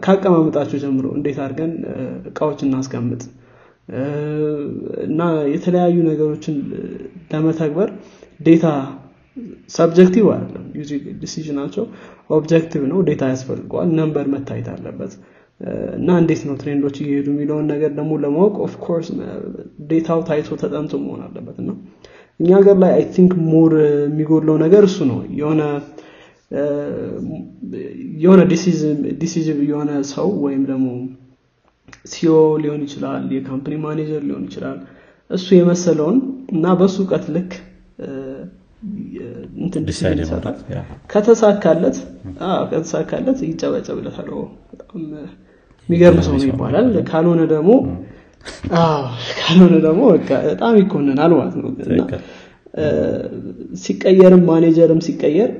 ከአቀማመጣቸው 0.05 0.77
ጀምሮ 0.83 1.05
እንዴት 1.17 1.37
አድርገን 1.43 1.71
እቃዎች 2.29 2.59
እናስቀምጥ? 2.65 3.21
እና 5.05 5.21
የተለያዩ 5.53 5.95
ነገሮችን 6.09 6.55
ለመተግበር 7.31 7.89
data 8.39 8.65
subjective 9.75 10.25
አይደለም. 10.33 10.65
decision 11.21 11.58
አቸው 11.58 11.85
objective 12.29 12.81
ነው። 12.91 12.99
data 13.07 13.23
ያስፈልገዋል። 13.31 13.89
number 13.99 14.25
መታየት 14.33 14.67
አለበት። 14.73 15.13
እና 15.97 16.09
እንዴት 16.21 16.41
ነው 16.47 16.55
trend 16.61 16.80
ኦች 16.80 16.95
እየሄዱ 17.01 17.27
የሚለውን 17.33 17.65
ነገር 17.71 17.91
ደግሞ 17.97 18.13
ለማወቅ 18.23 18.55
of 18.65 18.76
course 18.76 19.07
data 19.89 20.10
ው 20.10 20.21
ታይቶ 20.29 20.49
ተጠንቶ 20.61 20.93
መሆን 21.03 21.21
አለበት። 21.25 21.57
እና 21.63 21.69
እኛ 22.39 22.49
ሀገር 22.59 22.77
ላይ 22.83 22.91
I 22.95 23.03
think 23.15 23.33
more 23.49 23.73
የሚጎድለው 23.83 24.55
ነገር 24.63 24.83
እሱ 24.89 24.97
ነው። 25.11 25.19
የሆነ 25.39 25.61
የሆነ 28.23 28.41
decision 29.21 29.59
የሆነ 29.69 29.91
ሰው 30.11 30.27
ወይም 30.43 30.63
ደግሞ 30.69 30.87
CEO 32.11 32.33
ሊሆን 32.63 32.81
ይችላል 32.85 33.23
የ 33.35 33.44
company 33.44 33.75
manager 33.83 34.21
ሊሆን 34.27 34.43
ይችላል። 34.49 34.77
እሱ 35.29 35.47
የመሰለውን 35.57 36.17
እና 36.53 36.65
በሱ 36.79 36.95
እውቀት 37.03 37.25
ልክ 37.35 37.51
እንትን 37.97 38.01
ዲሳይድ 38.01 38.01
ዲሲዥን 38.01 38.01
ይሰጣል 38.01 38.01
የማድረግ 38.03 38.69
ያ። 38.69 38.72
ከተሳካለት 41.13 41.97
ከተሳካለት 42.71 43.39
ይጨበጨብለታል። 43.47 44.29
በጣም 44.71 45.01
የሚገርም 45.89 46.21
ሰው 46.27 46.35
ነው 46.35 46.47
ይባላል። 46.49 46.87
ካልሆነ 47.09 47.41
ደግሞ 47.53 47.71
ካልሆነ 49.39 49.75
ደግሞ 49.85 50.01
በጣም 50.45 50.73
ይኮንናል 50.81 51.33
ማለት 51.39 51.55
ነው። 51.59 51.69
ሲቀየርም 53.83 54.43
ማኔጀርም 54.49 55.01
ሲቀየር 55.07 55.51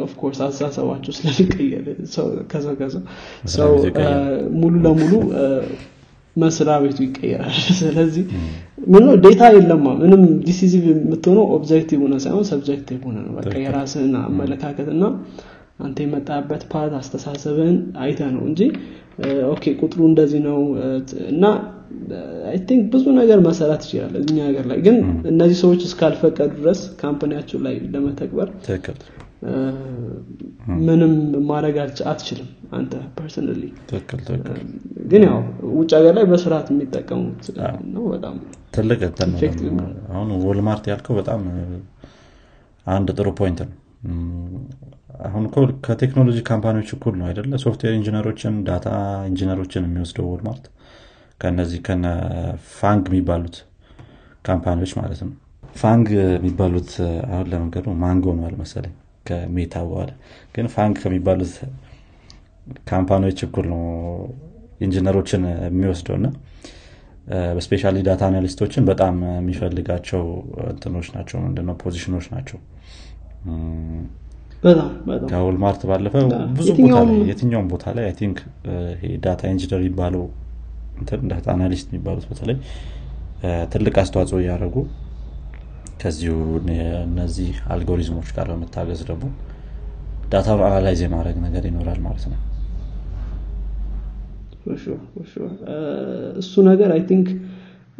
of 0.00 0.09
course 0.09 0.38
አስተሳሰባቸው 0.44 1.12
ስለሚቀየር 1.16 1.84
ሰው 2.14 2.26
ከሰው 2.52 2.74
ከሰው 2.80 3.02
ሰው 3.56 3.72
ሙሉ 4.60 4.74
ለሙሉ 4.86 5.12
መስሪያ 6.36 6.76
ቤቱ 6.82 6.98
ይቀየራል። 7.06 7.56
ስለዚህ 7.80 8.24
ምን 8.92 9.04
data 9.24 9.42
የለማ 9.54 9.86
ምንም 10.00 10.22
decisive 10.46 10.84
የምትሆነው 10.92 11.44
objective 11.56 12.00
ሆነ 12.04 12.16
ሳይሆን 12.24 12.46
subjective 12.50 13.00
ሆነ 13.08 13.18
ነው። 13.26 13.32
በቃ 13.38 13.52
የራስህን 13.64 14.14
አመለካከት 14.24 14.88
እና 14.94 15.04
አንተ 15.80 15.98
የመጣበት 16.04 16.62
path 16.72 16.92
አስተሳሰብህን 16.98 17.76
አይተ 18.02 18.20
ነው 18.34 18.42
እንጂ 18.50 18.60
okay 19.50 19.64
ቁጥሩ 19.80 20.00
እንደዚህ 20.10 20.40
ነው 20.46 20.58
እና 21.32 21.44
I 22.48 22.56
think 22.68 22.84
ብዙ 22.92 23.04
ነገር 23.18 23.38
መሰራት 23.46 23.82
ይችላል 23.86 24.14
እኛ 24.22 24.36
ሀገር 24.48 24.64
ላይ 24.70 24.78
ግን 24.86 24.96
እነዚህ 25.30 25.56
ሰዎች 25.62 25.82
እስካልፈቀዱ 25.88 26.50
ድረስ 26.58 26.80
company 27.02 27.30
ያቸው 27.30 27.58
ላይ 27.66 27.74
ለመተግበር 27.94 28.48
ምንም 30.84 31.12
ማድረግ 31.48 31.76
አትችልም 32.10 32.48
አንተ 32.72 32.92
personally 33.16 33.62
ግን 35.10 35.22
ያው 35.28 35.38
ውጭ 35.74 35.90
ሀገር 35.98 36.14
ላይ 36.18 36.24
በስርዓት 36.30 36.68
የሚጠቀሙት 36.72 37.42
ነው 37.94 38.04
በጣም 38.12 38.36
ትልቅ 38.76 39.00
አሁን 40.12 40.30
Walmart 40.46 40.86
ያልከው 40.92 41.16
በጣም 41.20 41.42
አንድ 42.86 43.10
ጥሩ 43.18 43.28
point 43.40 43.60
ነው። 43.64 43.74
አሁን 45.26 45.44
እኮ 45.48 45.56
ከቴክኖሎጂ 45.86 46.38
company 46.48 46.74
ዎች 46.74 46.88
እኩል 46.96 47.14
ነው 47.20 47.26
አይደለ? 47.28 47.52
software 47.64 47.94
engineer 47.98 48.30
ኦችን 48.30 48.54
data 48.66 48.88
engineer 49.30 49.62
ኦችን 49.62 49.86
የሚወስደው 49.86 50.26
Walmart 50.32 50.64
ከነዚህ 51.40 51.80
ከነ 51.86 52.06
FAANG 52.74 53.04
የሚባሉት 53.10 53.56
company 54.44 54.74
ዎች 54.74 54.92
ማለት 55.00 55.20
ነው። 55.24 55.32
FAANG 55.76 56.08
የሚባሉት 56.34 56.90
አሁን 57.28 57.46
ለመንገዱ 57.52 57.86
MANGO 58.02 58.34
ነው 58.38 58.44
አልመሰለኝ 58.48 58.94
ከ 59.26 59.42
Meta 59.42 59.74
በኋላ 59.88 60.10
ግን 60.54 60.66
FAANG 60.74 60.96
ከሚባሉት 61.02 61.52
company 62.90 63.20
ዎች 63.20 63.38
እኩል 63.46 63.66
ነው 63.72 63.82
ኢንጂነሮችን 64.80 65.42
የሚወስደው 65.66 66.16
እና 66.20 66.28
especially 67.56 67.98
data 68.06 68.22
analyst 68.28 68.57
ኦችን 68.57 68.82
በጣም 68.88 69.14
የሚፈልጋቸው 69.32 70.22
እንትኖች 70.72 71.06
ናቸው። 71.14 71.36
ምንድነው? 71.44 71.76
ፖዚሽኖች 71.82 72.26
ናቸው። 72.34 72.58
ከ 75.30 75.42
Walmart 75.42 75.82
ባለፈ 75.88 76.14
ብዙ 76.58 76.68
ቦታ 76.78 76.98
ላይ 77.08 77.16
የትኛውም 77.30 77.66
ቦታ 77.72 77.84
ላይ 77.96 78.04
I 78.08 78.14
think 78.20 78.38
data 79.24 79.42
engineer 79.52 79.80
የሚባለው 79.82 80.24
data 81.32 81.46
analyst 81.54 81.88
የሚባሉት 81.90 82.26
በተለይ 82.30 82.56
ትልቅ 83.72 83.94
አስተዋጽኦ 84.02 84.38
እያደረጉ 84.42 84.76
ከዚሁ 86.00 86.34
እነዚህ 87.04 87.50
አልጎሪዝሞች 87.72 88.28
ጋር 88.36 88.46
በመታገዝ 88.52 89.00
ደግሞ 89.10 89.26
data 90.30 90.46
ውን 90.46 90.62
analyze 90.66 91.00
የማድረግ 91.04 91.36
ነገር 91.46 91.64
ይኖራል 91.68 92.00
ማለት 92.04 92.24
ነው። 92.32 92.40
እሱ 96.40 96.54
ነገር 96.68 96.90
I 96.94 97.02
think 97.08 97.28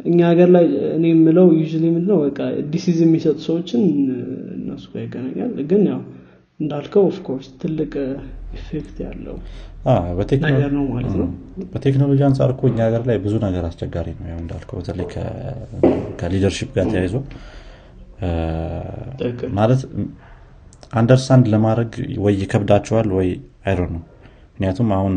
እኛ 0.05 0.19
ሀገር 0.29 0.49
ላይ 0.55 0.65
እኔ 0.95 1.03
የምለው 1.11 1.47
usually 1.59 1.83
ምንድነው 1.93 2.17
በቃ 2.23 2.39
decision 2.71 2.97
የሚሰጡ 3.03 3.37
ሰዎችን 3.45 3.81
እነሱ 4.57 4.85
ጋር 4.93 5.03
ይገናኛል። 5.05 5.51
ግን 5.69 5.83
ያው 5.91 6.01
እንዳልከው 6.59 7.03
of 7.09 7.18
course 7.18 7.47
ትልቅ 7.61 7.93
effect 8.57 8.97
ያለው 9.05 9.37
ነገር 10.51 10.71
ነው 10.75 10.85
ማለት 10.91 11.13
ነው። 11.15 11.27
ም፣ 11.55 11.65
በቴክኖሎጂ 11.73 12.19
አንጻር 12.27 12.49
እኮ 12.53 12.61
እኛ 12.69 12.79
ሀገር 12.87 13.03
ላይ 13.09 13.17
ብዙ 13.25 13.33
ነገር 13.45 13.63
አስቸጋሪ 13.69 14.07
ነው። 14.19 14.27
ያው 14.31 14.39
እንዳልከው 14.43 14.77
በተለይ 14.79 15.07
ከ- 15.11 15.55
ከ 16.19 16.27
leadership 16.27 16.69
ጋር 16.77 16.87
ተያይዞ 16.91 17.15
ማለት 19.57 19.81
understand 20.93 21.45
ለማድረግ 21.53 21.91
ወይ 22.25 22.35
ይከብዳቸዋል 22.41 23.07
ወይ 23.17 23.29
አይሮ 23.65 23.81
ነው 23.93 24.01
ምክንያቱም 24.49 24.89
አሁን 24.97 25.15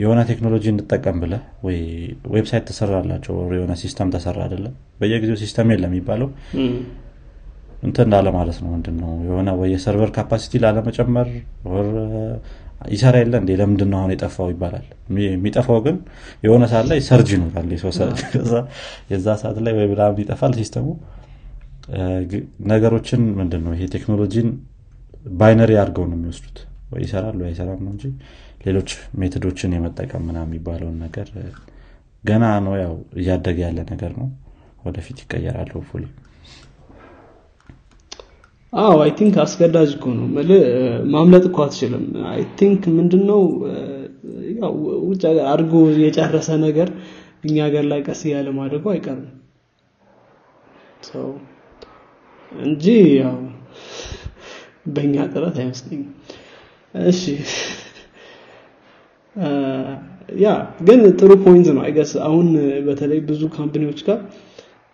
የሆነ 0.00 0.20
ቴክኖሎጂ 0.30 0.64
እንጠቀም 0.72 1.18
ብለ 1.22 1.34
ወይ 1.66 1.78
website 2.32 2.64
ተሰራላቸው 2.70 3.34
የሆነ 3.54 3.74
ሲስተም 3.82 4.08
ተሰራ 4.14 4.38
አይደለም 4.46 4.72
በየጊዜው 5.00 5.38
ሲስተም 5.42 5.70
የለም 5.72 5.90
የሚባለው። 5.90 6.28
እንትን 7.82 8.04
እንዳለ 8.06 8.26
ማለት 8.36 8.58
ነው 8.62 8.68
ምንድን 8.74 8.96
ነው 9.00 9.10
የሆነ 9.26 9.48
ወይ 9.58 9.70
የ 9.72 9.82
server 9.82 10.10
capacity 10.14 10.60
ላለመጨመር 10.62 11.28
ይሰራ 12.90 13.14
የለ 13.20 13.34
እንዴ? 13.40 13.50
ለምንድን 13.60 13.88
ነው 13.92 13.98
አሁን 14.00 14.10
የጠፋው 14.14 14.48
ይባላል። 14.52 14.86
የሚ- 15.06 15.28
የሚጠፋው 15.28 15.78
ግን 15.84 15.96
የሆነ 16.44 16.64
ሰዓት 16.72 16.86
ላይ 16.90 16.98
surge 17.06 17.28
ይኖራል 17.34 17.68
የዛ 19.10 19.28
ሰዓት 19.42 19.58
ላይ 19.64 19.72
ወይ 19.78 19.86
ምናምን 19.92 20.20
ይጠፋል 20.22 20.52
ሲስተሙ 20.58 20.86
ነገሮችን 22.70 23.22
ምንድን 23.36 23.62
ነው 23.64 23.72
ይሄ 23.74 23.84
ቴክኖሎጂን 23.94 24.48
binary 25.32 25.72
አድርገው 25.80 26.04
ነው 26.08 26.16
የሚወስዱት? 26.18 26.58
ወይ 26.92 27.00
ይሰራል 27.04 27.36
ወይ 27.40 27.48
አይሰራም 27.50 27.80
ነው 27.84 27.92
እንጂ 27.94 28.04
ሌሎች 28.64 28.90
method 29.20 29.47
ኦችን 29.47 29.74
የመጠቀም 29.76 30.22
ምናምን 30.28 30.50
የሚባለውን 30.50 30.96
ነገር 31.04 31.28
ገና 32.24 32.44
ነው 32.64 32.74
ያው 32.80 32.92
እያደገ 33.20 33.58
ያለ 33.64 33.78
ነገር 33.90 34.12
ነው። 34.20 34.28
ወደፊት 34.84 35.18
ይቀየራል 35.22 35.70
fully 35.88 36.04
አዎ 38.72 38.96
I 39.02 39.10
think 39.18 39.34
አስገዳጅ 39.42 39.90
እኮ 39.96 40.06
ነው። 40.16 40.26
እ፣ 40.48 40.58
ማምለጥ 41.12 41.44
እኮ 41.50 41.58
አትችልም። 41.64 42.02
I 42.30 42.40
think 42.58 42.82
ምንድነው 42.96 43.42
ውጭ 45.06 45.22
አድርጎ 45.50 45.72
የጨረሰ 46.02 46.48
ነገር 46.64 46.88
እኛ 47.44 47.56
ሀገር 47.66 47.84
ላይ 47.90 48.00
ቀስ 48.06 48.20
እያለ 48.26 48.48
ማድረጉ 48.58 48.84
አይቀርም 48.92 49.26
እንጂ 52.52 52.84
ያው 53.18 53.36
በእኛ 54.88 55.14
ጥረት 55.32 55.56
አይመስለኝም። 55.62 56.10
እሺ። 56.94 57.22
ያ 60.38 60.46
ግን 60.86 61.00
ጥሩ 61.18 61.30
point 61.42 61.66
ነው 61.74 61.82
I 61.84 61.89
guess 61.89 62.12
አሁን 62.26 62.46
በተለይ 62.86 63.20
ብዙ 63.28 63.42
company 63.56 63.84
ዎች 63.84 64.00
ጋር 64.06 64.18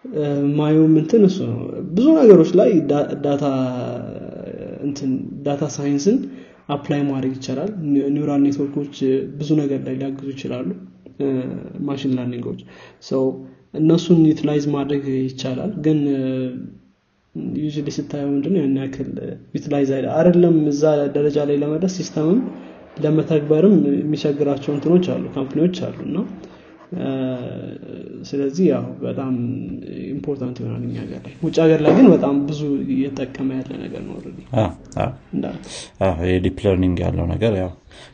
እ፣ 0.04 0.24
ማየው 0.56 0.84
እንትን 0.92 1.22
እሱ 1.28 1.38
ነው። 1.50 1.58
ብዙ 1.92 2.06
ነገሮች 2.18 2.50
ላይ 2.60 2.70
data 5.44 5.66
science 5.76 6.07
ን 6.07 6.16
apply 6.68 7.00
ማድረግ 7.08 7.32
ይቻላል። 7.36 7.70
neural 8.14 8.40
network 8.46 8.78
ኦች 8.78 8.96
ብዙ 9.38 9.50
ነገር 9.60 9.80
ላይ 9.86 9.94
ሊያግዙ 10.00 10.28
ይችላሉ። 10.34 10.68
machine 11.86 12.12
learning 12.16 12.46
ኦች 12.46 12.60
ሰው 13.08 13.22
እነሱን 13.74 14.20
utilize 14.28 14.64
ማድረግ 14.74 15.02
ይቻላል። 15.20 15.72
ግን 15.84 15.98
usually 17.62 17.88
ስታየው 17.96 18.30
ምንድነው 18.32 18.60
ያን 18.60 18.76
ያክል 18.80 19.10
utilize 19.54 19.90
አይደለም? 20.16 20.56
እዛ 20.72 20.82
ደረጃ 21.16 21.36
ላይ 21.50 21.56
ለመድረስ 21.62 21.94
ሲስተምም 22.00 22.40
ለመተግበርም 23.02 23.76
የሚቸግራቸው 23.96 24.72
እንትኖች 24.76 25.06
አሉ 25.12 25.24
company 25.36 25.62
ዎች 25.62 25.76
አሉ 25.86 25.98
እና 26.08 26.16
ስለዚህ 28.30 28.64
ያው 28.72 28.82
በጣም 29.04 29.30
important 30.10 30.56
ይሆናል 30.60 30.82
እኛ 30.88 30.96
ሀገር 31.04 31.20
ላይ። 31.24 31.32
ውጭ 31.44 31.56
ሀገር 31.64 31.80
ላይ 31.84 31.92
ግን 31.98 32.06
በጣም 32.14 32.34
ብዙ 32.48 32.60
እየጠቀመ 32.94 33.48
ያለ 33.58 33.70
ነገር 33.84 34.02
ነው 34.08 34.16
የ 36.30 36.40
deep 36.40 36.58
learning 36.66 36.98
ያለው 37.06 37.26
ነገር 37.32 37.54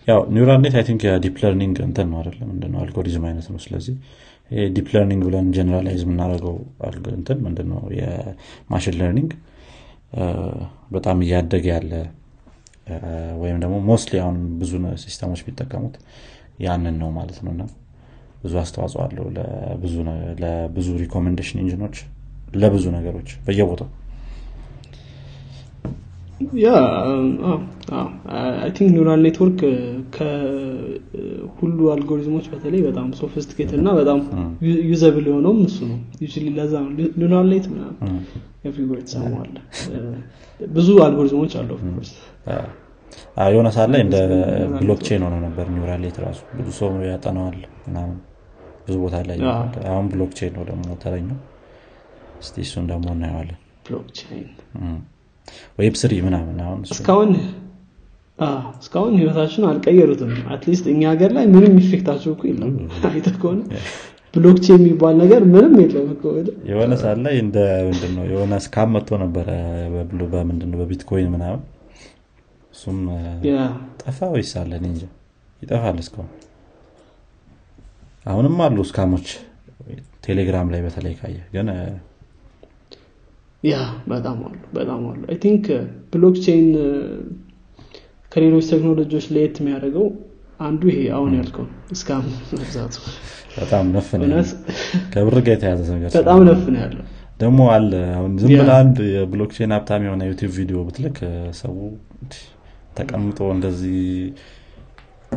ያው 0.08 0.20
neural 0.36 0.60
net 0.64 0.76
I 0.80 0.84
think 0.88 1.02
የ 1.08 1.17
deep 1.17 1.36
learning 1.44 1.76
እንትን 1.88 2.08
ነው 2.12 2.18
አይደለም 2.22 2.48
ምንድነው 2.52 2.80
አልጎሪዝም 2.84 3.26
አይነት 3.30 3.48
ነው። 3.52 3.60
ስለዚህ 3.66 3.96
deep 4.74 4.86
learning 4.94 5.22
ብለን 5.26 5.46
generalize 5.56 6.02
የምናደርገው 6.04 6.56
እንትን 7.12 7.38
ምንድነው? 7.46 7.80
የ 7.98 8.20
machine 8.20 8.96
learning 9.00 9.30
በጣም 10.94 11.18
እያደገ 11.24 11.66
ያለ 11.72 11.92
ወይም 13.40 13.58
ደግሞ 13.64 13.76
mostly 13.88 14.16
አሁን 14.22 14.36
ብዙ 14.60 14.70
ሲስተሞች 15.02 15.40
የሚጠቀሙት 15.42 15.96
ያንን 16.64 16.96
ነው 17.02 17.10
ማለት 17.18 17.38
ነው። 17.44 17.52
እና 17.54 17.64
ብዙ 18.42 18.54
አስተዋጽኦ 18.62 19.00
አለው 19.04 19.26
ለብዙ 20.42 20.88
recommendation 21.02 21.60
engine 21.64 21.83
ኦች 21.83 21.96
ለብዙ 22.54 22.84
ነገሮች 22.96 23.30
በየቦታው 23.46 23.88
yeah 26.58 26.68
I 28.60 28.70
think 28.76 28.90
neural 28.94 29.20
network 29.24 29.60
ከሁሉ 30.16 31.78
አልጎሪዝሞች 31.94 32.46
በተለይ 32.52 32.80
በጣም 32.86 33.08
sophisticate 33.20 33.70
እና 33.78 33.88
በጣም 33.98 34.20
usable 34.90 35.26
የሆነውም 35.30 35.60
እሱ 35.66 35.78
ነው። 35.88 35.98
usually 36.24 36.46
ለዛ 36.58 36.74
ነው። 36.84 36.90
neural 37.20 37.48
net 37.52 37.66
everywhere 38.68 39.00
ትሰማዋለህ 39.06 39.64
እ፣ 39.90 39.98
ብዙ 40.60 40.88
አልጎሪዝሞች 41.04 41.52
አሉ 41.60 41.70
of 41.78 41.87
course 41.87 42.12
የሆነ 43.48 43.68
ሰዓት 43.74 43.90
ላይ 43.92 44.00
እንደ 44.04 44.16
blockchain 44.76 45.22
ሆነ 45.26 45.36
ነበር 45.44 45.66
neural 45.74 46.00
net 46.04 46.16
ራሱ። 46.24 46.40
ብዙ 46.56 46.68
ሰው 46.78 46.90
ያጠነዋል 47.08 47.58
ምናምን። 47.86 48.16
ብዙ 48.86 48.96
ቦታ 49.02 49.16
ላይ 49.28 49.38
አሁን 49.90 50.06
blockchain 50.12 50.52
ነው 50.56 50.64
ደግሞ 50.68 50.96
ተረኛው። 51.02 51.38
እስቲ 52.40 52.56
እሱን 52.64 52.84
ደግሞ 52.90 53.06
እናየዋለን። 53.14 53.58
blockchain 53.86 54.46
web 55.78 55.94
three 56.00 56.12
ምናምን 56.24 56.56
አሁን 56.64 56.80
እስካሁን 56.88 57.30
እስካሁን 58.80 59.14
ህይወታችን 59.18 59.62
አልቀየሩትም። 59.68 60.32
at 60.54 60.63
least 60.63 60.84
እኛ 60.92 61.00
ሀገር 61.12 61.30
ላይ 61.36 61.44
ምንም 61.54 61.74
effect 61.80 62.03
ኣቸው 62.03 62.30
እኮ 62.34 62.42
የለም። 62.50 62.72
አይተህ 63.08 63.36
ከሆነ 63.42 63.60
blockchain 64.34 64.80
የሚባል 64.80 65.14
ነገር 65.22 65.42
ምንም 65.52 65.74
የለም 65.82 66.08
እኮ 66.14 66.24
የሆነ 66.70 66.92
ሰዓት 67.02 67.18
ላይ 67.26 67.34
እንደ 67.44 67.58
ምንድን 67.88 68.12
ነው 68.18 68.24
የሆነ 68.32 68.54
scam 68.66 68.90
መጥቶ 68.96 69.18
ነበረ 69.24 69.48
በምንድን 70.34 70.68
ነው 70.72 70.78
በቢትኮይን 70.82 71.30
ምናምን። 71.34 71.62
እሱም 72.74 72.98
ጠፋ 74.02 74.18
ወይስ 74.34 74.52
አለ? 74.60 74.72
እንጃ። 74.82 75.02
ይጠፋል 75.62 75.96
እስካሁን። 76.02 76.30
አሁንም 78.26 78.56
አሉ 78.64 78.78
scam 78.86 79.07
ኦች 79.07 79.28
ቴሌግራም 80.26 80.68
ላይ 80.72 80.80
በተለይ 80.86 81.14
ካየ 81.18 81.36
ግን 81.52 81.68
yeah 83.62 83.76
በጣም 84.08 84.38
አሉ 84.46 84.56
በጣም 84.74 85.00
አሉ። 85.08 85.20
I 85.30 85.36
think 85.42 85.64
blockchain 86.12 86.66
ከሌሎች 88.32 88.66
ቴክኖሎጂዎች 88.70 89.26
ለየት 89.34 89.56
የሚያደርገው 89.60 90.06
አንዱ 90.60 90.82
ይሄ 90.90 91.00
አሁን 91.16 91.32
ያልከው 91.38 91.66
scam 91.92 92.24
መብዛቱ 92.52 92.94
በጣም 93.56 93.84
ነፍ 93.94 94.08
ከብር 95.12 95.36
ጋር 95.40 95.54
የተያዘ 95.56 95.88
ነገር 95.96 96.10
በጣም 96.18 96.40
ነፍ 96.48 96.62
ነው 96.74 96.80
ያለው። 96.84 97.04
ደግሞ 97.40 97.58
አለ 97.74 97.90
አሁን 98.14 98.32
ዝም 98.40 98.52
ያ። 98.52 98.60
ብለህ 98.60 98.76
አንድ 98.78 98.96
የ 99.12 99.22
blockchain 99.22 99.74
ሀብታም 99.74 100.04
የሆነ 100.06 100.22
ዩቲዩብ 100.30 100.52
ቪዲዮ 100.56 100.78
ብትልክ 100.86 101.18
ሰው 101.60 101.74
ተቀምጦ 102.96 103.40
እንደዚህ 103.54 103.98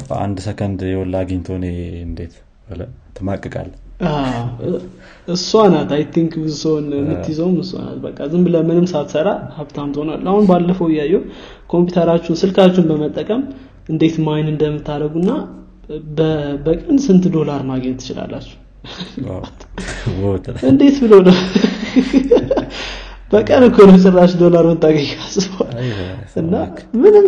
በአንድ 0.03 0.38
ሰከንድ 0.45 0.82
የወላ 0.89 1.15
አግኝቶ 1.24 1.49
እኔ 1.59 1.67
እንዴት 2.05 2.34
አዎ፣ 4.09 4.72
እሷ 5.32 5.51
ናት 5.71 5.91
I 5.95 6.03
think 6.13 6.34
ብዙ 6.39 6.53
ሰውን 6.61 6.86
የምትይዘውም 6.97 7.55
እሷ 7.63 7.71
ናት። 7.82 7.97
በቃ 8.05 8.19
ዝም 8.32 8.43
ብለህ 8.45 8.63
ምንም 8.67 8.86
ሳትሰራ 8.91 9.27
ሀብታም 9.55 9.89
ትሆናል 9.95 10.21
አሁን 10.32 10.45
ባለፈው 10.49 10.88
እያየው 10.91 11.21
ኮምፒውተራችሁን 11.69 12.39
ስልካችሁን 12.41 12.88
በመጠቀም 12.91 13.41
እንዴት 13.89 14.15
mine 14.26 14.47
እንደምታደርጉና 14.51 15.32
በ- 16.17 16.27
በቀን 16.65 16.97
ስንት 17.05 17.23
ዶላር 17.34 17.61
ማግኘት 17.69 17.97
ትችላላችሁ? 18.01 18.57
እንዴት 20.69 20.95
ብሎ 21.03 21.13
ነው? 21.25 21.36
በቀን 23.32 23.63
እኮ 23.67 23.77
ነው 23.89 23.97
ጭራሽ 24.03 24.32
ዶላር 24.41 24.65
መታገኝ 24.69 25.09
እና 26.41 26.53
ምንም 27.01 27.27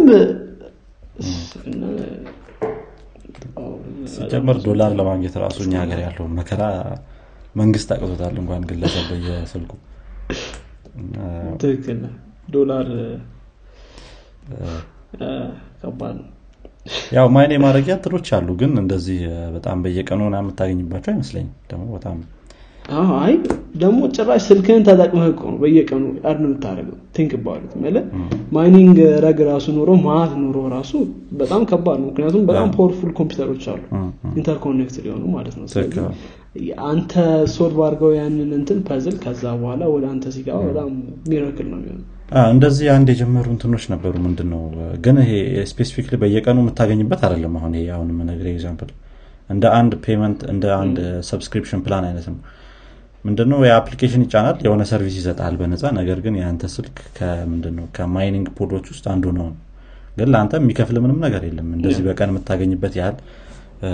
ሲጀመር 4.13 4.57
ዶላር 4.65 4.91
ለማግኘት 4.97 5.35
ራሱ 5.43 5.57
እኛ 5.65 5.73
ሀገር 5.83 5.99
ያለው 6.03 6.25
መከራ 6.37 6.61
መንግስት 7.55 7.89
አቅቶታል 7.95 8.35
እንኳን 8.41 8.63
ግለሰብ 8.69 9.05
በየስልኩ። 9.11 9.71
ትክክል 11.61 11.99
ዶላር 12.51 12.87
ከባድ 15.81 16.15
ነው። 16.19 16.29
ያው 17.15 17.27
ማይን 17.33 17.51
የማድረጊያ 17.55 17.95
ትሎች 18.05 18.27
አሉ 18.37 18.49
ግን 18.61 18.71
እንደዚህ 18.81 19.19
በጣም 19.53 19.77
በየቀኑ 19.83 20.19
ምናምን 20.25 20.45
የምታገኝባቸው 20.45 21.11
አይመስለኝም። 21.13 21.53
ደግሞ 21.69 21.85
በጣም 21.95 22.17
አይ 23.17 23.33
ደግሞ 23.75 23.99
ጭራሽ 24.15 24.41
ስልክህን 24.47 24.83
ተጠቅመህ 24.87 25.27
እኮ 25.29 25.41
ነው 25.51 25.57
በየቀኑ 25.61 26.01
አድን 26.29 26.45
የምታደርገው። 26.47 26.97
ቲንክ 27.15 27.31
ባሉት 27.45 27.73
መለ 27.83 27.97
ማይኒንግ 28.55 28.97
ረግ 29.25 29.39
ራሱ 29.49 29.65
ኖሮ 29.77 29.91
ማት 30.03 30.31
ኖሮ 30.41 30.57
ራሱ 30.73 30.91
በጣም 31.39 31.61
ከባድ 31.69 31.97
ነው። 32.01 32.07
ምክንያቱም 32.09 32.43
በጣም 32.49 32.67
ፓወርፉል 32.75 33.11
ኮምፒውተሮች 33.19 33.65
አሉ። 33.73 33.81
ኢንተርኮኔክትድ 34.39 35.05
የሆኑ 35.09 35.23
ማለት 35.35 35.55
ነው። 35.57 35.67
አንተ 36.87 37.13
ሶልቭ 37.53 37.77
አድርገው 37.85 38.11
ያንን 38.17 38.49
እንትን 38.57 38.79
ፐዝል 38.87 39.15
ከዛ 39.23 39.43
በኋላ 39.61 39.83
ወደ 39.93 40.05
አንተ 40.11 40.33
ሲገባ 40.35 40.59
በጣም 40.67 40.89
ሚራክል 41.31 41.67
ነው 41.71 41.79
የሚሆነው። 41.79 42.05
እንደዚህ 42.51 42.87
አንድ 42.93 43.07
የጀመሩ 43.13 43.45
እንትኖች 43.53 43.85
ነበሩ። 43.93 44.13
ምንድን 44.25 44.49
ነው 44.53 44.61
ግን 45.03 45.17
ይሄ 45.23 45.31
ስፔሲፊክሊ 45.71 46.17
በየቀኑ 46.21 46.57
የምታገኝበት 46.63 47.23
አይደለም። 47.27 47.55
አሁን 47.59 47.73
ይሄ 47.79 47.87
አሁን 47.95 48.09
የምነግርህ 48.13 48.51
ኤግዛምፕል 48.53 48.91
እንደ 49.49 49.65
አንድ 49.77 49.93
ፔመንት 50.03 50.41
እንደ 50.51 50.65
አንድ 50.77 50.97
ሰብስክሪፕሽን 51.29 51.81
ፕላን 51.85 52.05
አይነት 52.09 52.27
ነው 52.31 52.37
ምንድነው? 53.25 53.59
የ 53.67 53.76
application 53.76 54.23
ይጫናል 54.25 54.57
የሆነ 54.65 54.81
service 54.89 55.15
ይሰጣል 55.19 55.53
በነፃ። 55.59 55.91
ነገር 55.99 56.17
ግን 56.25 56.33
የአንተ 56.39 56.63
ስልክ 56.73 56.97
ከምንድነው 57.17 57.85
ከ 57.95 58.08
mining 58.08 58.47
pod 58.57 58.69
ኦች 58.69 58.85
ውስጥ 58.93 59.05
አንዱ 59.13 59.25
ነው። 59.37 59.47
ግን 60.17 60.27
ለአንተ 60.33 60.53
የሚከፍል 60.59 60.97
ምንም 61.03 61.19
ነገር 61.25 61.43
የለም። 61.47 61.69
እንደዚህ 61.77 62.01
በቀን 62.07 62.31
የምታገኝበት 62.31 62.95
ያህል 62.99 63.15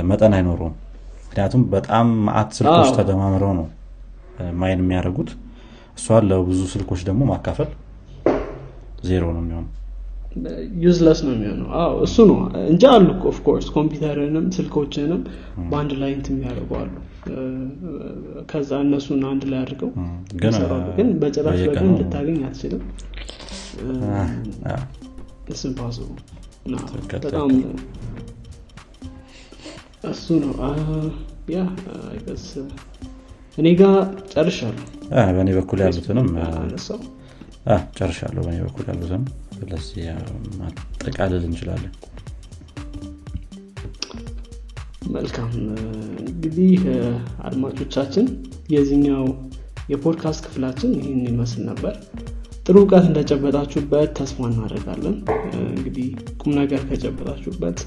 መጠን 0.10 0.34
አይኖረውም። 0.38 0.76
ምክንያቱም 1.26 1.62
በጣም 1.74 2.08
ማአት 2.26 2.50
ስልኮች 2.58 2.90
ተደማምረው 2.98 3.52
ነው 3.60 3.68
mine 4.60 4.82
የሚያደርጉት። 4.84 5.30
እሷን 5.98 6.26
ለብዙ 6.30 6.60
ስልኮች 6.74 7.02
ደግሞ 7.08 7.22
ማካፈል 7.32 7.70
ዜሮ 9.04 9.24
ነው 9.36 9.42
የሚሆነው 9.44 9.72
useless 10.84 11.20
ነው 11.26 11.32
የሚሆነው። 11.36 11.70
አዎ 11.80 11.94
እሱ 12.06 12.18
ነው። 12.30 12.38
እንጂ 12.68 12.84
አሉ 12.92 13.08
of 13.30 13.39
course 13.39 13.68
ኮምፒውተርንም 13.76 14.46
ስልኮችንም 14.56 15.22
በአንድ 15.70 15.92
ላይ 16.02 16.12
እንትን 16.18 16.36
የሚያደርጉ 16.38 16.72
አሉ። 16.82 16.92
ከዛ 18.52 18.72
እነሱን 18.86 19.22
አንድ 19.30 19.44
ላይ 19.52 19.60
አድርገው 19.64 19.90
ግን 21.00 21.10
በጭራሽ 21.22 21.62
በቀን 21.70 21.90
ልታገኝ 22.00 22.40
አትችልም። 22.48 22.84
ትክክል፣ 26.92 27.20
በጣም 27.26 27.50
እሱ 30.10 30.26
ነው። 30.44 30.54
ያ 31.50 31.60
እኔ 33.58 33.68
ጋር 33.80 33.94
ጨርሻለሁ። 34.34 34.84
በእኔ 35.38 35.50
በኩል 35.58 35.80
ያሉትንም 35.86 36.28
ጨርሻለሁ 37.98 38.42
በእኔ 38.46 38.58
በኩል 38.66 38.86
ያሉትንም 38.92 39.24
አ፣ 40.10 40.18
ማጠቃለል 40.60 41.43
እንችላለን። 41.47 41.93
መልካም። 45.12 45.51
እንግዲህ 46.24 46.74
አድማጮቻችን 47.43 48.26
የዚህኛው 48.74 49.24
የፖድካስት 49.89 50.41
ክፍላችን 50.45 50.91
ይህን 50.99 51.22
ይመስል 51.30 51.62
ነበር። 51.70 51.93
ጥሩ 52.66 52.76
እውቀት 52.82 53.05
እንደጨበጣችሁበት 53.07 54.10
ተስፋ 54.18 54.47
እናደርጋለን። 54.49 55.16
እንግዲህ 55.70 56.07
ቁም 56.41 56.51
ነገር 56.60 56.82
ከጨበጣችሁበት 56.89 57.80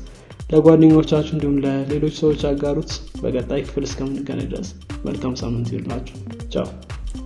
ለጓደኞቻችሁ 0.50 1.32
እንዲሁም 1.34 1.58
ለሌሎች 1.64 2.14
ሰዎች 2.20 2.40
አጋሩት 2.48 2.90
በቀጣይ 3.22 3.60
ክፍል 3.66 3.84
እስከምንገናኝ 3.88 4.48
ድረስ 4.50 4.70
መልካም 5.06 5.36
ሳምንት 5.42 5.70
ይላችሁ 5.76 6.18
ቻው። 6.54 6.68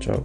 ቻው 0.04 0.20